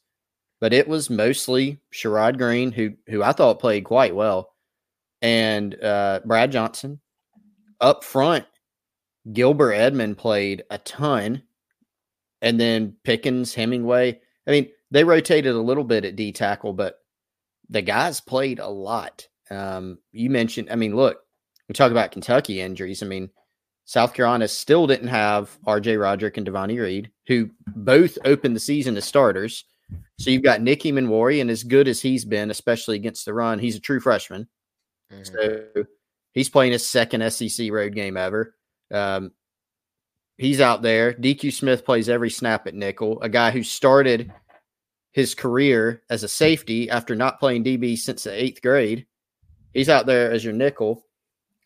but 0.61 0.75
it 0.75 0.87
was 0.87 1.09
mostly 1.09 1.81
Sherrod 1.95 2.37
Green, 2.37 2.73
who 2.73 2.93
who 3.07 3.23
I 3.23 3.33
thought 3.33 3.61
played 3.61 3.85
quite 3.85 4.15
well, 4.15 4.55
and 5.23 5.75
uh, 5.83 6.21
Brad 6.27 6.53
Johnson. 6.53 7.01
Up 7.81 8.05
front, 8.05 8.44
Gilbert 9.33 9.73
Edmond 9.73 10.19
played 10.19 10.65
a 10.71 10.79
ton, 10.79 11.42
and 12.43 12.61
then 12.61 12.95
Pickens, 13.05 13.55
Hemingway. 13.55 14.21
I 14.47 14.51
mean, 14.51 14.69
they 14.91 15.05
rotated 15.05 15.55
a 15.55 15.61
little 15.61 15.85
bit 15.85 16.05
at 16.05 16.17
D 16.17 16.33
tackle, 16.33 16.73
but 16.73 16.99
the 17.69 17.83
guys 17.83 18.21
played 18.21 18.59
a 18.59 18.69
lot. 18.69 19.27
Um, 19.51 19.99
you 20.13 20.31
mentioned, 20.31 20.69
I 20.71 20.77
mean, 20.77 20.95
look, 20.95 21.19
we 21.69 21.73
talk 21.73 21.91
about 21.91 22.13
Kentucky 22.13 22.61
injuries. 22.61 23.03
I 23.03 23.07
mean, 23.07 23.31
South 23.85 24.15
Carolina 24.15 24.49
still 24.49 24.87
didn't 24.87 25.09
have 25.09 25.57
RJ 25.67 26.01
Roderick 26.01 26.37
and 26.37 26.47
Devonni 26.47 26.81
Reed, 26.81 27.11
who 27.27 27.51
both 27.69 28.19
opened 28.25 28.57
the 28.57 28.61
season 28.61 28.97
as 28.97 29.05
starters. 29.05 29.65
So 30.19 30.31
you've 30.31 30.43
got 30.43 30.61
Nick 30.61 30.81
Emmanwori, 30.81 31.41
and 31.41 31.51
as 31.51 31.63
good 31.63 31.87
as 31.87 32.01
he's 32.01 32.25
been, 32.25 32.51
especially 32.51 32.97
against 32.97 33.25
the 33.25 33.35
run, 33.35 33.61
he's 33.61 33.77
a 33.77 33.81
true 33.81 34.01
freshman. 34.01 34.49
Mm-hmm. 35.13 35.25
So 35.25 35.85
he's 36.33 36.49
playing 36.49 36.73
his 36.73 36.87
second 36.87 37.31
SEC 37.33 37.71
road 37.71 37.95
game 37.95 38.17
ever. 38.17 38.57
Um, 38.93 39.33
he's 40.37 40.61
out 40.61 40.83
there. 40.83 41.13
DQ 41.13 41.53
Smith 41.53 41.85
plays 41.85 42.09
every 42.09 42.31
snap 42.31 42.67
at 42.67 42.75
nickel, 42.75 43.21
a 43.23 43.29
guy 43.29 43.51
who 43.51 43.63
started– 43.63 44.33
his 45.17 45.35
career 45.35 46.03
as 46.11 46.23
a 46.25 46.29
safety 46.29 46.91
after 46.91 47.15
not 47.15 47.41
playing 47.41 47.65
DB 47.65 47.97
since 47.97 48.25
the 48.25 48.43
eighth 48.43 48.61
grade. 48.61 49.07
He's 49.73 49.89
out 49.89 50.05
there 50.05 50.31
as 50.31 50.45
your 50.45 50.53
nickel. 50.53 51.07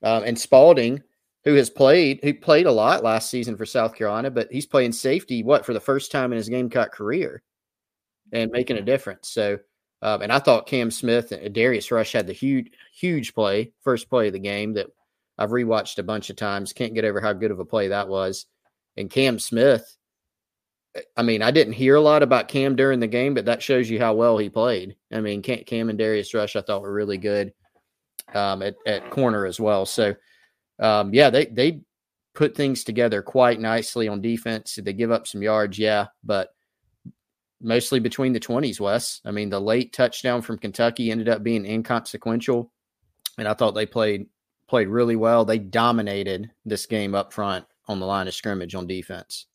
Um, 0.05 0.23
and 0.23 0.39
Spaulding, 0.39 1.03
who 1.43 1.55
has 1.55 1.68
played, 1.68 2.21
he 2.23 2.33
played 2.33 2.66
a 2.66 2.73
lot 2.73 3.03
last 3.03 3.29
season 3.29 3.57
for 3.57 3.66
South 3.66 3.97
Carolina, 3.97 4.31
but 4.31 4.53
he's 4.53 4.66
playing 4.66 4.93
safety, 4.93 5.43
what, 5.43 5.66
for 5.66 5.75
the 5.75 5.81
first 5.81 6.12
time 6.12 6.31
in 6.31 6.37
his 6.37 6.49
Gamecock 6.49 6.93
career 6.93 7.43
and 8.33 8.53
making 8.53 8.77
a 8.77 8.83
difference. 8.83 9.29
So, 9.29 9.59
um, 10.01 10.23
and 10.23 10.33
I 10.33 10.39
thought 10.39 10.68
Cam 10.68 10.93
Smith 10.93 11.33
and 11.33 11.53
Darius 11.53 11.91
Rush 11.91 12.12
had 12.12 12.29
the 12.29 12.33
huge, 12.33 12.71
huge 12.95 13.35
play, 13.35 13.73
first 13.83 14.09
play 14.09 14.29
of 14.29 14.33
the 14.33 14.39
game 14.39 14.75
that 14.75 14.87
I've 15.39 15.51
rewatched 15.51 15.99
a 15.99 16.05
bunch 16.05 16.31
of 16.31 16.37
times. 16.37 16.73
Can't 16.73 16.95
get 16.95 17.05
over 17.05 17.21
how 17.21 17.33
good 17.33 17.51
of 17.51 17.59
a 17.59 17.64
play 17.64 17.89
that 17.89 18.07
was. 18.07 18.47
And 19.01 19.11
Cam 19.11 19.38
Smith, 19.38 19.96
I 21.16 21.22
mean, 21.22 21.42
I 21.42 21.51
didn't 21.51 21.72
hear 21.72 21.96
a 21.96 22.01
lot 22.01 22.22
about 22.22 22.48
Cam 22.48 22.76
during 22.76 23.01
the 23.01 23.07
game, 23.07 23.34
but 23.34 23.46
that 23.46 23.62
shows 23.62 23.88
you 23.88 23.98
how 23.98 24.14
well 24.14 24.38
he 24.38 24.48
played. 24.48 24.96
I 25.12 25.20
mean, 25.20 25.42
Cam 25.42 25.88
and 25.88 25.98
Darius 25.98 26.34
Rush, 26.34 26.57
I 26.57 26.61
thought 26.61 26.82
were 26.82 26.92
really 26.92 27.18
good 27.18 27.53
um, 28.34 28.62
at, 28.62 28.74
at 28.86 29.11
corner 29.11 29.46
as 29.46 29.59
well. 29.59 29.86
So, 29.86 30.14
um, 30.78 31.14
yeah, 31.14 31.30
they 31.30 31.46
they 31.46 31.80
put 32.34 32.57
things 32.57 32.84
together 32.84 33.22
quite 33.22 33.61
nicely 33.61 34.09
on 34.09 34.20
defense. 34.20 34.78
They 34.82 34.92
give 34.92 35.11
up 35.11 35.26
some 35.26 35.42
yards, 35.42 35.78
yeah, 35.78 36.07
but 36.24 36.51
mostly 37.61 38.01
between 38.01 38.32
the 38.32 38.40
twenties. 38.40 38.80
Wes, 38.80 39.20
I 39.24 39.30
mean, 39.30 39.51
the 39.51 39.61
late 39.61 39.92
touchdown 39.92 40.42
from 40.42 40.59
Kentucky 40.59 41.11
ended 41.11 41.28
up 41.28 41.42
being 41.42 41.66
inconsequential, 41.66 42.72
and 43.38 43.46
I 43.46 43.55
thought 43.55 43.72
they 43.72 43.86
played 43.86 44.26
played 44.68 44.88
really 44.88 45.16
well. 45.16 45.44
They 45.44 45.59
dominated 45.59 46.51
this 46.64 46.86
game 46.86 47.14
up 47.14 47.32
front 47.32 47.64
on 47.91 48.01
the 48.01 48.07
line 48.07 48.28
of 48.28 48.34
scrimmage 48.34 48.74
on 48.74 48.86
defense. 48.86 49.47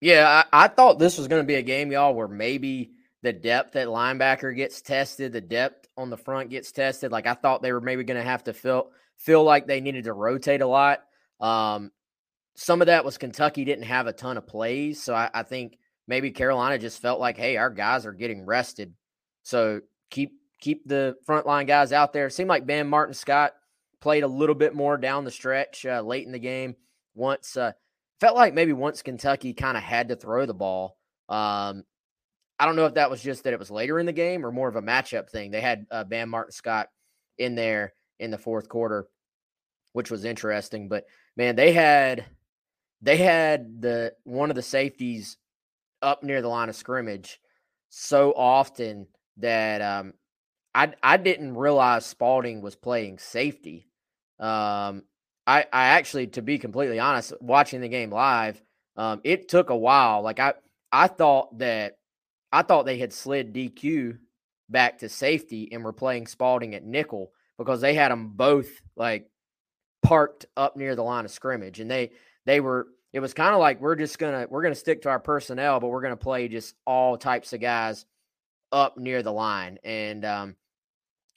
Yeah, 0.00 0.44
I, 0.52 0.64
I 0.64 0.68
thought 0.68 0.98
this 0.98 1.18
was 1.18 1.28
going 1.28 1.42
to 1.42 1.46
be 1.46 1.54
a 1.54 1.62
game, 1.62 1.90
y'all, 1.90 2.14
where 2.14 2.28
maybe 2.28 2.92
the 3.22 3.32
depth 3.32 3.74
at 3.76 3.88
linebacker 3.88 4.54
gets 4.54 4.80
tested, 4.80 5.32
the 5.32 5.40
depth 5.40 5.88
on 5.96 6.10
the 6.10 6.16
front 6.16 6.50
gets 6.50 6.72
tested. 6.72 7.10
Like 7.10 7.26
I 7.26 7.34
thought 7.34 7.62
they 7.62 7.72
were 7.72 7.80
maybe 7.80 8.04
going 8.04 8.20
to 8.20 8.28
have 8.28 8.44
to 8.44 8.52
feel 8.52 8.90
feel 9.16 9.42
like 9.42 9.66
they 9.66 9.80
needed 9.80 10.04
to 10.04 10.12
rotate 10.12 10.60
a 10.60 10.66
lot. 10.66 11.00
Um, 11.40 11.90
some 12.54 12.80
of 12.80 12.86
that 12.86 13.04
was 13.04 13.18
Kentucky 13.18 13.64
didn't 13.64 13.84
have 13.84 14.06
a 14.06 14.12
ton 14.12 14.36
of 14.36 14.46
plays, 14.46 15.02
so 15.02 15.14
I, 15.14 15.30
I 15.32 15.42
think 15.42 15.78
maybe 16.06 16.30
Carolina 16.30 16.78
just 16.78 17.00
felt 17.00 17.18
like, 17.18 17.36
hey, 17.36 17.56
our 17.56 17.70
guys 17.70 18.06
are 18.06 18.12
getting 18.12 18.44
rested, 18.44 18.94
so 19.42 19.80
keep 20.10 20.32
keep 20.60 20.86
the 20.86 21.16
frontline 21.26 21.66
guys 21.66 21.92
out 21.92 22.12
there. 22.12 22.26
It 22.26 22.32
seemed 22.32 22.48
like 22.48 22.66
Bam 22.66 22.88
Martin 22.88 23.14
Scott 23.14 23.54
played 24.00 24.22
a 24.22 24.28
little 24.28 24.54
bit 24.54 24.74
more 24.74 24.98
down 24.98 25.24
the 25.24 25.30
stretch 25.30 25.86
uh, 25.86 26.02
late 26.02 26.26
in 26.26 26.32
the 26.32 26.38
game. 26.38 26.76
Once 27.14 27.56
uh, 27.56 27.72
felt 28.20 28.36
like 28.36 28.54
maybe 28.54 28.72
once 28.72 29.02
Kentucky 29.02 29.54
kind 29.54 29.76
of 29.76 29.82
had 29.82 30.08
to 30.08 30.16
throw 30.16 30.46
the 30.46 30.54
ball. 30.54 30.96
Um, 31.28 31.84
I 32.58 32.66
don't 32.66 32.76
know 32.76 32.86
if 32.86 32.94
that 32.94 33.10
was 33.10 33.22
just 33.22 33.44
that 33.44 33.52
it 33.52 33.58
was 33.58 33.70
later 33.70 33.98
in 33.98 34.06
the 34.06 34.12
game 34.12 34.44
or 34.44 34.52
more 34.52 34.68
of 34.68 34.76
a 34.76 34.82
matchup 34.82 35.28
thing. 35.28 35.50
They 35.50 35.60
had 35.60 35.86
uh, 35.90 36.04
Bam 36.04 36.28
Martin 36.28 36.52
Scott 36.52 36.88
in 37.38 37.54
there 37.54 37.94
in 38.18 38.30
the 38.30 38.38
fourth 38.38 38.68
quarter, 38.68 39.08
which 39.92 40.10
was 40.10 40.24
interesting. 40.24 40.88
But 40.88 41.04
man, 41.36 41.56
they 41.56 41.72
had 41.72 42.24
they 43.02 43.16
had 43.16 43.82
the 43.82 44.14
one 44.24 44.50
of 44.50 44.56
the 44.56 44.62
safeties 44.62 45.36
up 46.00 46.22
near 46.22 46.42
the 46.42 46.48
line 46.48 46.68
of 46.68 46.76
scrimmage 46.76 47.40
so 47.88 48.32
often 48.36 49.06
that 49.36 49.80
um, 49.80 50.14
I 50.74 50.92
I 51.02 51.16
didn't 51.16 51.56
realize 51.56 52.06
Spaulding 52.06 52.60
was 52.60 52.74
playing 52.74 53.18
safety. 53.18 53.88
Um, 54.40 55.04
I 55.46 55.66
I 55.72 55.86
actually, 55.86 56.28
to 56.28 56.42
be 56.42 56.58
completely 56.58 56.98
honest, 56.98 57.32
watching 57.40 57.80
the 57.80 57.88
game 57.88 58.10
live, 58.10 58.62
um, 58.96 59.20
it 59.24 59.48
took 59.48 59.70
a 59.70 59.76
while. 59.76 60.22
Like 60.22 60.40
I 60.40 60.54
I 60.92 61.08
thought 61.08 61.58
that 61.58 61.98
I 62.52 62.62
thought 62.62 62.86
they 62.86 62.98
had 62.98 63.12
slid 63.12 63.52
DQ 63.52 64.18
back 64.68 64.98
to 64.98 65.08
safety 65.08 65.68
and 65.72 65.84
were 65.84 65.92
playing 65.92 66.26
Spaulding 66.26 66.74
at 66.74 66.84
nickel 66.84 67.32
because 67.58 67.80
they 67.80 67.94
had 67.94 68.10
them 68.10 68.28
both 68.28 68.68
like 68.96 69.28
parked 70.02 70.46
up 70.56 70.76
near 70.76 70.96
the 70.96 71.02
line 71.02 71.24
of 71.24 71.30
scrimmage, 71.30 71.80
and 71.80 71.90
they 71.90 72.10
they 72.46 72.60
were. 72.60 72.88
It 73.12 73.20
was 73.20 73.32
kind 73.32 73.54
of 73.54 73.60
like 73.60 73.80
we're 73.80 73.94
just 73.94 74.18
gonna 74.18 74.46
we're 74.50 74.62
gonna 74.62 74.74
stick 74.74 75.02
to 75.02 75.08
our 75.08 75.20
personnel, 75.20 75.78
but 75.78 75.88
we're 75.88 76.02
gonna 76.02 76.16
play 76.16 76.48
just 76.48 76.74
all 76.84 77.16
types 77.16 77.52
of 77.52 77.60
guys 77.60 78.06
up 78.72 78.98
near 78.98 79.22
the 79.22 79.32
line, 79.32 79.78
and 79.84 80.24
um, 80.24 80.56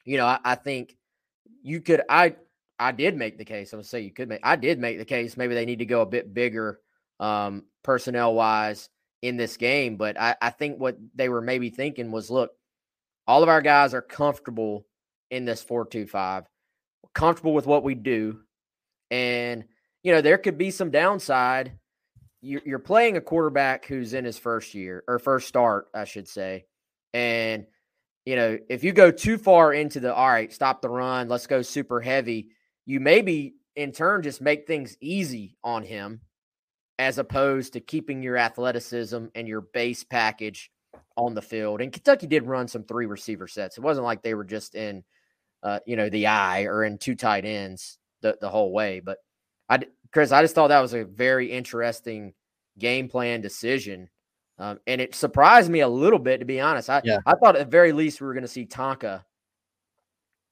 you 0.03 0.17
know 0.17 0.25
I, 0.25 0.39
I 0.43 0.55
think 0.55 0.95
you 1.61 1.81
could 1.81 2.01
I 2.09 2.35
I 2.79 2.91
did 2.91 3.15
make 3.15 3.37
the 3.37 3.45
case. 3.45 3.73
I 3.73 3.77
would 3.77 3.85
say 3.85 4.01
you 4.01 4.11
could 4.11 4.29
make 4.29 4.41
I 4.43 4.55
did 4.55 4.79
make 4.79 4.97
the 4.97 5.05
case. 5.05 5.37
Maybe 5.37 5.55
they 5.55 5.65
need 5.65 5.79
to 5.79 5.85
go 5.85 6.01
a 6.01 6.05
bit 6.05 6.33
bigger 6.33 6.79
um, 7.19 7.63
personnel 7.83 8.33
wise 8.33 8.89
in 9.21 9.37
this 9.37 9.57
game. 9.57 9.97
But 9.97 10.19
I, 10.19 10.35
I 10.41 10.49
think 10.51 10.79
what 10.79 10.97
they 11.15 11.29
were 11.29 11.41
maybe 11.41 11.69
thinking 11.69 12.11
was 12.11 12.29
look, 12.29 12.51
all 13.27 13.43
of 13.43 13.49
our 13.49 13.61
guys 13.61 13.93
are 13.93 14.01
comfortable 14.01 14.85
in 15.31 15.45
this 15.45 15.61
425. 15.61 16.45
Comfortable 17.13 17.53
with 17.53 17.65
what 17.65 17.83
we 17.83 17.95
do. 17.95 18.39
And, 19.11 19.65
you 20.03 20.13
know, 20.13 20.21
there 20.21 20.37
could 20.37 20.57
be 20.57 20.71
some 20.71 20.91
downside. 20.91 21.73
You're, 22.41 22.61
you're 22.65 22.79
playing 22.79 23.17
a 23.17 23.21
quarterback 23.21 23.85
who's 23.85 24.13
in 24.13 24.25
his 24.25 24.37
first 24.37 24.73
year 24.73 25.03
or 25.07 25.19
first 25.19 25.47
start, 25.47 25.87
I 25.93 26.05
should 26.05 26.27
say. 26.27 26.65
And, 27.13 27.65
you 28.25 28.35
know, 28.35 28.59
if 28.69 28.83
you 28.83 28.91
go 28.91 29.11
too 29.11 29.37
far 29.37 29.73
into 29.73 29.99
the, 29.99 30.13
all 30.13 30.27
right, 30.27 30.51
stop 30.53 30.81
the 30.81 30.89
run, 30.89 31.29
let's 31.29 31.47
go 31.47 31.61
super 31.61 31.99
heavy, 31.99 32.49
you 32.87 32.99
maybe 32.99 33.53
in 33.75 33.91
turn 33.91 34.23
just 34.23 34.41
make 34.41 34.65
things 34.65 34.97
easy 34.99 35.55
on 35.63 35.83
him 35.83 36.21
as 36.97 37.19
opposed 37.19 37.73
to 37.73 37.79
keeping 37.79 38.23
your 38.23 38.37
athleticism 38.37 39.25
and 39.35 39.47
your 39.47 39.61
base 39.61 40.03
package 40.03 40.71
on 41.15 41.35
the 41.35 41.41
field. 41.41 41.81
And 41.81 41.93
Kentucky 41.93 42.25
did 42.25 42.47
run 42.47 42.67
some 42.67 42.83
three 42.83 43.05
receiver 43.05 43.47
sets. 43.47 43.77
It 43.77 43.83
wasn't 43.83 44.05
like 44.05 44.23
they 44.23 44.33
were 44.33 44.45
just 44.45 44.73
in, 44.73 45.03
uh, 45.61 45.79
you 45.85 45.95
know, 45.95 46.09
the 46.09 46.27
eye 46.27 46.63
or 46.63 46.83
in 46.85 46.97
two 46.97 47.13
tight 47.13 47.45
ends 47.45 47.99
the, 48.21 48.37
the 48.41 48.49
whole 48.49 48.71
way. 48.71 48.99
But 48.99 49.17
I, 49.69 49.79
Chris, 50.11 50.31
I 50.31 50.41
just 50.41 50.55
thought 50.55 50.69
that 50.69 50.79
was 50.79 50.93
a 50.93 51.03
very 51.03 51.51
interesting 51.51 52.33
game 52.79 53.09
plan 53.09 53.41
decision. 53.41 54.09
Um, 54.57 54.79
and 54.87 55.01
it 55.01 55.13
surprised 55.13 55.69
me 55.69 55.81
a 55.81 55.87
little 55.87 56.19
bit, 56.19 56.39
to 56.39 56.45
be 56.45 56.61
honest. 56.61 56.89
I, 56.89 57.01
yeah. 57.03 57.19
I 57.27 57.33
thought 57.33 57.57
at 57.57 57.65
the 57.65 57.71
very 57.71 57.91
least 57.91 58.21
we 58.21 58.27
were 58.27 58.33
going 58.33 58.41
to 58.43 58.47
see 58.47 58.65
Tonka 58.65 59.23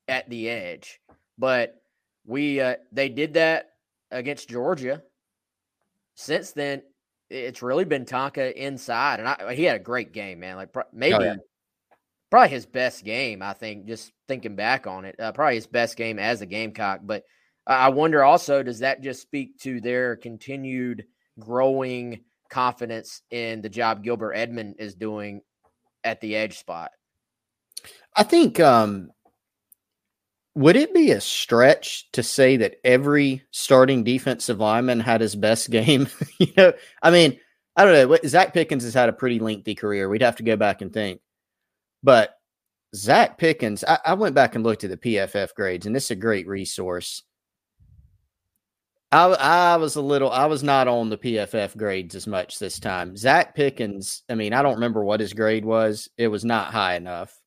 at 0.08 0.30
the 0.30 0.48
edge, 0.50 1.00
but 1.40 1.82
we 2.26 2.60
uh, 2.60 2.76
they 2.92 3.10
did 3.10 3.34
that 3.36 3.72
against 4.12 4.50
Georgia 4.50 5.02
since 6.16 6.52
then, 6.52 6.82
it's 7.30 7.62
really 7.62 7.86
been 7.86 8.06
Tonka 8.06 8.54
inside, 8.54 9.20
and 9.20 9.28
I, 9.28 9.54
he 9.54 9.64
had 9.64 9.76
a 9.76 9.84
great 9.84 10.14
game, 10.14 10.40
man. 10.40 10.56
Like 10.56 10.70
maybe, 10.94 11.16
oh, 11.16 11.22
yeah. 11.22 11.36
probably 12.30 12.50
his 12.50 12.66
best 12.66 13.04
game. 13.04 13.42
I 13.42 13.54
think 13.54 13.86
just 13.86 14.12
thinking 14.28 14.56
back 14.56 14.88
on 14.88 15.06
it, 15.06 15.20
uh, 15.20 15.32
probably 15.34 15.56
his 15.56 15.68
best 15.68 15.98
game 15.98 16.18
as 16.18 16.42
a 16.42 16.46
Gamecock. 16.46 17.02
But 17.04 17.24
I 17.68 17.90
wonder 17.90 18.24
also, 18.24 18.64
does 18.64 18.80
that 18.80 19.02
just 19.02 19.22
speak 19.22 19.60
to 19.60 19.82
their 19.82 20.16
continued 20.16 21.06
growing 21.40 22.22
confidence 22.50 23.22
in 23.32 23.62
the 23.62 23.70
job 23.70 24.04
Gilbert 24.04 24.34
Edmond 24.34 24.76
is 24.80 24.96
doing 24.96 25.42
at 26.04 26.22
the 26.22 26.36
edge 26.36 26.58
spot? 26.58 26.92
I 28.16 28.24
think 28.24 28.60
um, 28.60 29.10
would 30.56 30.78
it 30.78 30.94
be 30.94 31.12
a 31.12 31.20
stretch 31.20 32.10
to 32.14 32.24
say 32.24 32.58
that 32.58 32.80
every 32.84 33.44
starting 33.52 34.04
defensive 34.04 34.60
lineman 34.60 35.02
had 35.02 35.22
his 35.22 35.36
best 35.36 35.70
game? 35.70 36.08
you 36.40 36.48
know, 36.56 36.74
I 37.04 37.12
mean, 37.12 37.40
I 37.76 37.84
don't 37.84 37.94
know. 37.94 38.18
Zacch 38.20 38.54
Pickens 38.54 38.84
has 38.84 38.94
had 38.94 39.10
a 39.10 39.14
pretty 39.14 39.40
lengthy 39.40 39.76
career. 39.76 40.08
We'd 40.08 40.22
have 40.22 40.38
to 40.38 40.44
go 40.44 40.56
back 40.56 40.82
and 40.82 40.94
think. 40.94 41.20
But 42.02 42.36
Zacch 42.96 43.38
Pickens, 43.38 43.84
I, 43.84 44.00
I 44.06 44.14
went 44.14 44.34
back 44.34 44.56
and 44.56 44.64
looked 44.64 44.86
at 44.86 44.90
the 44.90 44.98
PFF 44.98 45.54
grades, 45.56 45.86
and 45.86 45.94
this 45.94 46.06
is 46.06 46.12
a 46.12 46.16
great 46.16 46.48
resource. 46.48 47.24
I, 49.12 49.26
I 49.26 49.78
was 49.78 49.98
a 49.98 50.02
little, 50.02 50.32
I 50.32 50.46
was 50.46 50.64
not 50.64 50.88
on 50.88 51.10
the 51.10 51.18
PFF 51.18 51.76
grades 51.76 52.16
as 52.16 52.28
much 52.28 52.60
this 52.60 52.80
time. 52.80 53.16
Zacch 53.16 53.54
Pickens, 53.56 54.24
I 54.30 54.36
mean, 54.36 54.54
I 54.54 54.62
don't 54.62 54.76
remember 54.76 55.04
what 55.04 55.20
his 55.20 55.34
grade 55.34 55.66
was. 55.66 56.10
It 56.18 56.30
was 56.30 56.46
not 56.46 56.72
high 56.74 56.96
enough. 56.96 57.38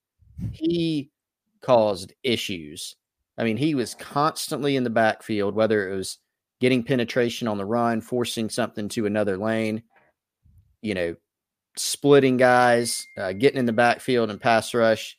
He 0.53 1.11
caused 1.63 2.13
issues. 2.23 2.97
I 3.39 3.45
mean, 3.45 3.57
he 3.57 3.75
was 3.75 3.95
constantly 3.95 4.77
in 4.77 4.85
the 4.85 4.91
backfield, 4.91 5.55
whether 5.55 5.89
it 5.89 5.97
was 5.97 6.19
getting 6.61 6.83
penetration 6.83 7.47
on 7.47 7.57
the 7.57 7.65
run, 7.65 8.01
forcing 8.01 8.51
something 8.51 8.89
to 8.91 9.07
another 9.07 9.39
lane, 9.39 9.83
you 10.83 10.95
know, 10.95 11.15
splitting 11.77 12.37
guys, 12.37 13.07
uh, 13.17 13.33
getting 13.33 13.59
in 13.59 13.67
the 13.67 13.73
backfield 13.73 14.31
and 14.31 14.41
pass 14.41 14.75
rush. 14.75 15.17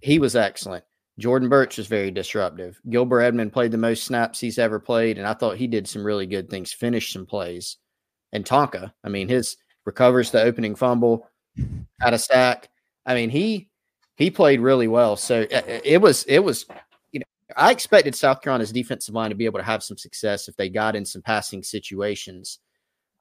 He 0.00 0.18
was 0.18 0.36
excellent. 0.36 0.84
Jordan 1.18 1.48
Burch 1.48 1.76
was 1.76 1.88
very 1.88 2.10
disruptive. 2.10 2.80
Gilbert 2.88 3.22
Edmond 3.22 3.52
played 3.52 3.72
the 3.72 3.78
most 3.78 4.04
snaps 4.04 4.40
he's 4.40 4.58
ever 4.58 4.78
played, 4.78 5.18
and 5.18 5.26
I 5.26 5.34
thought 5.34 5.56
he 5.56 5.66
did 5.66 5.88
some 5.88 6.04
really 6.04 6.26
good 6.26 6.48
things, 6.48 6.72
finished 6.72 7.12
some 7.12 7.26
plays. 7.26 7.76
And 8.32 8.44
Tonka, 8.44 8.92
I 9.04 9.08
mean, 9.08 9.28
his 9.28 9.56
recovers 9.84 10.30
the 10.30 10.42
opening 10.42 10.74
fumble, 10.74 11.28
out 12.00 12.14
of 12.14 12.20
sack. 12.20 12.70
I 13.04 13.14
mean, 13.14 13.30
he 13.30 13.68
he 14.16 14.30
played 14.30 14.60
really 14.60 14.88
well. 14.88 15.16
So 15.16 15.42
uh, 15.42 15.62
it 15.66 16.00
was 16.00 16.24
it 16.24 16.38
was 16.38 16.66
I 17.56 17.70
expected 17.70 18.14
South 18.14 18.42
Carolina's 18.42 18.72
defensive 18.72 19.14
line 19.14 19.30
to 19.30 19.36
be 19.36 19.44
able 19.44 19.58
to 19.58 19.64
have 19.64 19.82
some 19.82 19.96
success 19.96 20.48
if 20.48 20.56
they 20.56 20.68
got 20.68 20.96
in 20.96 21.04
some 21.04 21.22
passing 21.22 21.62
situations 21.62 22.58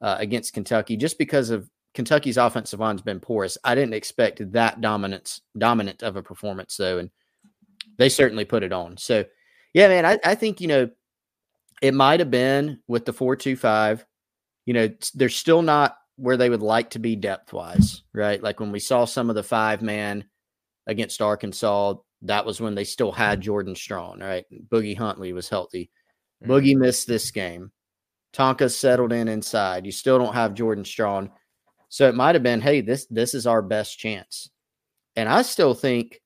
uh, 0.01 0.15
against 0.19 0.53
Kentucky, 0.53 0.97
just 0.97 1.17
because 1.17 1.49
of 1.49 1.69
Kentucky's 1.93 2.37
offensive 2.37 2.79
line's 2.79 3.01
been 3.01 3.19
porous. 3.19 3.57
I 3.63 3.75
didn't 3.75 3.93
expect 3.93 4.51
that 4.53 4.81
dominance 4.81 5.41
dominant 5.57 6.03
of 6.03 6.15
a 6.15 6.23
performance 6.23 6.77
though, 6.77 6.99
and 6.99 7.09
they 7.97 8.09
certainly 8.09 8.45
put 8.45 8.63
it 8.63 8.71
on. 8.71 8.97
So, 8.97 9.25
yeah, 9.73 9.87
man, 9.87 10.05
I, 10.05 10.19
I 10.23 10.35
think 10.35 10.61
you 10.61 10.67
know 10.67 10.89
it 11.81 11.93
might 11.93 12.19
have 12.19 12.31
been 12.31 12.79
with 12.87 13.05
the 13.05 13.13
four 13.13 13.35
two 13.35 13.55
five. 13.55 14.05
You 14.65 14.73
know, 14.73 14.89
they're 15.15 15.29
still 15.29 15.61
not 15.61 15.97
where 16.15 16.37
they 16.37 16.49
would 16.49 16.61
like 16.61 16.91
to 16.91 16.99
be 16.99 17.15
depth 17.15 17.51
wise, 17.51 18.03
right? 18.13 18.41
Like 18.41 18.59
when 18.59 18.71
we 18.71 18.79
saw 18.79 19.05
some 19.05 19.29
of 19.29 19.35
the 19.35 19.43
five 19.43 19.81
man 19.81 20.25
against 20.87 21.21
Arkansas, 21.21 21.95
that 22.23 22.45
was 22.45 22.61
when 22.61 22.75
they 22.75 22.83
still 22.83 23.11
had 23.11 23.41
Jordan 23.41 23.75
Strong, 23.75 24.19
right? 24.19 24.45
Boogie 24.69 24.97
Huntley 24.97 25.33
was 25.33 25.49
healthy. 25.49 25.89
Mm-hmm. 26.43 26.51
Boogie 26.51 26.77
missed 26.77 27.07
this 27.07 27.31
game. 27.31 27.71
Tonka 28.33 28.71
settled 28.71 29.11
in 29.11 29.27
inside. 29.27 29.85
You 29.85 29.91
still 29.91 30.17
don't 30.17 30.33
have 30.33 30.53
Jordan 30.53 30.85
Strong. 30.85 31.31
So 31.89 32.07
it 32.07 32.15
might 32.15 32.35
have 32.35 32.43
been, 32.43 32.61
hey, 32.61 32.81
this 32.81 33.05
this 33.07 33.33
is 33.33 33.45
our 33.45 33.61
best 33.61 33.99
chance. 33.99 34.49
And 35.15 35.27
I 35.27 35.41
still 35.41 35.73
think, 35.73 36.21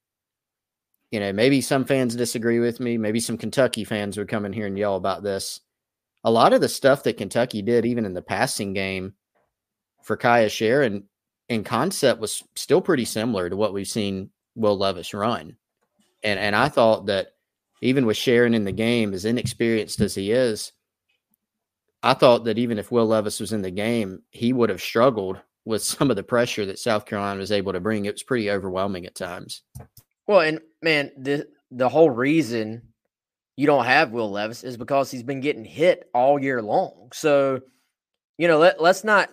you 1.10 1.20
know, 1.20 1.34
maybe 1.34 1.62
some 1.62 1.86
fans 1.86 2.16
disagree 2.16 2.60
with 2.60 2.80
me. 2.80 2.98
Maybe 2.98 3.20
some 3.20 3.38
Kentucky 3.38 3.84
fans 3.84 4.18
would 4.18 4.28
come 4.28 4.46
in 4.46 4.54
here 4.54 4.68
and 4.68 4.78
yell 4.78 4.96
about 4.96 5.24
this. 5.24 5.62
A 6.24 6.32
lot 6.32 6.54
of 6.54 6.62
the 6.62 6.70
stuff 6.70 7.04
that 7.04 7.18
Kentucky 7.18 7.62
did, 7.62 7.86
even 7.86 8.06
in 8.06 8.14
the 8.14 8.22
passing 8.22 8.74
game 8.74 9.14
for 10.04 10.18
Kaiya 10.18 10.48
Sheron, 10.48 10.86
and 10.86 11.04
in 11.50 11.64
concept 11.64 12.20
was 12.20 12.44
still 12.56 12.82
pretty 12.82 13.06
similar 13.06 13.50
to 13.50 13.56
what 13.56 13.74
we've 13.74 13.88
seen 13.88 14.30
Will 14.56 14.78
Levis 14.78 15.14
run. 15.14 15.58
And 16.26 16.40
and 16.40 16.56
I 16.56 16.68
thought 16.68 17.06
that 17.06 17.28
even 17.82 18.08
with 18.08 18.18
Sheron 18.18 18.56
in 18.56 18.66
the 18.66 18.72
game, 18.72 19.14
as 19.14 19.26
inexperienced 19.26 20.02
as 20.02 20.16
he 20.16 20.32
is, 20.32 20.72
I 22.02 22.16
thought 22.16 22.46
that 22.46 22.58
even 22.58 22.80
if 22.80 22.92
Will 22.92 23.06
Levis 23.06 23.40
was 23.40 23.54
in 23.54 23.62
the 23.62 23.72
game, 23.72 24.24
he 24.32 24.52
would 24.52 24.70
have 24.70 24.82
struggled 24.82 25.40
with 25.66 25.84
some 25.84 26.10
of 26.10 26.16
the 26.16 26.24
pressure 26.24 26.66
that 26.66 26.80
South 26.80 27.06
Carolina 27.06 27.40
was 27.40 27.52
able 27.52 27.74
to 27.74 27.80
bring. 27.80 28.06
It 28.06 28.16
was 28.16 28.24
pretty 28.24 28.50
overwhelming 28.50 29.06
at 29.06 29.16
times. 29.16 29.62
Well, 30.28 30.42
and 30.42 30.60
man, 30.82 31.12
the 31.16 31.48
the 31.70 31.90
whole 31.90 32.10
reason 32.10 32.82
you 33.56 33.68
don't 33.68 33.86
have 33.86 34.12
Will 34.12 34.32
Levis 34.32 34.64
is 34.64 34.78
because 34.78 35.12
he's 35.12 35.24
been 35.24 35.42
getting 35.42 35.64
hit 35.64 36.10
all 36.14 36.40
year 36.40 36.62
long. 36.62 37.10
So, 37.14 37.62
you 38.38 38.48
know, 38.48 38.58
let, 38.58 38.82
let's 38.82 39.04
not 39.04 39.30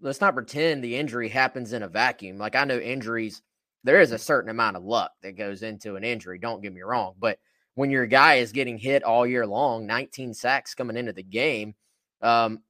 let's 0.00 0.22
not 0.22 0.34
pretend 0.34 0.82
the 0.82 0.96
injury 0.96 1.28
happens 1.28 1.74
in 1.74 1.82
a 1.82 1.88
vacuum. 1.88 2.38
Like 2.38 2.56
I 2.56 2.64
know 2.64 2.78
injuries 2.78 3.42
there 3.84 4.00
is 4.00 4.12
a 4.12 4.18
certain 4.18 4.50
amount 4.50 4.76
of 4.76 4.84
luck 4.84 5.12
that 5.22 5.36
goes 5.36 5.62
into 5.62 5.96
an 5.96 6.04
injury. 6.04 6.38
Don't 6.38 6.62
get 6.62 6.72
me 6.72 6.82
wrong, 6.82 7.14
but 7.18 7.38
when 7.74 7.90
your 7.90 8.06
guy 8.06 8.36
is 8.36 8.52
getting 8.52 8.78
hit 8.78 9.02
all 9.02 9.26
year 9.26 9.46
long, 9.46 9.86
19 9.86 10.34
sacks 10.34 10.74
coming 10.74 10.96
into 10.96 11.12
the 11.12 11.22
game, 11.22 11.74
um, 12.20 12.60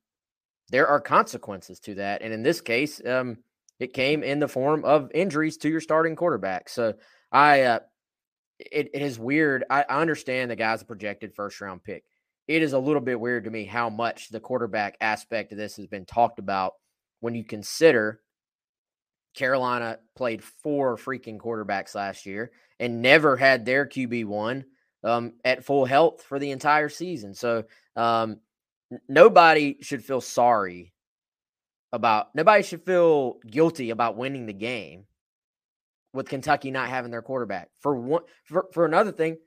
there 0.71 0.87
are 0.87 1.01
consequences 1.01 1.81
to 1.81 1.97
that. 1.97 2.23
And 2.23 2.33
in 2.33 2.43
this 2.43 2.61
case, 2.61 3.05
um, 3.05 3.39
it 3.81 3.93
came 3.93 4.23
in 4.23 4.39
the 4.39 4.49
form 4.49 4.85
of 4.85 5.11
injuries 5.13 5.57
to 5.59 5.69
your 5.69 5.81
starting 5.81 6.15
quarterback. 6.15 6.69
So 6.69 6.95
I, 7.33 7.63
uh, 7.63 7.79
it, 8.59 8.91
it 8.93 9.03
is 9.03 9.19
weird. 9.19 9.65
I, 9.71 9.85
I 9.89 10.01
understand 10.01 10.51
the 10.51 10.57
guy's 10.57 10.83
a 10.83 10.87
projected 10.87 11.35
first 11.35 11.61
round 11.61 11.83
pick. 11.83 12.05
It 12.47 12.63
is 12.63 12.73
a 12.73 12.79
little 12.79 13.01
bit 13.01 13.19
weird 13.19 13.45
to 13.45 13.51
me 13.51 13.65
how 13.65 13.91
much 13.91 14.29
the 14.29 14.41
quarterback 14.41 14.97
aspect 15.01 15.53
of 15.53 15.59
this 15.59 15.77
has 15.77 15.87
been 15.87 16.05
talked 16.05 16.39
about 16.39 16.75
when 17.21 17.35
you 17.35 17.45
consider 17.45 18.21
Carolina 19.35 19.99
played 20.17 20.43
four 20.43 20.97
freaking 20.97 21.39
quarterbacks 21.39 21.95
last 21.95 22.27
year 22.27 22.51
and 22.79 23.03
never 23.03 23.37
had 23.37 23.65
their 23.65 23.87
QB 23.87 24.27
one 24.27 24.65
um, 25.05 25.35
at 25.45 25.65
full 25.65 25.85
health 25.85 26.23
for 26.23 26.39
the 26.39 26.51
entire 26.51 26.89
season. 26.89 27.35
So 27.35 27.65
um, 27.97 28.39
nobody 29.09 29.79
should 29.83 30.05
feel 30.05 30.21
sorry 30.21 30.93
about 31.93 32.35
nobody 32.35 32.63
should 32.63 32.85
feel 32.85 33.39
guilty 33.49 33.91
about 33.91 34.17
winning 34.17 34.47
the 34.47 34.53
game 34.53 35.07
with 36.13 36.29
Kentucky 36.29 36.71
not 36.71 36.89
having 36.89 37.11
their 37.11 37.23
quarterback. 37.23 37.71
For 37.81 37.95
one 37.95 38.23
for, 38.45 38.67
for 38.73 38.85
another 38.85 39.13
thing, 39.13 39.39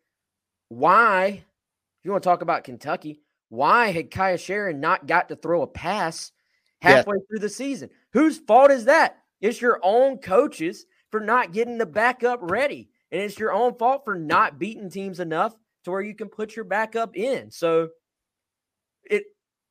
why 0.70 1.26
if 1.28 2.06
you 2.06 2.12
want 2.12 2.24
to 2.24 2.30
talk 2.30 2.42
about 2.42 2.64
Kentucky, 2.64 3.22
why 3.50 3.92
had 3.92 4.12
Kaiya 4.12 4.36
Sheron 4.36 4.80
not 4.80 5.08
got 5.08 5.30
to 5.30 5.36
throw 5.36 5.62
a 5.62 5.68
pass 5.68 6.32
halfway 6.82 7.18
yeah. 7.18 7.24
through 7.30 7.40
the 7.40 7.50
season? 7.50 7.90
Whose 8.12 8.38
fault 8.38 8.72
is 8.72 8.86
that? 8.86 9.23
It's 9.44 9.62
your 9.62 9.82
own 9.84 10.20
coaches 10.20 10.86
for 11.12 11.20
not 11.20 11.52
getting 11.52 11.78
the 11.78 11.86
backup 11.86 12.40
ready. 12.42 12.90
And 13.12 13.22
it's 13.22 13.38
your 13.38 13.52
own 13.52 13.76
fault 13.76 14.04
for 14.06 14.16
not 14.16 14.58
beating 14.58 14.90
teams 14.90 15.20
enough 15.20 15.54
to 15.84 15.92
where 15.92 16.02
you 16.02 16.16
can 16.16 16.30
put 16.30 16.56
your 16.56 16.64
backup 16.64 17.18
in. 17.18 17.52
So 17.52 17.90
it 19.04 19.26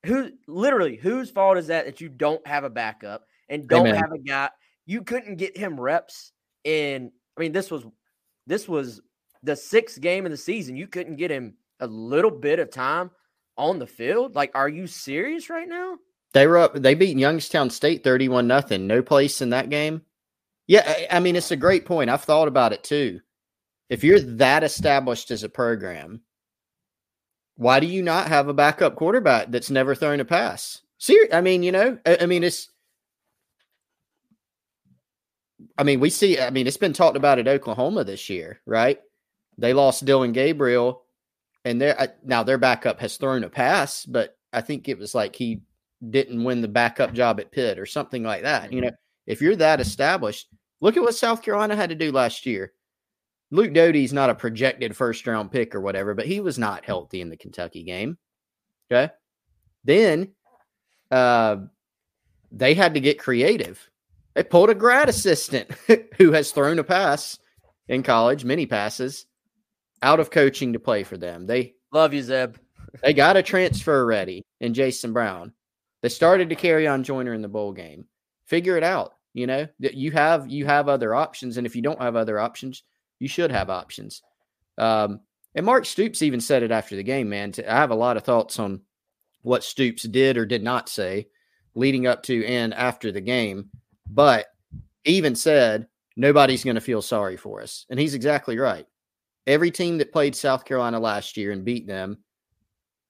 who 0.05 0.31
literally 0.47 0.97
whose 0.97 1.31
fault 1.31 1.57
is 1.57 1.68
that 1.68 1.87
that 1.87 2.03
you 2.03 2.11
don't 2.11 2.47
have 2.47 2.64
a 2.64 2.70
backup 2.70 3.25
and 3.49 3.66
don't 3.66 3.87
Amen. 3.87 3.95
have 3.95 4.12
a 4.12 4.18
guy 4.18 4.51
you 4.85 5.03
couldn't 5.03 5.37
get 5.37 5.57
him 5.57 5.81
reps 5.81 6.33
in 6.64 7.11
I 7.37 7.41
mean 7.41 7.53
this 7.53 7.70
was 7.70 7.87
this 8.47 8.68
was 8.68 9.01
the 9.43 9.57
sixth 9.57 10.01
game 10.03 10.27
of 10.27 10.31
the 10.31 10.37
season. 10.37 10.77
You 10.77 10.87
couldn't 10.87 11.16
get 11.16 11.31
him 11.31 11.55
a 11.81 11.87
little 11.87 12.31
bit 12.31 12.59
of 12.59 12.70
time 12.70 13.11
on 13.57 13.79
the 13.79 13.87
field. 13.87 14.35
Like, 14.35 14.53
are 14.55 14.68
you 14.68 14.87
serious 14.87 15.49
right 15.49 15.68
now? 15.68 15.97
They 16.33 16.47
were 16.47 16.59
up. 16.59 16.74
They 16.74 16.95
beat 16.95 17.18
Youngstown 17.18 17.70
State 17.70 18.05
thirty-one 18.05 18.47
nothing. 18.47 18.87
No 18.87 19.03
place 19.03 19.41
in 19.41 19.51
that 19.51 19.70
game. 19.70 20.03
Yeah, 20.66 21.07
I 21.11 21.20
mean 21.20 21.37
it's 21.37 21.51
a 21.51 21.57
great 21.57 21.85
point. 21.85 22.09
I've 22.11 22.24
thought 22.24 22.49
about 22.49 22.72
it 22.72 22.83
too. 22.85 23.20
If 23.91 24.05
you're 24.05 24.20
that 24.20 24.64
established 24.64 25.30
as 25.30 25.43
a 25.43 25.49
program, 25.49 26.22
why 27.57 27.80
do 27.80 27.87
you 27.87 28.03
not 28.03 28.28
have 28.28 28.49
a 28.49 28.55
backup 28.55 28.97
quarterback 28.97 29.51
that's 29.51 29.70
never 29.70 29.95
thrown 29.95 30.20
a 30.20 30.24
pass? 30.24 30.80
See, 30.99 31.20
I 31.33 31.43
mean, 31.43 31.62
you 31.62 31.72
know, 31.72 31.99
I, 32.07 32.18
I 32.22 32.26
mean 32.26 32.45
it's. 32.45 32.70
I 35.76 35.85
mean, 35.85 36.01
we 36.01 36.11
see. 36.11 36.39
I 36.39 36.51
mean, 36.51 36.66
it's 36.66 36.76
been 36.76 36.93
talked 36.93 37.16
about 37.16 37.39
at 37.39 37.49
Oklahoma 37.49 38.05
this 38.05 38.30
year, 38.30 38.61
right? 38.66 39.01
They 39.59 39.74
lost 39.74 40.05
Dillon 40.05 40.33
Gabriel, 40.33 41.03
and 41.64 41.80
their 41.80 42.14
now 42.24 42.43
their 42.43 42.59
backup 42.59 43.01
has 43.01 43.16
thrown 43.16 43.45
a 43.45 43.51
pass, 43.51 44.07
but 44.07 44.37
I 44.53 44.61
think 44.62 44.89
it 44.89 44.99
was 44.99 45.14
like 45.14 45.37
he 45.37 45.61
didn't 46.11 46.45
win 46.45 46.61
the 46.61 46.69
backup 46.69 47.13
job 47.13 47.41
at 47.41 47.53
Pitt 47.53 47.79
or 47.79 47.87
something 47.87 48.23
like 48.23 48.43
that. 48.43 48.73
You 48.73 48.83
know, 48.83 48.91
if 49.27 49.41
you're 49.41 49.57
that 49.57 49.81
established, 49.81 50.49
look 50.81 50.97
at 50.97 51.03
what 51.03 51.15
South 51.15 51.43
Carolina 51.43 51.77
had 51.77 51.91
to 51.91 51.95
do 51.95 52.13
last 52.13 52.47
year. 52.47 52.73
Luke 53.51 53.73
Doty's 53.73 54.13
not 54.13 54.31
a 54.31 54.35
projected 54.35 54.97
first 54.97 55.27
round 55.27 55.53
pick 55.53 55.75
or 55.75 55.81
whatever, 55.81 56.15
but 56.15 56.27
he 56.27 56.41
was 56.41 56.59
not 56.59 56.85
healthy 56.85 57.21
in 57.21 57.29
the 57.29 57.37
Kentucky 57.37 57.83
game. 57.83 58.17
Okay. 58.91 59.13
Then 59.85 60.33
uh, 61.11 61.57
they 62.51 62.75
had 62.75 62.95
to 62.95 63.01
get 63.01 63.19
creative. 63.19 63.89
They 64.35 64.43
pulled 64.43 64.71
a 64.71 64.75
grad 64.75 65.09
assistant 65.09 65.71
who 66.19 66.33
has 66.33 66.51
thrown 66.51 66.79
a 66.79 66.85
pass 66.85 67.39
in 67.89 68.03
college, 68.03 68.45
many 68.45 68.65
passes, 68.65 69.27
out 70.03 70.21
of 70.21 70.31
coaching 70.31 70.73
to 70.73 70.79
play 70.79 71.03
for 71.05 71.19
them. 71.19 71.47
They 71.47 71.75
love 71.93 72.15
you, 72.15 72.23
Zeb. 72.23 72.57
they 73.03 73.13
got 73.13 73.37
a 73.37 73.43
transfer 73.43 74.05
ready 74.07 74.43
in 74.61 74.73
Jason 74.73 75.13
Brown. 75.13 75.53
They 76.03 76.09
started 76.09 76.51
Dakereon 76.51 77.05
Joyner 77.05 77.33
in 77.33 77.43
the 77.43 77.49
bowl 77.49 77.73
game. 77.73 78.07
Figure 78.45 78.77
it 78.77 78.83
out. 78.83 79.15
You 79.35 79.47
know 79.47 79.67
that 79.81 79.95
you 79.95 80.11
have 80.11 80.51
you 80.51 80.67
have 80.67 80.89
other 80.89 81.15
options, 81.15 81.57
and 81.57 81.67
if 81.67 81.75
you 81.75 81.81
don't 81.81 82.03
have 82.03 82.17
other 82.17 82.39
options, 82.39 82.83
you 83.19 83.29
should 83.29 83.51
have 83.51 83.71
options. 83.71 84.23
Um, 84.77 85.21
and 85.55 85.65
Mark 85.65 85.87
Stoops 85.87 86.21
even 86.23 86.41
said 86.41 86.63
it 86.63 86.71
after 86.71 86.97
the 86.97 87.03
game. 87.03 87.31
Man, 87.31 87.53
I 87.67 87.77
have 87.77 87.91
a 87.91 87.95
lot 87.95 88.19
of 88.19 88.25
thoughts 88.25 88.59
on 88.59 88.83
what 89.41 89.65
Stoops 89.65 90.03
did 90.03 90.37
or 90.37 90.45
did 90.45 90.63
not 90.63 90.89
say 90.89 91.29
leading 91.75 92.07
up 92.07 92.23
to 92.25 92.45
and 92.45 92.75
after 92.75 93.11
the 93.11 93.23
game, 93.23 93.71
but 94.07 94.47
even 95.07 95.35
said 95.35 95.87
nobody's 96.15 96.65
going 96.65 96.75
to 96.75 96.81
feel 96.83 97.01
sorry 97.01 97.39
for 97.39 97.63
us, 97.63 97.87
and 97.89 97.99
he's 97.99 98.15
exactly 98.15 98.59
right. 98.59 98.87
Every 99.47 99.71
team 99.71 99.97
that 99.99 100.13
played 100.13 100.37
South 100.37 100.67
Carolina 100.67 101.01
last 101.01 101.39
year 101.39 101.53
and 101.53 101.65
beat 101.65 101.87
them 101.87 102.19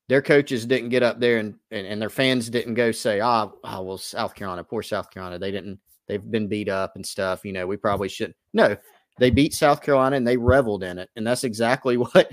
their 0.09 0.23
coaches 0.23 0.67
didn't 0.67 0.91
get 0.91 1.03
up 1.03 1.21
there 1.21 1.39
and, 1.39 1.55
and, 1.71 1.87
and 1.87 2.01
their 2.01 2.11
fans 2.11 2.51
didn't 2.51 2.75
go 2.75 2.93
say, 2.93 3.21
ah, 3.21 3.49
oh, 3.51 3.59
oh, 3.65 3.83
well, 3.83 3.99
South 3.99 4.35
Carolina, 4.35 4.65
poor 4.65 4.83
South 4.83 5.11
Carolina. 5.11 5.39
They 5.39 5.51
didn't, 5.51 5.79
they've 6.09 6.31
been 6.31 6.49
beat 6.49 6.69
up 6.69 6.97
and 6.97 7.07
stuff. 7.07 7.45
You 7.45 7.53
know, 7.53 7.67
we 7.67 7.77
probably 7.77 8.09
shouldn't. 8.09 8.37
No, 8.53 8.77
they 9.19 9.31
beat 9.31 9.55
South 9.55 9.83
Carolina 9.83 10.17
and 10.17 10.27
they 10.27 10.37
reveled 10.37 10.83
in 10.83 10.99
it. 10.99 11.09
And 11.17 11.27
that's 11.27 11.45
exactly 11.45 11.97
what 11.97 12.31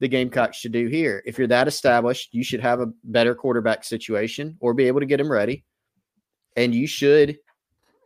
the 0.00 0.08
Gamecocks 0.08 0.56
should 0.56 0.72
do 0.72 0.88
here. 0.88 1.22
If 1.24 1.38
you're 1.38 1.46
that 1.48 1.68
established, 1.68 2.30
you 2.32 2.42
should 2.42 2.60
have 2.60 2.80
a 2.80 2.92
better 3.04 3.34
quarterback 3.34 3.84
situation 3.84 4.56
or 4.60 4.74
be 4.74 4.88
able 4.88 5.00
to 5.00 5.06
get 5.06 5.20
him 5.20 5.30
ready. 5.30 5.64
And 6.56 6.74
you 6.74 6.86
should 6.86 7.38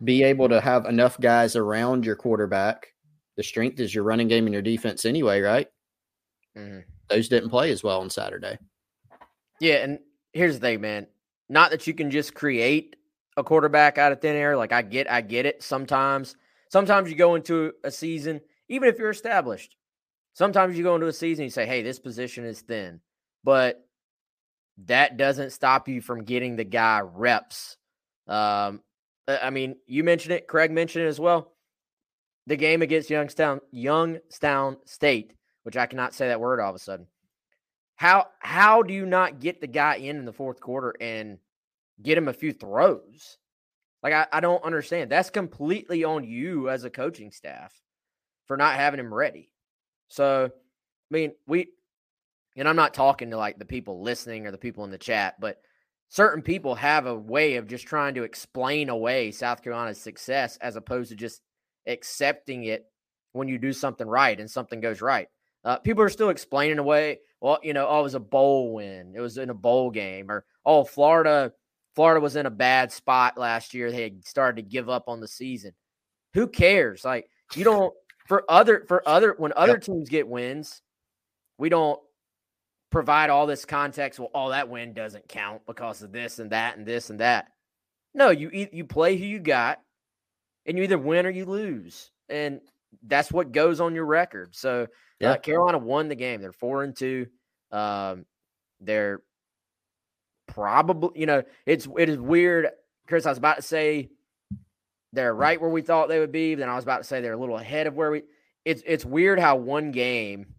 be 0.04 0.22
able 0.22 0.48
to 0.50 0.60
have 0.60 0.84
enough 0.84 1.18
guys 1.18 1.56
around 1.56 2.04
your 2.04 2.16
quarterback. 2.16 2.86
The 3.36 3.42
strength 3.42 3.80
is 3.80 3.94
your 3.94 4.04
running 4.04 4.28
game 4.28 4.46
and 4.46 4.52
your 4.52 4.62
defense 4.62 5.04
anyway, 5.04 5.40
right? 5.40 5.68
Mm-hmm. 6.56 6.80
Those 7.08 7.28
didn't 7.28 7.50
play 7.50 7.70
as 7.70 7.82
well 7.82 8.00
on 8.00 8.10
Saturday. 8.10 8.58
Yeah, 9.60 9.76
and 9.76 9.98
here's 10.32 10.54
the 10.54 10.60
thing, 10.60 10.80
man. 10.80 11.06
Not 11.48 11.70
that 11.70 11.86
you 11.86 11.94
can 11.94 12.10
just 12.10 12.34
create 12.34 12.96
a 13.36 13.44
quarterback 13.44 13.98
out 13.98 14.12
of 14.12 14.20
thin 14.20 14.36
air. 14.36 14.56
Like 14.56 14.72
I 14.72 14.82
get, 14.82 15.10
I 15.10 15.20
get 15.20 15.46
it. 15.46 15.62
Sometimes, 15.62 16.36
sometimes 16.70 17.10
you 17.10 17.16
go 17.16 17.34
into 17.34 17.72
a 17.84 17.90
season, 17.90 18.40
even 18.68 18.88
if 18.88 18.98
you're 18.98 19.10
established. 19.10 19.76
Sometimes 20.34 20.76
you 20.76 20.82
go 20.82 20.94
into 20.94 21.06
a 21.06 21.12
season, 21.12 21.44
you 21.44 21.50
say, 21.50 21.66
"Hey, 21.66 21.82
this 21.82 21.98
position 21.98 22.44
is 22.44 22.60
thin," 22.60 23.00
but 23.42 23.86
that 24.84 25.16
doesn't 25.16 25.50
stop 25.50 25.88
you 25.88 26.02
from 26.02 26.24
getting 26.24 26.56
the 26.56 26.64
guy 26.64 27.00
reps 27.00 27.78
um, 28.28 28.82
I 29.28 29.50
mean, 29.50 29.76
you 29.86 30.04
mentioned 30.04 30.34
it. 30.34 30.46
Craig 30.46 30.70
mentioned 30.70 31.04
it 31.04 31.08
as 31.08 31.20
well. 31.20 31.52
The 32.46 32.56
game 32.56 32.82
against 32.82 33.10
Youngstown, 33.10 33.60
Youngstown 33.72 34.76
State, 34.84 35.32
which 35.64 35.76
I 35.76 35.86
cannot 35.86 36.14
say 36.14 36.28
that 36.28 36.40
word 36.40 36.60
all 36.60 36.70
of 36.70 36.76
a 36.76 36.80
sudden. 36.80 37.06
How 37.96 38.26
how 38.38 38.82
do 38.82 38.94
you 38.94 39.06
not 39.06 39.40
get 39.40 39.60
the 39.60 39.66
guy 39.66 39.96
in 39.96 40.16
in 40.16 40.24
the 40.24 40.32
fourth 40.32 40.60
quarter 40.60 40.94
and 41.00 41.38
get 42.02 42.18
him 42.18 42.28
a 42.28 42.32
few 42.32 42.52
throws? 42.52 43.38
Like 44.02 44.12
I, 44.12 44.26
I 44.32 44.40
don't 44.40 44.64
understand. 44.64 45.10
That's 45.10 45.30
completely 45.30 46.04
on 46.04 46.24
you 46.24 46.68
as 46.68 46.84
a 46.84 46.90
coaching 46.90 47.32
staff 47.32 47.72
for 48.46 48.56
not 48.56 48.76
having 48.76 49.00
him 49.00 49.12
ready. 49.12 49.50
So, 50.08 50.50
I 50.52 51.14
mean, 51.14 51.32
we 51.46 51.68
and 52.56 52.68
I'm 52.68 52.76
not 52.76 52.94
talking 52.94 53.30
to 53.30 53.36
like 53.36 53.58
the 53.58 53.64
people 53.64 54.02
listening 54.02 54.46
or 54.46 54.50
the 54.50 54.58
people 54.58 54.84
in 54.84 54.90
the 54.90 54.98
chat, 54.98 55.40
but 55.40 55.58
certain 56.08 56.42
people 56.42 56.74
have 56.74 57.06
a 57.06 57.14
way 57.14 57.56
of 57.56 57.66
just 57.66 57.86
trying 57.86 58.14
to 58.14 58.22
explain 58.22 58.88
away 58.88 59.30
South 59.30 59.62
Carolina's 59.62 60.00
success 60.00 60.56
as 60.60 60.76
opposed 60.76 61.10
to 61.10 61.16
just 61.16 61.42
accepting 61.86 62.64
it 62.64 62.84
when 63.32 63.48
you 63.48 63.58
do 63.58 63.72
something 63.72 64.06
right 64.06 64.38
and 64.38 64.50
something 64.50 64.80
goes 64.80 65.02
right. 65.02 65.28
Uh, 65.64 65.78
people 65.78 66.02
are 66.02 66.08
still 66.08 66.30
explaining 66.30 66.78
away, 66.78 67.18
well, 67.40 67.58
you 67.62 67.74
know, 67.74 67.86
oh, 67.88 68.00
it 68.00 68.04
was 68.04 68.14
a 68.14 68.20
bowl 68.20 68.74
win. 68.74 69.12
It 69.14 69.20
was 69.20 69.38
in 69.38 69.50
a 69.50 69.54
bowl 69.54 69.90
game. 69.90 70.30
Or, 70.30 70.44
oh, 70.64 70.84
Florida, 70.84 71.52
Florida 71.94 72.20
was 72.20 72.36
in 72.36 72.46
a 72.46 72.50
bad 72.50 72.92
spot 72.92 73.38
last 73.38 73.74
year. 73.74 73.90
They 73.90 74.02
had 74.02 74.26
started 74.26 74.56
to 74.56 74.68
give 74.68 74.88
up 74.88 75.04
on 75.08 75.20
the 75.20 75.28
season. 75.28 75.72
Who 76.34 76.46
cares? 76.48 77.04
Like, 77.04 77.28
you 77.54 77.64
don't 77.64 77.94
for 78.26 78.44
other 78.48 78.84
for 78.88 79.06
other 79.08 79.34
when 79.38 79.52
other 79.56 79.74
yep. 79.74 79.82
teams 79.82 80.08
get 80.08 80.28
wins, 80.28 80.82
we 81.58 81.68
don't 81.68 82.00
provide 82.90 83.30
all 83.30 83.46
this 83.46 83.64
context. 83.64 84.18
Well, 84.18 84.30
all 84.34 84.48
oh, 84.48 84.50
that 84.50 84.68
win 84.68 84.92
doesn't 84.92 85.28
count 85.28 85.62
because 85.66 86.02
of 86.02 86.12
this 86.12 86.38
and 86.38 86.50
that 86.50 86.76
and 86.76 86.86
this 86.86 87.10
and 87.10 87.20
that. 87.20 87.48
No, 88.14 88.30
you 88.30 88.68
you 88.72 88.84
play 88.84 89.16
who 89.16 89.24
you 89.24 89.38
got, 89.38 89.80
and 90.66 90.76
you 90.76 90.84
either 90.84 90.98
win 90.98 91.26
or 91.26 91.30
you 91.30 91.44
lose, 91.44 92.10
and 92.28 92.60
that's 93.06 93.32
what 93.32 93.52
goes 93.52 93.80
on 93.80 93.94
your 93.94 94.06
record. 94.06 94.54
So, 94.54 94.86
yeah. 95.20 95.32
uh, 95.32 95.36
Carolina 95.36 95.78
won 95.78 96.08
the 96.08 96.14
game. 96.14 96.40
They're 96.40 96.52
four 96.52 96.82
and 96.82 96.96
two. 96.96 97.26
Um, 97.72 98.26
they're 98.80 99.22
probably, 100.46 101.20
you 101.20 101.26
know, 101.26 101.42
it's 101.64 101.88
it 101.98 102.08
is 102.08 102.18
weird, 102.18 102.68
Chris. 103.06 103.26
I 103.26 103.30
was 103.30 103.38
about 103.38 103.56
to 103.56 103.62
say 103.62 104.10
they're 105.12 105.34
right 105.34 105.60
where 105.60 105.70
we 105.70 105.82
thought 105.82 106.08
they 106.08 106.20
would 106.20 106.32
be. 106.32 106.54
Then 106.54 106.68
I 106.68 106.74
was 106.74 106.84
about 106.84 106.98
to 106.98 107.04
say 107.04 107.20
they're 107.20 107.32
a 107.32 107.38
little 107.38 107.58
ahead 107.58 107.86
of 107.86 107.94
where 107.94 108.10
we. 108.10 108.22
It's 108.64 108.82
it's 108.86 109.04
weird 109.04 109.38
how 109.38 109.56
one 109.56 109.92
game 109.92 110.54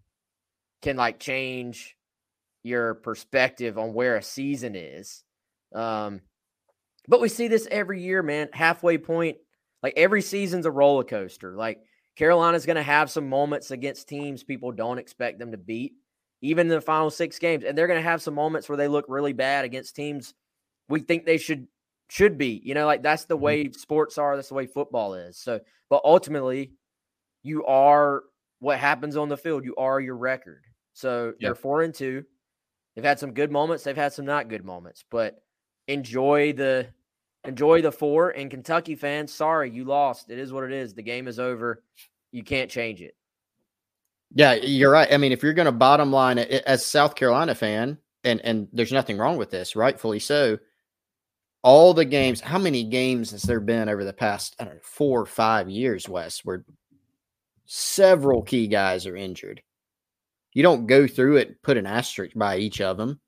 can 0.82 0.96
like 0.96 1.18
change 1.18 1.96
your 2.62 2.94
perspective 2.94 3.78
on 3.78 3.94
where 3.94 4.16
a 4.16 4.22
season 4.22 4.74
is. 4.74 5.24
Um, 5.74 6.20
but 7.06 7.20
we 7.20 7.28
see 7.28 7.48
this 7.48 7.66
every 7.70 8.02
year, 8.02 8.22
man. 8.22 8.48
Halfway 8.52 8.98
point, 8.98 9.38
like 9.82 9.94
every 9.96 10.22
season's 10.22 10.66
a 10.66 10.70
roller 10.70 11.04
coaster. 11.04 11.54
Like 11.56 11.80
Carolina's 12.18 12.66
going 12.66 12.76
to 12.76 12.82
have 12.82 13.10
some 13.10 13.28
moments 13.28 13.70
against 13.70 14.08
teams 14.08 14.42
people 14.42 14.72
don't 14.72 14.98
expect 14.98 15.38
them 15.38 15.52
to 15.52 15.56
beat, 15.56 15.92
even 16.42 16.66
in 16.66 16.70
the 16.74 16.80
final 16.80 17.10
six 17.10 17.38
games, 17.38 17.62
and 17.64 17.78
they're 17.78 17.86
going 17.86 18.02
to 18.02 18.08
have 18.08 18.20
some 18.20 18.34
moments 18.34 18.68
where 18.68 18.76
they 18.76 18.88
look 18.88 19.04
really 19.08 19.32
bad 19.32 19.64
against 19.64 19.94
teams 19.94 20.34
we 20.88 20.98
think 20.98 21.24
they 21.24 21.38
should 21.38 21.68
should 22.08 22.36
be. 22.36 22.60
You 22.64 22.74
know, 22.74 22.86
like 22.86 23.04
that's 23.04 23.26
the 23.26 23.36
mm-hmm. 23.36 23.44
way 23.44 23.70
sports 23.70 24.18
are. 24.18 24.34
That's 24.34 24.48
the 24.48 24.54
way 24.54 24.66
football 24.66 25.14
is. 25.14 25.38
So, 25.38 25.60
but 25.88 26.00
ultimately, 26.04 26.72
you 27.44 27.64
are 27.66 28.24
what 28.58 28.80
happens 28.80 29.16
on 29.16 29.28
the 29.28 29.36
field. 29.36 29.64
You 29.64 29.76
are 29.76 30.00
your 30.00 30.16
record. 30.16 30.64
So 30.94 31.26
yep. 31.26 31.36
they're 31.40 31.54
four 31.54 31.82
and 31.82 31.94
two. 31.94 32.24
They've 32.96 33.04
had 33.04 33.20
some 33.20 33.32
good 33.32 33.52
moments. 33.52 33.84
They've 33.84 33.94
had 33.94 34.12
some 34.12 34.24
not 34.24 34.48
good 34.48 34.64
moments, 34.64 35.04
but 35.08 35.40
enjoy 35.86 36.52
the 36.52 36.88
enjoy 37.44 37.82
the 37.82 37.92
four. 37.92 38.30
And 38.30 38.50
Kentucky 38.50 38.94
fans, 38.94 39.32
sorry 39.32 39.70
you 39.70 39.84
lost. 39.84 40.30
It 40.30 40.38
is 40.38 40.52
what 40.52 40.64
it 40.64 40.72
is. 40.72 40.94
The 40.94 41.02
game 41.02 41.28
is 41.28 41.38
over. 41.38 41.82
You 42.32 42.42
can't 42.42 42.70
change 42.70 43.00
it. 43.00 43.14
Yeah, 44.34 44.54
you're 44.54 44.90
right. 44.90 45.10
I 45.10 45.16
mean, 45.16 45.32
if 45.32 45.42
you're 45.42 45.54
going 45.54 45.66
to 45.66 45.72
bottom 45.72 46.12
line 46.12 46.38
as 46.38 46.84
South 46.84 47.14
Carolina 47.14 47.54
fan, 47.54 47.98
and 48.24 48.40
and 48.42 48.68
there's 48.72 48.92
nothing 48.92 49.16
wrong 49.16 49.36
with 49.36 49.50
this, 49.50 49.76
rightfully 49.76 50.18
so. 50.18 50.58
All 51.62 51.92
the 51.92 52.04
games, 52.04 52.40
how 52.40 52.58
many 52.58 52.84
games 52.84 53.32
has 53.32 53.42
there 53.42 53.60
been 53.60 53.88
over 53.88 54.04
the 54.04 54.12
past 54.12 54.54
I 54.58 54.64
don't 54.64 54.74
know 54.74 54.80
four 54.82 55.20
or 55.20 55.26
five 55.26 55.68
years, 55.68 56.08
Wes, 56.08 56.44
where 56.44 56.64
several 57.64 58.42
key 58.42 58.66
guys 58.66 59.06
are 59.06 59.16
injured? 59.16 59.62
You 60.52 60.62
don't 60.62 60.86
go 60.86 61.06
through 61.06 61.36
it, 61.36 61.62
put 61.62 61.76
an 61.76 61.86
asterisk 61.86 62.36
by 62.36 62.58
each 62.58 62.80
of 62.80 62.96
them. 62.96 63.20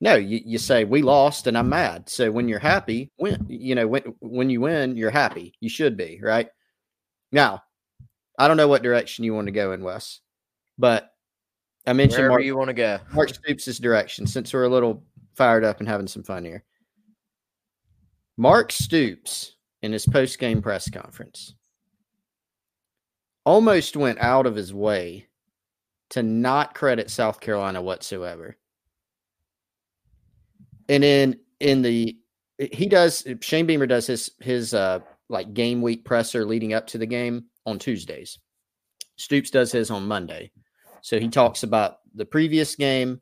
No, 0.00 0.14
you, 0.14 0.40
you 0.44 0.58
say 0.58 0.84
we 0.84 1.02
lost 1.02 1.46
and 1.46 1.58
I'm 1.58 1.68
mad. 1.68 2.08
So 2.08 2.30
when 2.30 2.48
you're 2.48 2.58
happy, 2.58 3.10
when 3.16 3.44
you 3.48 3.74
know 3.74 3.86
when 3.86 4.02
when 4.20 4.48
you 4.48 4.62
win, 4.62 4.96
you're 4.96 5.10
happy. 5.10 5.54
You 5.60 5.68
should 5.68 5.96
be 5.96 6.20
right. 6.22 6.48
Now, 7.32 7.62
I 8.38 8.48
don't 8.48 8.56
know 8.56 8.68
what 8.68 8.82
direction 8.82 9.24
you 9.24 9.34
want 9.34 9.46
to 9.46 9.52
go 9.52 9.72
in, 9.72 9.84
Wes, 9.84 10.20
but 10.78 11.12
I 11.86 11.92
mentioned 11.92 12.22
wherever 12.22 12.30
Mark, 12.34 12.44
you 12.44 12.56
want 12.56 12.68
to 12.68 12.74
go. 12.74 12.98
Mark 13.12 13.28
Stoops' 13.28 13.78
direction, 13.78 14.26
since 14.26 14.52
we're 14.52 14.64
a 14.64 14.68
little 14.68 15.04
fired 15.34 15.64
up 15.64 15.80
and 15.80 15.88
having 15.88 16.08
some 16.08 16.22
fun 16.22 16.44
here. 16.44 16.64
Mark 18.36 18.72
Stoops 18.72 19.56
in 19.82 19.92
his 19.92 20.06
post 20.06 20.38
game 20.38 20.62
press 20.62 20.88
conference 20.88 21.54
almost 23.44 23.96
went 23.96 24.18
out 24.18 24.46
of 24.46 24.54
his 24.54 24.72
way 24.72 25.26
to 26.10 26.22
not 26.22 26.74
credit 26.74 27.10
South 27.10 27.40
Carolina 27.40 27.80
whatsoever. 27.82 28.56
And 30.90 31.02
then 31.02 31.38
in 31.60 31.80
the 31.80 32.18
he 32.58 32.86
does 32.86 33.24
Shane 33.40 33.64
Beamer 33.64 33.86
does 33.86 34.06
his 34.06 34.32
his 34.40 34.74
uh 34.74 34.98
like 35.30 35.54
game 35.54 35.80
week 35.80 36.04
presser 36.04 36.44
leading 36.44 36.74
up 36.74 36.86
to 36.88 36.98
the 36.98 37.06
game 37.06 37.44
on 37.64 37.78
Tuesdays. 37.78 38.38
Stoops 39.16 39.50
does 39.50 39.70
his 39.70 39.90
on 39.90 40.08
Monday. 40.08 40.50
So 41.02 41.18
he 41.18 41.28
talks 41.28 41.62
about 41.62 41.98
the 42.14 42.24
previous 42.24 42.74
game, 42.74 43.20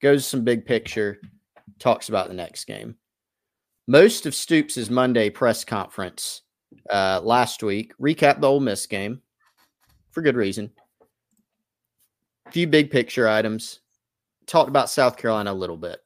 goes 0.00 0.24
some 0.24 0.44
big 0.44 0.64
picture, 0.64 1.20
talks 1.78 2.08
about 2.08 2.28
the 2.28 2.34
next 2.34 2.66
game. 2.66 2.94
Most 3.88 4.26
of 4.26 4.34
Stoops' 4.34 4.88
Monday 4.88 5.28
press 5.28 5.64
conference 5.64 6.42
uh, 6.90 7.20
last 7.22 7.62
week 7.62 7.92
recap 8.00 8.40
the 8.40 8.48
Ole 8.48 8.60
Miss 8.60 8.86
game 8.86 9.20
for 10.12 10.22
good 10.22 10.36
reason 10.36 10.70
A 12.46 12.52
few 12.52 12.66
big 12.66 12.90
picture 12.90 13.28
items, 13.28 13.80
talked 14.46 14.68
about 14.68 14.90
South 14.90 15.16
Carolina 15.16 15.52
a 15.52 15.54
little 15.54 15.76
bit. 15.76 16.00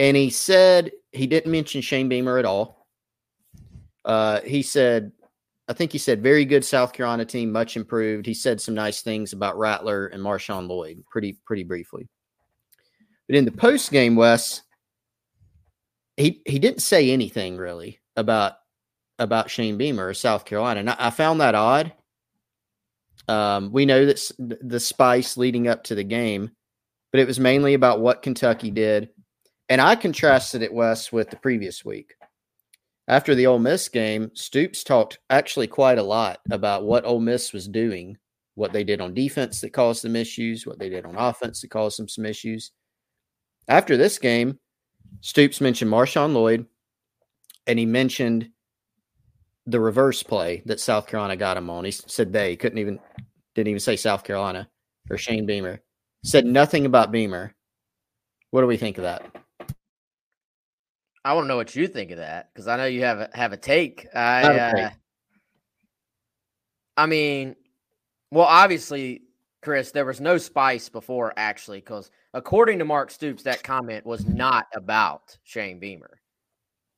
And 0.00 0.16
he 0.16 0.30
said 0.30 0.90
he 1.12 1.28
didn't 1.28 1.52
mention 1.52 1.80
Shane 1.80 2.08
Beamer 2.08 2.38
at 2.38 2.44
all. 2.44 2.88
Uh, 4.04 4.40
he 4.40 4.62
said, 4.62 5.12
I 5.68 5.74
think 5.74 5.92
he 5.92 5.98
said, 5.98 6.22
very 6.22 6.44
good 6.44 6.64
South 6.64 6.92
Carolina 6.92 7.24
team, 7.24 7.52
much 7.52 7.76
improved. 7.76 8.26
He 8.26 8.34
said 8.34 8.60
some 8.60 8.74
nice 8.74 9.02
things 9.02 9.32
about 9.32 9.56
Rattler 9.56 10.08
and 10.08 10.20
Marshawn 10.20 10.66
Lloyd, 10.66 11.04
pretty 11.08 11.38
pretty 11.46 11.62
briefly. 11.62 12.08
But 13.28 13.36
in 13.36 13.44
the 13.44 13.52
post 13.52 13.92
game, 13.92 14.16
Wes, 14.16 14.62
he 16.16 16.42
he 16.44 16.58
didn't 16.58 16.82
say 16.82 17.10
anything 17.10 17.56
really 17.56 18.00
about 18.16 18.54
about 19.20 19.50
Shane 19.50 19.76
Beamer 19.76 20.08
or 20.08 20.14
South 20.14 20.44
Carolina, 20.44 20.80
and 20.80 20.90
I, 20.90 20.96
I 20.98 21.10
found 21.10 21.40
that 21.40 21.54
odd 21.54 21.92
um, 23.28 23.70
we 23.70 23.86
know 23.86 24.06
that 24.06 24.32
the 24.38 24.80
spice 24.80 25.36
leading 25.36 25.68
up 25.68 25.84
to 25.84 25.94
the 25.94 26.02
game, 26.02 26.50
but 27.12 27.20
it 27.20 27.28
was 27.28 27.38
mainly 27.38 27.74
about 27.74 28.00
what 28.00 28.22
Kentucky 28.22 28.72
did. 28.72 29.10
And 29.70 29.80
I 29.80 29.94
contrasted 29.94 30.62
it, 30.62 30.74
Wes, 30.74 31.12
with 31.12 31.30
the 31.30 31.36
previous 31.36 31.84
week. 31.84 32.14
After 33.06 33.36
the 33.36 33.46
Ole 33.46 33.60
Miss 33.60 33.88
game, 33.88 34.32
Stoops 34.34 34.82
talked 34.82 35.20
actually 35.30 35.68
quite 35.68 35.98
a 35.98 36.02
lot 36.02 36.40
about 36.50 36.84
what 36.84 37.04
Ole 37.04 37.20
Miss 37.20 37.52
was 37.52 37.68
doing, 37.68 38.18
what 38.56 38.72
they 38.72 38.82
did 38.82 39.00
on 39.00 39.14
defense 39.14 39.60
that 39.60 39.72
caused 39.72 40.02
them 40.02 40.16
issues, 40.16 40.66
what 40.66 40.80
they 40.80 40.88
did 40.88 41.06
on 41.06 41.16
offense 41.16 41.60
that 41.60 41.70
caused 41.70 42.00
them 42.00 42.08
some 42.08 42.26
issues. 42.26 42.72
After 43.68 43.96
this 43.96 44.18
game, 44.18 44.58
Stoops 45.20 45.60
mentioned 45.60 45.90
Marshawn 45.90 46.32
Lloyd, 46.34 46.66
and 47.68 47.78
he 47.78 47.86
mentioned 47.86 48.50
the 49.66 49.78
reverse 49.78 50.22
play 50.24 50.62
that 50.66 50.80
South 50.80 51.06
Carolina 51.06 51.36
got 51.36 51.56
him 51.56 51.70
on. 51.70 51.84
He 51.84 51.92
said 51.92 52.32
they 52.32 52.56
couldn't 52.56 52.78
even 52.78 52.98
didn't 53.54 53.68
even 53.68 53.80
say 53.80 53.94
South 53.94 54.24
Carolina 54.24 54.68
or 55.08 55.16
Shane 55.16 55.46
Beamer. 55.46 55.80
Said 56.24 56.44
nothing 56.44 56.86
about 56.86 57.12
Beamer. 57.12 57.54
What 58.50 58.62
do 58.62 58.66
we 58.66 58.76
think 58.76 58.98
of 58.98 59.04
that? 59.04 59.39
I 61.24 61.34
want 61.34 61.44
to 61.44 61.48
know 61.48 61.56
what 61.56 61.76
you 61.76 61.86
think 61.86 62.10
of 62.12 62.18
that 62.18 62.50
because 62.52 62.66
I 62.66 62.76
know 62.76 62.86
you 62.86 63.02
have 63.04 63.20
a, 63.20 63.30
have 63.34 63.52
a 63.52 63.56
take. 63.56 64.06
I, 64.14 64.42
uh, 64.42 64.90
I 66.96 67.06
mean, 67.06 67.56
well, 68.30 68.46
obviously, 68.46 69.22
Chris, 69.62 69.90
there 69.90 70.06
was 70.06 70.20
no 70.20 70.38
spice 70.38 70.88
before 70.88 71.32
actually, 71.36 71.80
because 71.80 72.10
according 72.32 72.78
to 72.78 72.84
Mark 72.84 73.10
Stoops, 73.10 73.42
that 73.42 73.62
comment 73.62 74.06
was 74.06 74.26
not 74.26 74.66
about 74.74 75.36
Shane 75.44 75.78
Beamer. 75.78 76.20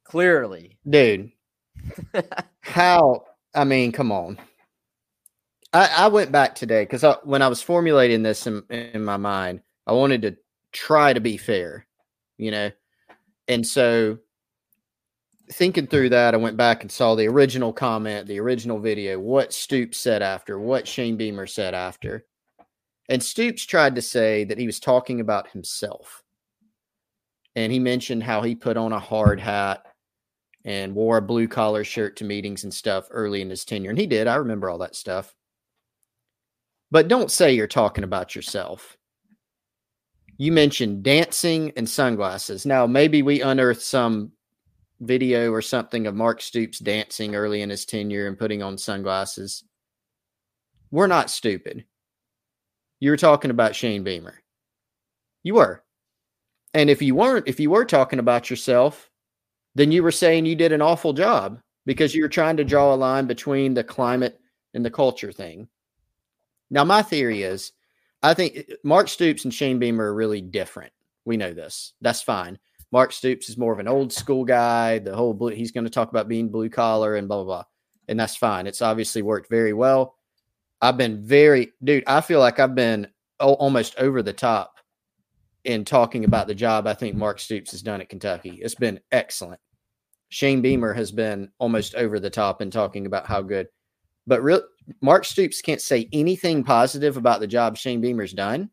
Clearly, 0.04 0.78
dude, 0.88 1.32
how? 2.60 3.24
I 3.54 3.64
mean, 3.64 3.92
come 3.92 4.12
on. 4.12 4.38
I, 5.72 5.90
I 5.96 6.08
went 6.08 6.30
back 6.32 6.54
today 6.54 6.82
because 6.84 7.04
when 7.24 7.42
I 7.42 7.48
was 7.48 7.62
formulating 7.62 8.22
this 8.22 8.46
in, 8.46 8.62
in 8.68 9.04
my 9.04 9.16
mind, 9.16 9.62
I 9.86 9.92
wanted 9.92 10.22
to 10.22 10.36
try 10.72 11.12
to 11.12 11.20
be 11.20 11.36
fair, 11.36 11.86
you 12.36 12.50
know, 12.50 12.70
and 13.53 13.66
so 13.66 14.18
thinking 15.50 15.86
through 15.86 16.09
that, 16.11 16.34
I 16.34 16.38
went 16.38 16.57
back 16.57 16.82
and 16.82 16.90
saw 16.90 17.14
the 17.14 17.28
original 17.28 17.72
comment, 17.72 18.26
the 18.26 18.40
original 18.40 18.78
video, 18.78 19.18
what 19.18 19.53
Stoops 19.53 19.98
said 19.98 20.22
after, 20.22 20.59
what 20.59 20.88
Shane 20.88 21.16
Beamer 21.16 21.46
said 21.46 21.74
after. 21.74 22.24
And 23.09 23.22
Stoops 23.22 23.64
tried 23.64 23.94
to 23.96 24.03
say 24.03 24.44
that 24.44 24.59
he 24.59 24.66
was 24.66 24.80
talking 24.80 25.20
about 25.20 25.50
himself. 25.50 26.22
And 27.55 27.70
he 27.70 27.78
mentioned 27.78 28.22
how 28.22 28.40
he 28.40 28.55
put 28.55 28.78
on 28.78 28.92
a 28.92 28.98
hard 28.98 29.38
hat 29.38 29.84
and 30.64 30.94
wore 30.94 31.18
a 31.18 31.22
blue 31.22 31.48
collar 31.48 31.84
shirt 31.84 32.16
to 32.16 32.24
meetings 32.24 32.64
and 32.64 32.72
stuff 32.72 33.09
early 33.11 33.42
in 33.42 33.50
his 33.50 33.64
tenure. 33.64 33.90
And 33.90 33.98
he 33.98 34.07
did. 34.07 34.26
I 34.26 34.36
remember 34.36 34.70
all 34.70 34.78
that 34.78 34.96
stuff. 34.96 35.34
But 36.90 37.09
don't 37.09 37.30
say 37.30 37.53
you're 37.53 37.66
talking 37.66 38.05
about 38.05 38.34
yourself. 38.34 38.96
You 40.39 40.53
mentioned 40.53 41.03
dancing 41.03 41.72
and 41.76 41.89
sunglasses. 41.89 42.66
Now, 42.66 42.87
maybe 42.87 43.22
we 43.22 43.43
unearthed 43.43 43.83
some 43.83 44.33
video 45.01 45.51
or 45.51 45.62
something 45.62 46.07
of 46.07 46.14
Mark 46.14 46.41
Stoops 46.41 46.78
dancing 46.78 47.35
early 47.35 47.62
in 47.62 47.70
his 47.70 47.85
tenure 47.85 48.26
and 48.28 48.39
putting 48.39 48.62
on 48.62 48.78
sunglasses. 48.78 49.64
We're 50.91 51.07
not 51.07 51.30
stupid. 51.30 51.85
You 53.01 53.11
were 53.11 53.16
talking 53.16 53.51
about 53.51 53.74
Shane 53.74 54.05
Beamer. 54.05 54.43
You 55.43 55.55
were. 55.55 55.83
And 56.74 56.89
if 56.89 57.03
you 57.03 57.14
weren't, 57.14 57.49
if 57.49 57.61
you 57.61 57.70
were 57.70 57.85
talking 57.85 58.18
about 58.18 58.49
yourself, 58.49 59.11
then 59.74 59.91
you 59.91 60.03
were 60.03 60.12
saying 60.12 60.47
you 60.47 60.55
did 60.55 60.72
an 60.72 60.83
awful 60.83 61.12
job 61.12 61.61
because 61.85 62.14
you 62.14 62.22
were 62.22 62.28
trying 62.28 62.57
to 62.59 62.64
draw 62.64 62.95
a 62.95 62.97
line 62.97 63.26
between 63.26 63.74
the 63.74 63.85
climate 63.85 64.39
and 64.74 64.85
the 64.85 64.91
culture 64.91 65.33
thing. 65.33 65.68
Now, 66.70 66.85
my 66.85 67.03
theory 67.03 67.43
is 67.43 67.72
I 68.22 68.34
think 68.34 68.56
eh, 68.56 68.74
Mark 68.84 69.08
Stoops 69.08 69.44
and 69.44 69.52
Shane 69.52 69.78
Beamer 69.78 70.04
are 70.04 70.14
really 70.14 70.40
different. 70.40 70.92
We 71.24 71.36
know 71.36 71.52
this. 71.52 71.94
That's 72.00 72.22
fine. 72.22 72.58
Mark 72.90 73.12
Stoops 73.12 73.48
is 73.48 73.56
more 73.56 73.72
of 73.72 73.78
an 73.78 73.88
old 73.88 74.12
school 74.12 74.44
guy. 74.44 74.98
The 74.98 75.16
whole 75.16 75.32
blue, 75.32 75.50
he's 75.50 75.72
going 75.72 75.84
to 75.84 75.90
talk 75.90 76.10
about 76.10 76.28
being 76.28 76.50
blue 76.50 76.68
collar 76.68 77.16
and 77.16 77.26
blah, 77.26 77.38
blah, 77.38 77.44
blah. 77.44 77.64
And 78.08 78.20
that's 78.20 78.36
fine. 78.36 78.66
It's 78.66 78.82
obviously 78.82 79.22
worked 79.22 79.48
very 79.48 79.72
well. 79.72 80.16
I've 80.80 80.98
been 80.98 81.24
very, 81.24 81.72
dude, 81.82 82.04
I 82.06 82.20
feel 82.20 82.40
like 82.40 82.58
I've 82.58 82.74
been 82.74 83.08
almost 83.38 83.96
over 83.98 84.22
the 84.22 84.32
top 84.32 84.74
in 85.64 85.84
talking 85.84 86.24
about 86.24 86.48
the 86.48 86.54
job 86.54 86.86
I 86.86 86.94
think 86.94 87.16
Mark 87.16 87.38
Stoops 87.38 87.70
has 87.70 87.82
done 87.82 88.00
at 88.00 88.08
Kentucky. 88.08 88.58
It's 88.60 88.74
been 88.74 89.00
excellent. 89.10 89.60
Shane 90.28 90.60
Beamer 90.60 90.92
has 90.92 91.12
been 91.12 91.50
almost 91.58 91.94
over 91.94 92.18
the 92.18 92.30
top 92.30 92.62
in 92.62 92.70
talking 92.70 93.06
about 93.06 93.26
how 93.26 93.42
good, 93.42 93.68
but 94.26 94.42
real 94.42 94.62
Mark 95.01 95.24
Stoops 95.24 95.61
can't 95.61 95.80
say 95.80 96.09
anything 96.12 96.64
positive 96.64 97.16
about 97.16 97.41
the 97.41 97.47
job 97.47 97.76
Shane 97.76 98.01
Beamer's 98.01 98.33
done. 98.33 98.70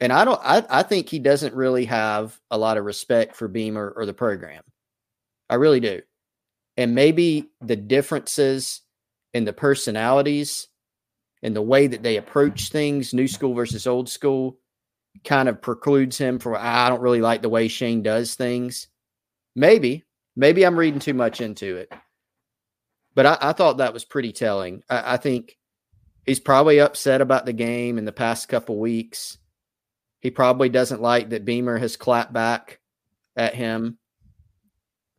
And 0.00 0.12
I 0.12 0.24
don't 0.24 0.40
I, 0.42 0.64
I 0.68 0.82
think 0.82 1.08
he 1.08 1.18
doesn't 1.18 1.54
really 1.54 1.86
have 1.86 2.38
a 2.50 2.58
lot 2.58 2.76
of 2.76 2.84
respect 2.84 3.34
for 3.34 3.48
Beamer 3.48 3.92
or 3.96 4.06
the 4.06 4.14
program. 4.14 4.62
I 5.48 5.54
really 5.54 5.80
do. 5.80 6.02
And 6.76 6.94
maybe 6.94 7.50
the 7.60 7.76
differences 7.76 8.82
in 9.32 9.44
the 9.44 9.52
personalities 9.52 10.68
and 11.42 11.56
the 11.56 11.62
way 11.62 11.86
that 11.86 12.02
they 12.02 12.16
approach 12.16 12.68
things, 12.68 13.14
new 13.14 13.28
school 13.28 13.54
versus 13.54 13.86
old 13.86 14.08
school, 14.08 14.58
kind 15.24 15.48
of 15.48 15.62
precludes 15.62 16.18
him 16.18 16.38
from 16.38 16.56
I 16.58 16.88
don't 16.88 17.00
really 17.00 17.20
like 17.20 17.42
the 17.42 17.48
way 17.48 17.68
Shane 17.68 18.02
does 18.02 18.34
things. 18.34 18.88
Maybe, 19.54 20.04
maybe 20.34 20.66
I'm 20.66 20.78
reading 20.78 21.00
too 21.00 21.14
much 21.14 21.40
into 21.40 21.76
it. 21.76 21.92
But 23.16 23.26
I, 23.26 23.38
I 23.40 23.52
thought 23.52 23.78
that 23.78 23.92
was 23.92 24.04
pretty 24.04 24.30
telling. 24.30 24.84
I, 24.88 25.14
I, 25.14 25.16
think 25.16 25.58
he's 26.24 26.38
probably 26.38 26.78
upset 26.78 27.20
about 27.20 27.46
the 27.46 27.52
game 27.52 27.98
in 27.98 28.04
the 28.04 28.12
past 28.12 28.48
couple 28.48 28.78
weeks. 28.78 29.38
He 30.20 30.30
probably 30.30 30.68
doesn't 30.68 31.02
like 31.02 31.30
that 31.30 31.44
Beamer 31.44 31.78
has 31.78 31.96
clapped 31.96 32.32
back 32.32 32.78
at 33.34 33.56
him. 33.56 33.98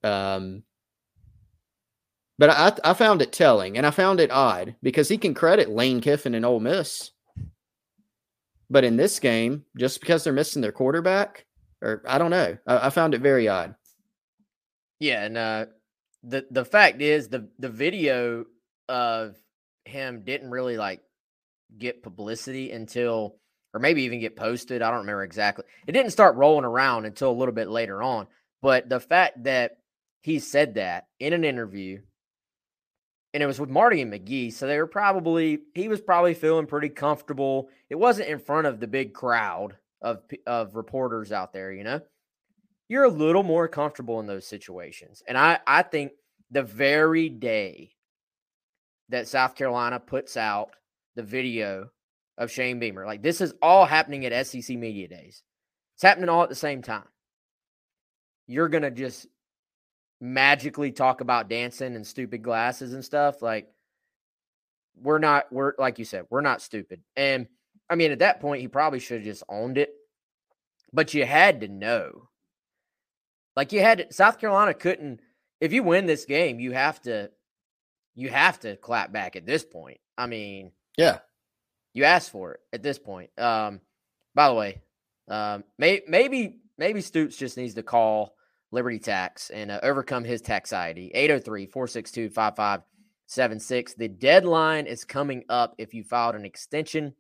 Um, 0.02 0.64
but 2.38 2.50
I, 2.50 2.92
I 2.92 2.94
found 2.94 3.22
it 3.22 3.34
telling 3.34 3.78
and 3.78 3.86
I 3.86 3.92
found 3.92 4.22
it 4.22 4.32
odd 4.32 4.76
because 4.82 5.10
he 5.10 5.18
can 5.18 5.34
credit 5.34 5.68
Lane 5.68 6.00
Kiffin 6.00 6.36
and 6.36 6.46
Ole 6.46 6.62
Miss 6.62 7.12
but 8.70 8.84
in 8.84 8.98
this 8.98 9.20
game, 9.20 9.66
just 9.78 10.00
because 10.00 10.24
they're 10.24 10.34
missing 10.34 10.62
their 10.62 10.72
quarterback, 10.72 11.46
or 11.82 12.04
I 12.08 12.18
don't 12.18 12.32
know, 12.32 12.58
I, 12.68 12.88
I 12.88 12.90
found 12.90 13.14
it 13.14 13.22
very 13.22 13.48
odd. 13.48 13.76
Yeah, 15.00 15.24
and 15.24 15.38
uh, 15.38 15.66
the 16.28 16.46
the 16.52 16.66
fact 16.66 17.02
is 17.02 17.30
the 17.30 17.48
the 17.58 17.70
video 17.70 18.46
of 18.90 19.36
him 19.86 20.24
didn't 20.24 20.52
really 20.52 20.78
like 20.78 21.02
get 21.78 22.04
publicity 22.04 22.72
until 22.72 23.38
or 23.74 23.80
maybe 23.80 24.04
even 24.04 24.20
get 24.20 24.36
posted. 24.36 24.82
I 24.82 24.90
don't 24.90 25.02
remember 25.02 25.24
exactly. 25.24 25.66
It 25.88 25.92
didn't 25.92 26.12
start 26.12 26.36
rolling 26.36 26.66
around 26.66 27.06
until 27.06 27.32
a 27.32 27.34
little 27.34 27.54
bit 27.54 27.70
later 27.70 28.02
on. 28.02 28.28
But 28.62 28.90
the 28.90 29.00
fact 29.00 29.44
that 29.44 29.78
he 30.22 30.40
said 30.40 30.76
that 30.76 31.08
in 31.20 31.34
an 31.34 31.44
interview 31.44 32.02
and 33.34 33.44
it 33.44 33.48
was 33.48 33.60
with 33.60 33.70
Marty 33.70 34.02
and 34.02 34.12
McGee. 34.12 34.52
So 34.52 34.68
they 34.68 34.78
were 34.78 34.88
probably 34.88 35.60
he 35.76 35.88
was 35.88 36.02
probably 36.02 36.34
feeling 36.34 36.66
pretty 36.66 36.90
comfortable. 36.90 37.70
It 37.90 37.96
wasn't 37.96 38.30
in 38.30 38.40
front 38.40 38.68
of 38.68 38.80
the 38.80 38.88
big 38.88 39.14
crowd 39.14 39.78
of 40.02 40.24
of 40.46 40.76
reporters 40.76 41.32
out 41.32 41.54
there, 41.54 41.72
you 41.72 41.84
know. 41.84 42.02
You're 42.90 43.04
a 43.04 43.10
little 43.10 43.44
more 43.44 43.68
comfortable 43.68 44.20
in 44.20 44.28
those 44.28 44.48
situations. 44.48 45.24
And 45.28 45.38
I 45.38 45.60
I 45.68 45.82
think 45.84 46.14
the 46.52 46.64
very 46.64 47.30
day 47.30 47.92
that 49.10 49.28
South 49.28 49.56
Carolina 49.56 50.00
puts 50.00 50.38
out 50.38 50.72
the 51.16 51.24
video 51.24 51.90
of 52.38 52.52
Shane 52.52 52.80
Beamer, 52.80 53.06
like 53.06 53.22
this 53.22 53.42
is 53.42 53.54
all 53.62 53.86
happening 53.86 54.26
at 54.26 54.48
SEC 54.48 54.78
Media 54.78 55.08
Days. 55.08 55.44
It's 55.96 56.04
happening 56.04 56.30
all 56.30 56.44
at 56.44 56.50
the 56.50 56.56
same 56.56 56.82
time. 56.82 57.08
You're 58.46 58.70
going 58.70 58.84
to 58.84 58.92
just 58.92 59.28
magically 60.22 60.92
talk 60.92 61.22
about 61.22 61.50
dancing 61.50 61.96
and 61.96 62.06
stupid 62.06 62.42
glasses 62.42 62.94
and 62.94 63.04
stuff, 63.04 63.42
like 63.42 63.68
we're 65.02 65.20
not 65.20 65.52
we're 65.52 65.74
like 65.78 66.00
you 66.00 66.06
said, 66.06 66.26
we're 66.30 66.42
not 66.42 66.62
stupid. 66.62 67.02
And 67.16 67.48
I 67.90 67.96
mean, 67.96 68.12
at 68.12 68.20
that 68.20 68.40
point, 68.40 68.62
he 68.62 68.68
probably 68.68 69.00
should 69.00 69.18
have 69.18 69.26
just 69.26 69.44
owned 69.50 69.78
it. 69.78 69.94
But 70.94 71.14
you 71.14 71.26
had 71.26 71.62
to 71.62 71.68
know. 71.68 72.27
Like 73.58 73.74
you 73.74 73.82
had 73.82 74.14
South 74.14 74.40
Carolina 74.40 74.76
couldn't 74.76 75.20
if 75.60 75.74
you 75.74 75.82
win 75.82 76.06
this 76.06 76.26
game, 76.26 76.60
you 76.60 76.74
have 76.74 77.02
to 77.02 77.32
you 78.14 78.30
have 78.30 78.60
to 78.60 78.76
clap 78.78 79.12
back 79.12 79.36
at 79.36 79.48
this 79.48 79.66
point. 79.66 80.00
I 80.16 80.28
mean, 80.28 80.72
yeah. 80.96 81.20
You 81.94 82.04
asked 82.04 82.30
for 82.30 82.54
it 82.54 82.60
at 82.72 82.84
this 82.84 83.00
point. 83.00 83.32
Um 83.40 83.82
by 84.36 84.48
the 84.48 84.54
way, 84.54 84.82
um 85.28 85.64
may, 85.80 86.04
maybe 86.08 86.60
maybe 86.78 87.02
Stoops 87.02 87.36
just 87.36 87.58
needs 87.58 87.74
to 87.74 87.84
call 87.84 88.36
Liberty 88.72 89.00
Tax 89.00 89.50
and 89.50 89.72
uh, 89.72 89.80
overcome 89.82 90.24
his 90.24 90.42
taxiety. 90.42 91.10
803 91.16 91.66
462 91.66 92.30
5576. 92.30 93.94
The 93.96 94.08
deadline 94.08 94.86
is 94.86 95.04
coming 95.04 95.46
up 95.50 95.74
if 95.80 95.96
you 95.96 96.04
filed 96.04 96.36
an 96.36 96.46
extension 96.46 97.16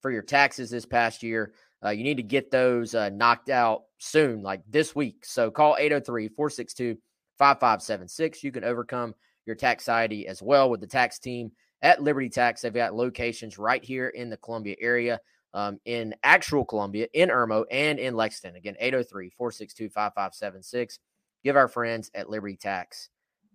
for 0.00 0.10
your 0.10 0.22
taxes 0.22 0.70
this 0.70 0.86
past 0.86 1.22
year. 1.22 1.52
Uh, 1.84 1.90
you 1.90 2.04
need 2.04 2.16
to 2.16 2.22
get 2.22 2.50
those 2.50 2.94
uh, 2.94 3.08
knocked 3.10 3.50
out 3.50 3.82
soon, 3.98 4.42
like 4.42 4.62
this 4.68 4.94
week. 4.94 5.24
So 5.24 5.50
call 5.50 5.76
803 5.78 6.28
462 6.28 6.96
5576. 7.38 8.44
You 8.44 8.52
can 8.52 8.64
overcome 8.64 9.14
your 9.46 9.56
taxiety 9.56 10.28
as 10.28 10.42
well 10.42 10.70
with 10.70 10.80
the 10.80 10.86
tax 10.86 11.18
team 11.18 11.50
at 11.82 12.02
Liberty 12.02 12.28
Tax. 12.28 12.62
They've 12.62 12.72
got 12.72 12.94
locations 12.94 13.58
right 13.58 13.82
here 13.82 14.08
in 14.08 14.30
the 14.30 14.36
Columbia 14.36 14.76
area 14.80 15.20
um, 15.54 15.78
in 15.84 16.14
actual 16.22 16.64
Columbia, 16.64 17.08
in 17.12 17.28
Irmo, 17.28 17.64
and 17.70 17.98
in 17.98 18.14
Lexington. 18.14 18.56
Again, 18.56 18.76
803 18.78 19.30
462 19.30 19.88
5576. 19.90 20.98
Give 21.44 21.56
our 21.56 21.68
friends 21.68 22.10
at 22.14 22.30
Liberty 22.30 22.56
Tax 22.56 23.08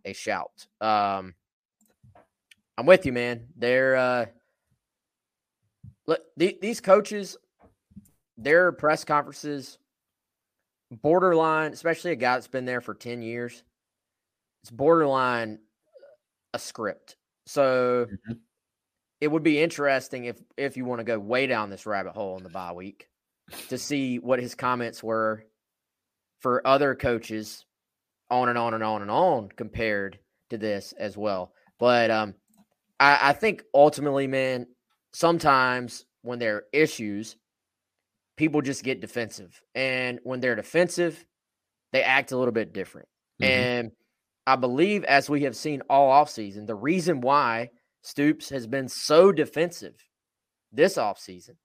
a 0.05 0.13
shout. 0.13 0.67
Um, 0.82 1.34
I'm 2.78 2.86
with 2.86 3.05
you, 3.05 3.13
man. 3.13 3.47
They're, 3.55 3.95
uh, 3.95 4.25
look, 6.05 6.21
the, 6.36 6.57
these 6.61 6.82
coaches, 6.82 7.38
their 8.38 8.71
press 8.71 9.03
conferences, 9.03 9.77
borderline, 10.91 11.73
especially 11.73 12.11
a 12.11 12.15
guy 12.15 12.35
that's 12.35 12.47
been 12.47 12.65
there 12.65 12.81
for 12.81 12.93
10 12.93 13.21
years, 13.21 13.63
it's 14.63 14.71
borderline 14.71 15.59
a 16.53 16.59
script. 16.59 17.15
So, 17.45 18.07
mm-hmm 18.09 18.33
it 19.19 19.29
would 19.29 19.43
be 19.43 19.59
interesting 19.59 20.25
if 20.25 20.41
if 20.57 20.77
you 20.77 20.85
want 20.85 20.99
to 20.99 21.05
go 21.05 21.19
way 21.19 21.47
down 21.47 21.69
this 21.69 21.85
rabbit 21.85 22.13
hole 22.13 22.38
in 22.38 22.43
the 22.43 22.49
bye 22.49 22.71
week 22.71 23.09
to 23.69 23.77
see 23.77 24.19
what 24.19 24.39
his 24.39 24.55
comments 24.55 25.03
were 25.03 25.43
for 26.39 26.65
other 26.67 26.93
coaches 26.93 27.65
on 28.29 28.49
and 28.49 28.57
on 28.57 28.73
and 28.73 28.83
on 28.83 29.01
and 29.01 29.09
on 29.09 29.49
compared 29.49 30.19
to 30.49 30.57
this 30.57 30.93
as 30.99 31.17
well. 31.17 31.53
But 31.79 32.11
um, 32.11 32.35
I, 32.99 33.29
I 33.29 33.33
think 33.33 33.63
ultimately, 33.73 34.27
man, 34.27 34.67
sometimes 35.13 36.05
when 36.21 36.39
there 36.39 36.55
are 36.57 36.63
issues, 36.73 37.38
people 38.38 38.61
just 38.61 38.83
get 38.83 39.01
defensive. 39.01 39.59
And 39.75 40.19
when 40.23 40.39
they're 40.39 40.55
defensive, 40.55 41.25
they 41.91 42.03
act 42.03 42.31
a 42.31 42.38
little 42.38 42.53
bit 42.53 42.73
different. 42.73 43.07
Mm-hmm. 43.41 43.51
And 43.51 43.91
I 44.45 44.55
believe, 44.55 45.03
as 45.03 45.29
we 45.29 45.43
have 45.43 45.55
seen 45.55 45.81
all 45.89 46.11
offseason, 46.11 46.67
the 46.67 46.75
reason 46.75 47.19
why 47.19 47.71
Stoops 48.03 48.49
has 48.49 48.67
been 48.67 48.88
so 48.88 49.31
defensive 49.31 49.95
this 50.71 50.95
offseason 50.95 51.55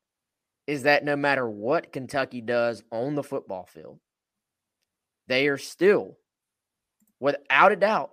is 0.67 0.85
that 0.85 1.05
no 1.05 1.15
matter 1.15 1.49
what 1.49 1.93
Kentucky 1.93 2.41
does 2.41 2.83
on 2.91 3.15
the 3.15 3.23
football 3.23 3.67
field, 3.67 4.01
they 5.29 5.49
are 5.49 5.59
still 5.59 6.17
without 7.21 7.71
a 7.73 7.77
doubt, 7.77 8.11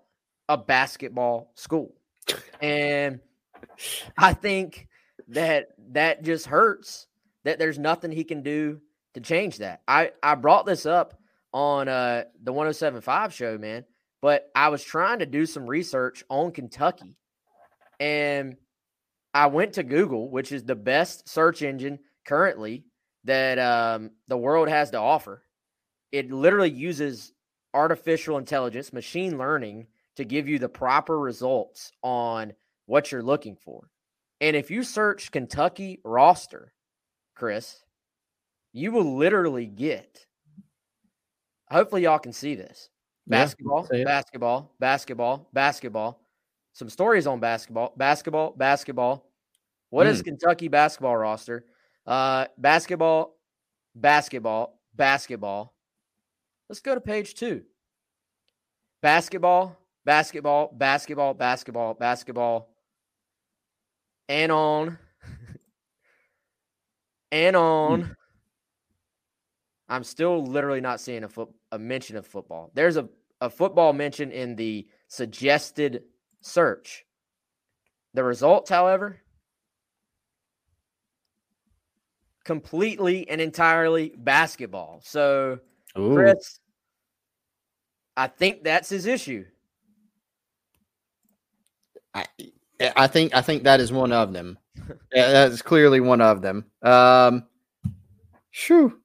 a 0.47 0.57
basketball 0.57 1.51
school. 1.55 1.95
And 2.61 3.21
I 4.17 4.33
think 4.33 4.87
that 5.29 5.69
that 5.93 6.23
just 6.23 6.45
hurts 6.45 7.07
that 7.45 7.59
there's 7.59 7.79
nothing 7.79 8.11
he 8.11 8.23
can 8.23 8.41
do 8.41 8.81
to 9.13 9.21
change 9.21 9.57
that. 9.57 9.81
I, 9.87 10.11
I 10.21 10.35
brought 10.35 10.65
this 10.65 10.85
up 10.85 11.19
on 11.53 11.87
uh, 11.87 12.25
the 12.43 12.53
1075 12.53 13.33
show, 13.33 13.57
man, 13.57 13.85
but 14.21 14.49
I 14.55 14.69
was 14.69 14.83
trying 14.83 15.19
to 15.19 15.25
do 15.25 15.45
some 15.45 15.65
research 15.65 16.23
on 16.29 16.51
Kentucky 16.51 17.15
and 17.99 18.55
I 19.33 19.47
went 19.47 19.73
to 19.73 19.83
Google, 19.83 20.29
which 20.29 20.51
is 20.51 20.63
the 20.63 20.75
best 20.75 21.29
search 21.29 21.61
engine 21.61 21.99
currently 22.25 22.85
that 23.25 23.59
um, 23.59 24.11
the 24.27 24.37
world 24.37 24.69
has 24.69 24.91
to 24.91 24.97
offer. 24.97 25.43
It 26.11 26.31
literally 26.31 26.71
uses 26.71 27.33
artificial 27.73 28.37
intelligence, 28.37 28.91
machine 28.91 29.37
learning 29.37 29.87
to 30.15 30.25
give 30.25 30.47
you 30.47 30.57
the 30.57 30.69
proper 30.69 31.17
results 31.19 31.91
on 32.01 32.53
what 32.87 33.11
you're 33.11 33.21
looking 33.21 33.55
for. 33.55 33.89
And 34.41 34.55
if 34.55 34.71
you 34.71 34.83
search 34.83 35.31
Kentucky 35.31 35.99
roster, 36.03 36.73
Chris, 37.39 37.83
you 38.73 38.91
will 38.91 39.15
literally 39.15 39.65
get. 39.65 40.25
Hopefully, 41.71 42.03
y'all 42.03 42.19
can 42.19 42.33
see 42.33 42.55
this 42.55 42.89
basketball, 43.25 43.87
yeah, 43.93 44.03
basketball, 44.03 44.75
basketball, 44.79 45.49
basketball. 45.53 46.21
Some 46.73 46.89
stories 46.89 47.27
on 47.27 47.39
basketball, 47.39 47.93
basketball, 47.95 48.53
basketball. 48.57 49.25
What 49.89 50.05
mm. 50.05 50.09
is 50.09 50.21
Kentucky 50.21 50.67
basketball 50.67 51.15
roster? 51.15 51.63
Uh, 52.05 52.45
basketball, 52.57 53.37
basketball, 53.95 54.77
basketball. 54.93 55.73
Let's 56.67 56.81
go 56.81 56.93
to 56.93 57.01
page 57.01 57.35
two. 57.35 57.63
Basketball, 59.01 59.77
basketball, 60.03 60.73
basketball, 60.77 61.33
basketball, 61.33 61.93
basketball, 61.93 62.69
and 64.27 64.51
on, 64.51 64.97
and 67.31 67.55
on. 67.55 68.03
Mm. 68.03 68.15
I'm 69.89 70.03
still 70.03 70.43
literally 70.43 70.81
not 70.81 71.01
seeing 71.01 71.23
a 71.23 71.29
foot 71.29 71.49
a 71.71 71.79
mention 71.79 72.15
of 72.15 72.27
football. 72.27 72.71
There's 72.73 72.97
a, 72.97 73.09
a 73.41 73.49
football 73.49 73.93
mention 73.93 74.31
in 74.31 74.55
the 74.55 74.87
suggested 75.07 76.03
search. 76.41 77.05
The 78.13 78.23
results, 78.23 78.69
however, 78.69 79.19
completely 82.43 83.29
and 83.29 83.39
entirely 83.39 84.13
basketball. 84.17 85.01
So, 85.03 85.59
Ooh. 85.97 86.15
Chris, 86.15 86.59
I 88.17 88.27
think 88.27 88.63
that's 88.63 88.89
his 88.89 89.05
issue. 89.05 89.45
I, 92.13 92.25
I 92.79 93.07
think 93.07 93.35
I 93.35 93.41
think 93.41 93.63
that 93.63 93.79
is 93.79 93.91
one 93.91 94.11
of 94.11 94.33
them. 94.33 94.57
yeah, 95.13 95.31
that 95.31 95.51
is 95.51 95.61
clearly 95.61 95.99
one 95.99 96.21
of 96.21 96.41
them. 96.41 96.65
Um, 96.81 97.45
shoo. 98.51 98.99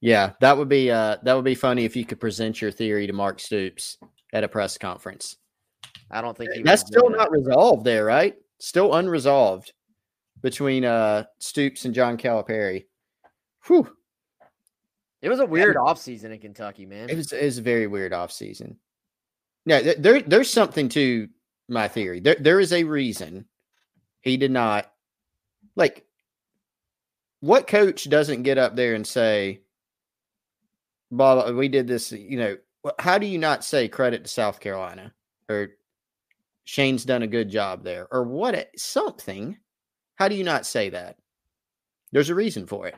Yeah, 0.00 0.32
that 0.40 0.56
would 0.56 0.68
be 0.68 0.90
uh 0.90 1.16
that 1.22 1.34
would 1.34 1.44
be 1.44 1.54
funny 1.54 1.84
if 1.84 1.96
you 1.96 2.04
could 2.04 2.20
present 2.20 2.60
your 2.60 2.70
theory 2.70 3.06
to 3.06 3.12
Mark 3.12 3.40
Stoops 3.40 3.98
at 4.32 4.44
a 4.44 4.48
press 4.48 4.76
conference. 4.76 5.36
I 6.10 6.20
don't 6.20 6.36
think 6.36 6.50
that's 6.64 6.86
still 6.86 7.10
not 7.10 7.30
resolved 7.30 7.84
there, 7.84 8.04
right? 8.04 8.34
Still 8.60 8.94
unresolved 8.94 9.72
between 10.42 10.84
uh 10.84 11.24
Stoops 11.38 11.86
and 11.86 11.94
John 11.94 12.18
Calipari. 12.18 12.86
Whew. 13.66 13.90
It 15.22 15.28
was 15.28 15.40
a 15.40 15.46
weird 15.46 15.76
off 15.76 15.98
offseason 15.98 16.32
in 16.32 16.38
Kentucky, 16.38 16.86
man. 16.86 17.08
It 17.08 17.16
was 17.16 17.32
it 17.32 17.44
was 17.44 17.58
a 17.58 17.62
very 17.62 17.86
weird 17.86 18.12
offseason. 18.12 18.76
Yeah, 19.64 19.94
there 19.98 20.20
there's 20.20 20.50
something 20.50 20.88
to 20.90 21.28
my 21.68 21.88
theory. 21.88 22.20
There 22.20 22.36
there 22.38 22.60
is 22.60 22.72
a 22.72 22.84
reason 22.84 23.46
he 24.20 24.36
did 24.36 24.50
not 24.50 24.90
like 25.76 26.06
what 27.40 27.66
coach 27.66 28.08
doesn't 28.08 28.42
get 28.42 28.58
up 28.58 28.76
there 28.76 28.94
and 28.94 29.06
say, 29.06 29.60
blah, 31.10 31.46
uh, 31.46 31.52
we 31.52 31.68
did 31.68 31.86
this, 31.86 32.12
you 32.12 32.38
know, 32.38 32.56
how 32.98 33.18
do 33.18 33.26
you 33.26 33.38
not 33.38 33.64
say 33.64 33.88
credit 33.88 34.24
to 34.24 34.30
South 34.30 34.60
Carolina 34.60 35.12
or 35.48 35.70
Shane's 36.64 37.04
done 37.04 37.22
a 37.22 37.28
good 37.28 37.48
job 37.48 37.84
there 37.84 38.08
or 38.10 38.24
what 38.24 38.68
something? 38.76 39.56
How 40.16 40.28
do 40.28 40.34
you 40.34 40.44
not 40.44 40.66
say 40.66 40.88
that? 40.90 41.16
There's 42.12 42.30
a 42.30 42.34
reason 42.34 42.66
for 42.66 42.86
it. 42.86 42.96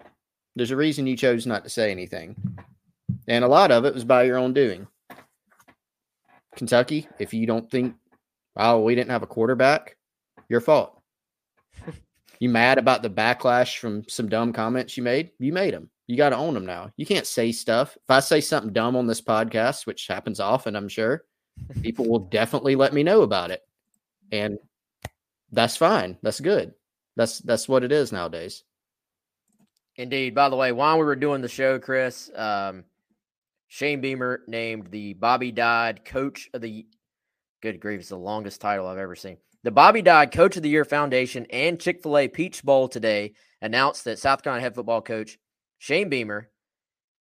There's 0.57 0.71
a 0.71 0.77
reason 0.77 1.07
you 1.07 1.17
chose 1.17 1.47
not 1.47 1.65
to 1.65 1.71
say 1.71 1.91
anything. 1.91 2.37
And 3.27 3.45
a 3.45 3.49
lot 3.49 3.71
of 3.71 3.85
it 3.85 3.95
was 3.95 4.05
by 4.05 4.23
your 4.25 4.39
own 4.39 4.53
doing. 4.53 4.87
Kentucky, 6.57 7.09
if 7.19 7.35
you 7.35 7.47
don't 7.47 7.71
think, 7.71 7.95
oh, 8.59 8.81
we 8.81 8.95
didn't 8.95 9.11
have 9.11 9.23
a 9.23 9.27
quarterback, 9.27 9.97
your 10.49 10.61
fault. 10.61 11.01
you 12.41 12.49
mad 12.49 12.79
about 12.79 13.03
the 13.03 13.11
backlash 13.11 13.79
from 13.79 14.07
some 14.09 14.29
dumb 14.29 14.53
comments 14.53 14.97
you 14.97 15.03
made? 15.03 15.31
You 15.39 15.53
made 15.53 15.73
them. 15.73 15.91
You 16.07 16.17
got 16.17 16.31
to 16.31 16.37
own 16.37 16.55
them 16.55 16.67
now. 16.67 16.91
You 16.97 17.07
can't 17.07 17.27
say 17.27 17.53
stuff. 17.53 17.97
If 17.97 18.11
I 18.11 18.21
say 18.21 18.41
something 18.41 18.73
dumb 18.73 18.97
on 18.97 19.07
this 19.07 19.21
podcast, 19.21 19.87
which 19.87 20.07
happens 20.07 20.41
often, 20.41 20.75
I'm 20.75 20.89
sure, 20.89 21.25
people 21.83 22.09
will 22.09 22.19
definitely 22.19 22.77
let 22.77 22.93
me 22.93 23.03
know 23.03 23.23
about 23.23 23.51
it. 23.51 23.63
And 24.33 24.59
that's 25.53 25.77
fine. 25.77 26.19
That's 26.23 26.41
good. 26.41 26.75
That's 27.17 27.39
that's 27.41 27.69
what 27.69 27.85
it 27.85 27.93
is 27.93 28.13
nowadays. 28.13 28.65
Indeed. 29.97 30.35
By 30.35 30.49
the 30.49 30.57
way, 30.57 30.73
while 30.73 30.99
we 30.99 31.05
were 31.05 31.17
doing 31.17 31.43
the 31.43 31.49
show, 31.49 31.79
Chris, 31.79 32.31
um, 32.37 32.85
Shane 33.67 34.01
Beamer 34.01 34.43
named 34.47 34.91
the 34.91 35.15
Bobby 35.15 35.51
Dodd 35.51 36.05
Coach 36.05 36.49
of 36.55 36.61
the 36.61 36.87
Good 37.61 37.81
grief, 37.81 38.01
it's 38.01 38.11
the 38.11 38.17
longest 38.17 38.61
title 38.61 38.87
I've 38.87 38.99
ever 38.99 39.17
seen. 39.17 39.37
The 39.65 39.71
Bobby 39.73 40.03
Dodd 40.03 40.31
Coach 40.31 40.57
of 40.57 40.63
the 40.63 40.69
Year 40.69 40.85
Foundation 40.85 41.47
and 41.51 41.81
Chick 41.81 42.03
fil 42.03 42.17
A 42.17 42.29
Peach 42.29 42.63
Bowl 42.63 42.89
today 42.89 43.35
announced 43.61 44.05
that 44.05 44.21
South 44.21 44.43
Carolina 44.43 44.63
head 44.63 44.75
football 44.77 45.03
coach 45.03 45.39
Shane 45.79 46.09
Beamer 46.09 46.49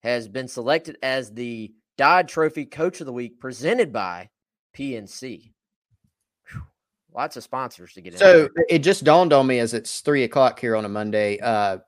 has 0.04 0.28
been 0.28 0.48
selected 0.48 0.98
as 1.02 1.34
the 1.34 1.74
Dodd 1.98 2.28
Trophy 2.28 2.66
Coach 2.66 3.00
of 3.02 3.08
the 3.08 3.14
Week 3.14 3.40
presented 3.40 3.92
by 3.92 4.30
PNC. 4.76 5.52
Whew. 6.52 6.62
Lots 7.14 7.38
of 7.38 7.44
sponsors 7.44 7.94
to 7.94 8.02
get 8.02 8.14
in. 8.14 8.20
So 8.20 8.50
it 8.70 8.80
just 8.80 9.04
dawned 9.04 9.34
on 9.34 9.48
me 9.48 9.58
as 9.58 9.74
it's 9.74 10.02
three 10.02 10.24
o'clock 10.24 10.60
here 10.60 10.76
on 10.76 10.86
a 10.86 10.90
Monday. 10.90 11.40
Uh, 11.40 11.80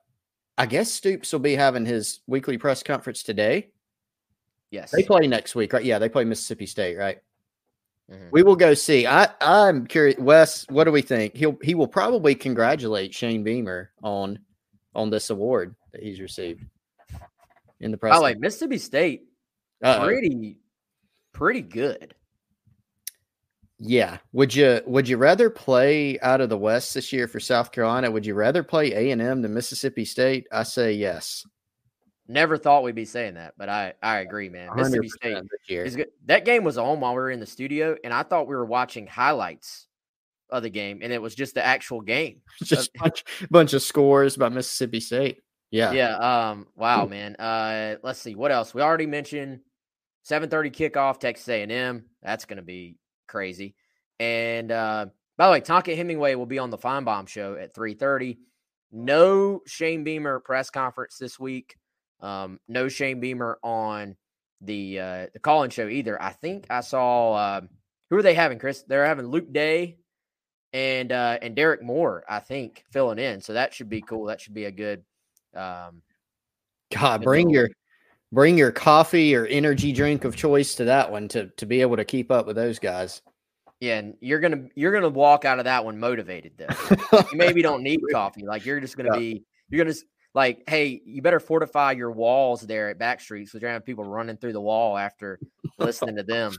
I 0.58 0.66
guess 0.66 0.90
Stoops 0.90 1.32
will 1.32 1.40
be 1.40 1.54
having 1.54 1.86
his 1.86 2.20
weekly 2.26 2.58
press 2.58 2.82
conference 2.82 3.22
today. 3.22 3.70
Yes. 4.72 4.90
They 4.90 5.04
play 5.04 5.26
next 5.28 5.54
week, 5.54 5.72
right? 5.72 5.84
Yeah, 5.84 6.00
they 6.00 6.08
play 6.08 6.24
Mississippi 6.24 6.66
State, 6.66 6.96
right? 6.98 7.18
Mm-hmm. 8.10 8.28
We 8.32 8.42
will 8.42 8.56
go 8.56 8.74
see. 8.74 9.06
I 9.06 9.28
I'm 9.40 9.86
curious, 9.86 10.18
Wes. 10.18 10.66
What 10.68 10.84
do 10.84 10.92
we 10.92 11.02
think? 11.02 11.36
He'll 11.36 11.56
he 11.62 11.74
will 11.74 11.88
probably 11.88 12.34
congratulate 12.34 13.14
Shane 13.14 13.44
Beamer 13.44 13.90
on 14.02 14.40
on 14.94 15.10
this 15.10 15.30
award 15.30 15.76
that 15.92 16.02
he's 16.02 16.20
received 16.20 16.64
in 17.80 17.90
the 17.90 17.96
press. 17.96 18.16
Oh, 18.16 18.20
like 18.20 18.38
Mississippi 18.38 18.78
State, 18.78 19.22
Uh-oh. 19.82 20.04
pretty, 20.04 20.58
pretty 21.32 21.62
good. 21.62 22.14
Yeah. 23.78 24.18
Would 24.32 24.54
you 24.54 24.82
would 24.86 25.08
you 25.08 25.16
rather 25.16 25.48
play 25.48 26.18
out 26.20 26.40
of 26.40 26.50
the 26.50 26.58
West 26.58 26.92
this 26.94 27.12
year 27.12 27.26
for 27.26 27.40
South 27.40 27.72
Carolina? 27.72 28.10
Would 28.10 28.26
you 28.26 28.34
rather 28.34 28.62
play 28.62 28.92
A 28.92 29.10
and 29.10 29.22
M 29.22 29.40
than 29.40 29.54
Mississippi 29.54 30.04
State? 30.04 30.46
I 30.52 30.64
say 30.64 30.92
yes. 30.92 31.46
Never 32.30 32.56
thought 32.56 32.84
we'd 32.84 32.94
be 32.94 33.04
saying 33.04 33.34
that, 33.34 33.54
but 33.58 33.68
I 33.68 33.92
I 34.00 34.18
agree, 34.18 34.48
man. 34.48 34.70
Mississippi 34.76 35.08
State 35.08 35.36
is 35.68 35.96
good. 35.96 36.10
That 36.26 36.44
game 36.44 36.62
was 36.62 36.78
on 36.78 37.00
while 37.00 37.10
we 37.10 37.16
were 37.16 37.30
in 37.32 37.40
the 37.40 37.46
studio, 37.46 37.96
and 38.04 38.14
I 38.14 38.22
thought 38.22 38.46
we 38.46 38.54
were 38.54 38.64
watching 38.64 39.08
highlights 39.08 39.88
of 40.48 40.62
the 40.62 40.70
game, 40.70 41.00
and 41.02 41.12
it 41.12 41.20
was 41.20 41.34
just 41.34 41.56
the 41.56 41.66
actual 41.66 42.00
game. 42.00 42.42
just 42.62 42.90
a 42.94 42.98
bunch, 43.02 43.24
bunch 43.50 43.72
of 43.72 43.82
scores 43.82 44.36
by 44.36 44.48
Mississippi 44.48 45.00
State. 45.00 45.42
Yeah. 45.72 45.90
Yeah. 45.90 46.18
Um, 46.18 46.68
wow, 46.76 47.06
man. 47.06 47.34
Uh, 47.34 47.96
let's 48.04 48.20
see 48.20 48.36
what 48.36 48.52
else. 48.52 48.74
We 48.74 48.80
already 48.80 49.06
mentioned 49.06 49.62
7:30 50.24 50.70
kickoff, 50.70 51.18
Texas 51.18 51.48
A&M. 51.48 52.04
That's 52.22 52.44
going 52.44 52.58
to 52.58 52.62
be 52.62 52.96
crazy. 53.26 53.74
And 54.20 54.70
uh, 54.70 55.06
by 55.36 55.46
the 55.46 55.52
way, 55.52 55.60
Tonka 55.62 55.96
Hemingway 55.96 56.36
will 56.36 56.46
be 56.46 56.60
on 56.60 56.70
the 56.70 56.78
Finebaum 56.78 57.26
show 57.26 57.54
at 57.54 57.74
3:30. 57.74 58.38
No 58.92 59.62
Shane 59.66 60.04
Beamer 60.04 60.38
press 60.38 60.70
conference 60.70 61.16
this 61.18 61.36
week. 61.36 61.74
Um, 62.20 62.60
no 62.68 62.88
Shane 62.88 63.20
Beamer 63.20 63.58
on 63.62 64.16
the 64.60 65.00
uh, 65.00 65.26
the 65.32 65.38
call-in 65.38 65.70
show 65.70 65.88
either. 65.88 66.20
I 66.20 66.32
think 66.32 66.66
I 66.70 66.80
saw 66.80 67.34
uh, 67.34 67.60
who 68.10 68.16
are 68.16 68.22
they 68.22 68.34
having, 68.34 68.58
Chris? 68.58 68.82
They're 68.82 69.06
having 69.06 69.26
Luke 69.26 69.52
Day 69.52 69.98
and 70.72 71.12
uh, 71.12 71.38
and 71.40 71.54
Derek 71.54 71.82
Moore, 71.82 72.24
I 72.28 72.40
think, 72.40 72.84
filling 72.90 73.18
in. 73.18 73.40
So 73.40 73.54
that 73.54 73.74
should 73.74 73.88
be 73.88 74.00
cool. 74.00 74.26
That 74.26 74.40
should 74.40 74.54
be 74.54 74.64
a 74.64 74.70
good. 74.70 75.04
Um, 75.54 76.02
God, 76.92 77.22
bring 77.22 77.50
your 77.50 77.68
bring 78.32 78.56
your 78.56 78.72
coffee 78.72 79.34
or 79.34 79.46
energy 79.46 79.92
drink 79.92 80.24
of 80.24 80.36
choice 80.36 80.74
to 80.76 80.84
that 80.84 81.10
one 81.10 81.28
to 81.28 81.48
to 81.56 81.66
be 81.66 81.80
able 81.80 81.96
to 81.96 82.04
keep 82.04 82.30
up 82.30 82.46
with 82.46 82.56
those 82.56 82.78
guys. 82.78 83.22
Yeah, 83.80 83.98
and 83.98 84.14
you're 84.20 84.40
gonna 84.40 84.66
you're 84.74 84.92
gonna 84.92 85.08
walk 85.08 85.44
out 85.44 85.58
of 85.58 85.64
that 85.64 85.84
one 85.84 85.98
motivated 85.98 86.52
though. 86.58 87.22
you 87.32 87.38
maybe 87.38 87.62
don't 87.62 87.82
need 87.82 88.00
coffee. 88.12 88.44
Like 88.44 88.66
you're 88.66 88.80
just 88.80 88.96
gonna 88.96 89.10
yeah. 89.14 89.18
be 89.18 89.44
you're 89.70 89.84
gonna 89.84 89.96
like, 90.34 90.62
hey, 90.68 91.00
you 91.04 91.22
better 91.22 91.40
fortify 91.40 91.92
your 91.92 92.10
walls 92.10 92.60
there 92.62 92.90
at 92.90 92.98
Backstreets 92.98 93.46
because 93.46 93.54
you're 93.54 93.60
gonna 93.62 93.74
have 93.74 93.84
people 93.84 94.04
running 94.04 94.36
through 94.36 94.52
the 94.52 94.60
wall 94.60 94.96
after 94.96 95.38
listening 95.78 96.16
to 96.16 96.22
them. 96.22 96.52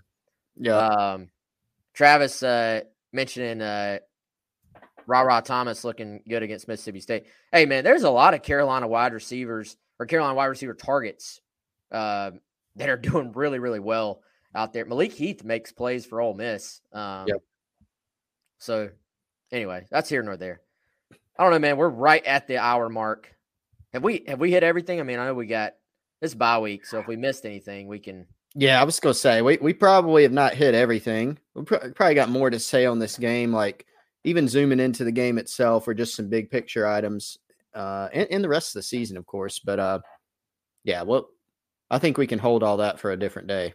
Yeah. 0.57 0.77
Um, 0.77 1.29
Travis 1.93 2.43
uh, 2.43 2.81
mentioning 3.13 3.61
uh, 3.61 3.99
Ra 5.07 5.21
Ra 5.21 5.41
Thomas 5.41 5.83
looking 5.83 6.21
good 6.27 6.43
against 6.43 6.67
Mississippi 6.67 6.99
State. 6.99 7.25
Hey, 7.51 7.65
man, 7.65 7.83
there's 7.83 8.03
a 8.03 8.09
lot 8.09 8.33
of 8.33 8.43
Carolina 8.43 8.87
wide 8.87 9.13
receivers 9.13 9.77
or 9.99 10.05
Carolina 10.05 10.35
wide 10.35 10.45
receiver 10.45 10.73
targets 10.73 11.41
uh, 11.91 12.31
that 12.75 12.89
are 12.89 12.97
doing 12.97 13.31
really, 13.33 13.59
really 13.59 13.79
well 13.79 14.21
out 14.53 14.73
there. 14.73 14.85
Malik 14.85 15.13
Heath 15.13 15.43
makes 15.43 15.71
plays 15.71 16.05
for 16.05 16.21
Ole 16.21 16.33
Miss. 16.33 16.81
Um, 16.93 17.25
Yep. 17.27 17.41
So, 18.57 18.89
anyway, 19.51 19.87
that's 19.89 20.07
here 20.07 20.21
nor 20.21 20.37
there. 20.37 20.61
I 21.37 21.43
don't 21.43 21.51
know, 21.51 21.59
man. 21.59 21.77
We're 21.77 21.89
right 21.89 22.23
at 22.25 22.47
the 22.47 22.57
hour 22.57 22.89
mark. 22.89 23.33
Have 23.93 24.03
we 24.03 24.23
have 24.27 24.39
we 24.39 24.51
hit 24.51 24.63
everything? 24.63 24.99
I 24.99 25.03
mean, 25.03 25.19
I 25.19 25.25
know 25.25 25.33
we 25.33 25.47
got 25.47 25.73
this 26.21 26.33
bye 26.33 26.59
week, 26.59 26.85
so 26.85 26.99
if 26.99 27.07
we 27.07 27.15
missed 27.15 27.45
anything, 27.45 27.87
we 27.87 27.99
can. 27.99 28.25
Yeah, 28.53 28.81
I 28.81 28.83
was 28.83 28.99
going 28.99 29.13
to 29.13 29.19
say 29.19 29.41
we, 29.41 29.57
we 29.61 29.73
probably 29.73 30.23
have 30.23 30.31
not 30.31 30.53
hit 30.53 30.75
everything. 30.75 31.37
We 31.55 31.63
pr- 31.63 31.89
probably 31.95 32.15
got 32.15 32.29
more 32.29 32.49
to 32.49 32.59
say 32.59 32.85
on 32.85 32.99
this 32.99 33.17
game, 33.17 33.53
like 33.53 33.85
even 34.23 34.47
zooming 34.47 34.79
into 34.79 35.03
the 35.03 35.11
game 35.11 35.37
itself, 35.37 35.87
or 35.87 35.93
just 35.93 36.15
some 36.15 36.29
big 36.29 36.49
picture 36.49 36.87
items, 36.87 37.37
uh, 37.73 38.09
and, 38.13 38.27
and 38.29 38.43
the 38.43 38.49
rest 38.49 38.75
of 38.75 38.79
the 38.79 38.83
season, 38.83 39.17
of 39.17 39.25
course. 39.25 39.59
But 39.59 39.79
uh, 39.79 39.99
yeah, 40.83 41.03
well, 41.03 41.29
I 41.89 41.99
think 41.99 42.17
we 42.17 42.27
can 42.27 42.39
hold 42.39 42.63
all 42.63 42.77
that 42.77 42.99
for 42.99 43.11
a 43.11 43.17
different 43.17 43.47
day. 43.47 43.73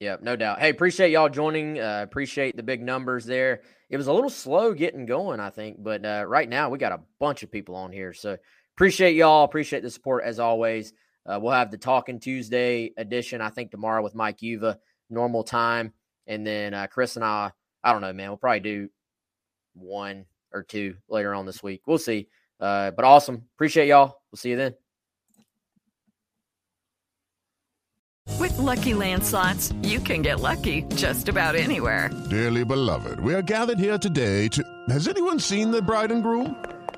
Yeah, 0.00 0.16
no 0.20 0.36
doubt. 0.36 0.58
Hey, 0.58 0.70
appreciate 0.70 1.12
y'all 1.12 1.28
joining. 1.28 1.78
Uh, 1.78 2.00
appreciate 2.02 2.56
the 2.56 2.62
big 2.62 2.82
numbers 2.82 3.24
there. 3.24 3.62
It 3.88 3.96
was 3.96 4.08
a 4.08 4.12
little 4.12 4.30
slow 4.30 4.74
getting 4.74 5.06
going, 5.06 5.38
I 5.38 5.50
think, 5.50 5.76
but 5.82 6.04
uh, 6.04 6.24
right 6.26 6.48
now 6.48 6.70
we 6.70 6.78
got 6.78 6.92
a 6.92 7.00
bunch 7.20 7.42
of 7.42 7.52
people 7.52 7.76
on 7.76 7.92
here. 7.92 8.12
So 8.12 8.36
appreciate 8.76 9.16
y'all. 9.16 9.44
Appreciate 9.44 9.82
the 9.82 9.90
support 9.90 10.24
as 10.24 10.38
always. 10.38 10.92
Uh, 11.24 11.38
we'll 11.40 11.52
have 11.52 11.70
the 11.70 11.78
Talking 11.78 12.18
Tuesday 12.18 12.92
edition, 12.96 13.40
I 13.40 13.50
think, 13.50 13.70
tomorrow 13.70 14.02
with 14.02 14.14
Mike 14.14 14.42
Uva, 14.42 14.78
normal 15.08 15.44
time. 15.44 15.92
And 16.26 16.46
then 16.46 16.74
uh, 16.74 16.86
Chris 16.88 17.16
and 17.16 17.24
I, 17.24 17.52
I 17.84 17.92
don't 17.92 18.00
know, 18.00 18.12
man, 18.12 18.28
we'll 18.28 18.36
probably 18.36 18.60
do 18.60 18.88
one 19.74 20.26
or 20.52 20.62
two 20.62 20.96
later 21.08 21.34
on 21.34 21.46
this 21.46 21.62
week. 21.62 21.82
We'll 21.86 21.98
see. 21.98 22.28
Uh, 22.60 22.90
but 22.92 23.04
awesome. 23.04 23.44
Appreciate 23.54 23.88
y'all. 23.88 24.20
We'll 24.30 24.38
see 24.38 24.50
you 24.50 24.56
then. 24.56 24.74
With 28.38 28.56
Lucky 28.58 28.94
Land 28.94 29.24
slots, 29.24 29.72
you 29.82 30.00
can 30.00 30.22
get 30.22 30.40
lucky 30.40 30.82
just 30.94 31.28
about 31.28 31.54
anywhere. 31.54 32.10
Dearly 32.30 32.64
beloved, 32.64 33.20
we 33.20 33.34
are 33.34 33.42
gathered 33.42 33.78
here 33.78 33.98
today 33.98 34.48
to. 34.48 34.62
Has 34.88 35.08
anyone 35.08 35.38
seen 35.38 35.70
the 35.70 35.82
bride 35.82 36.10
and 36.12 36.22
groom? 36.22 36.56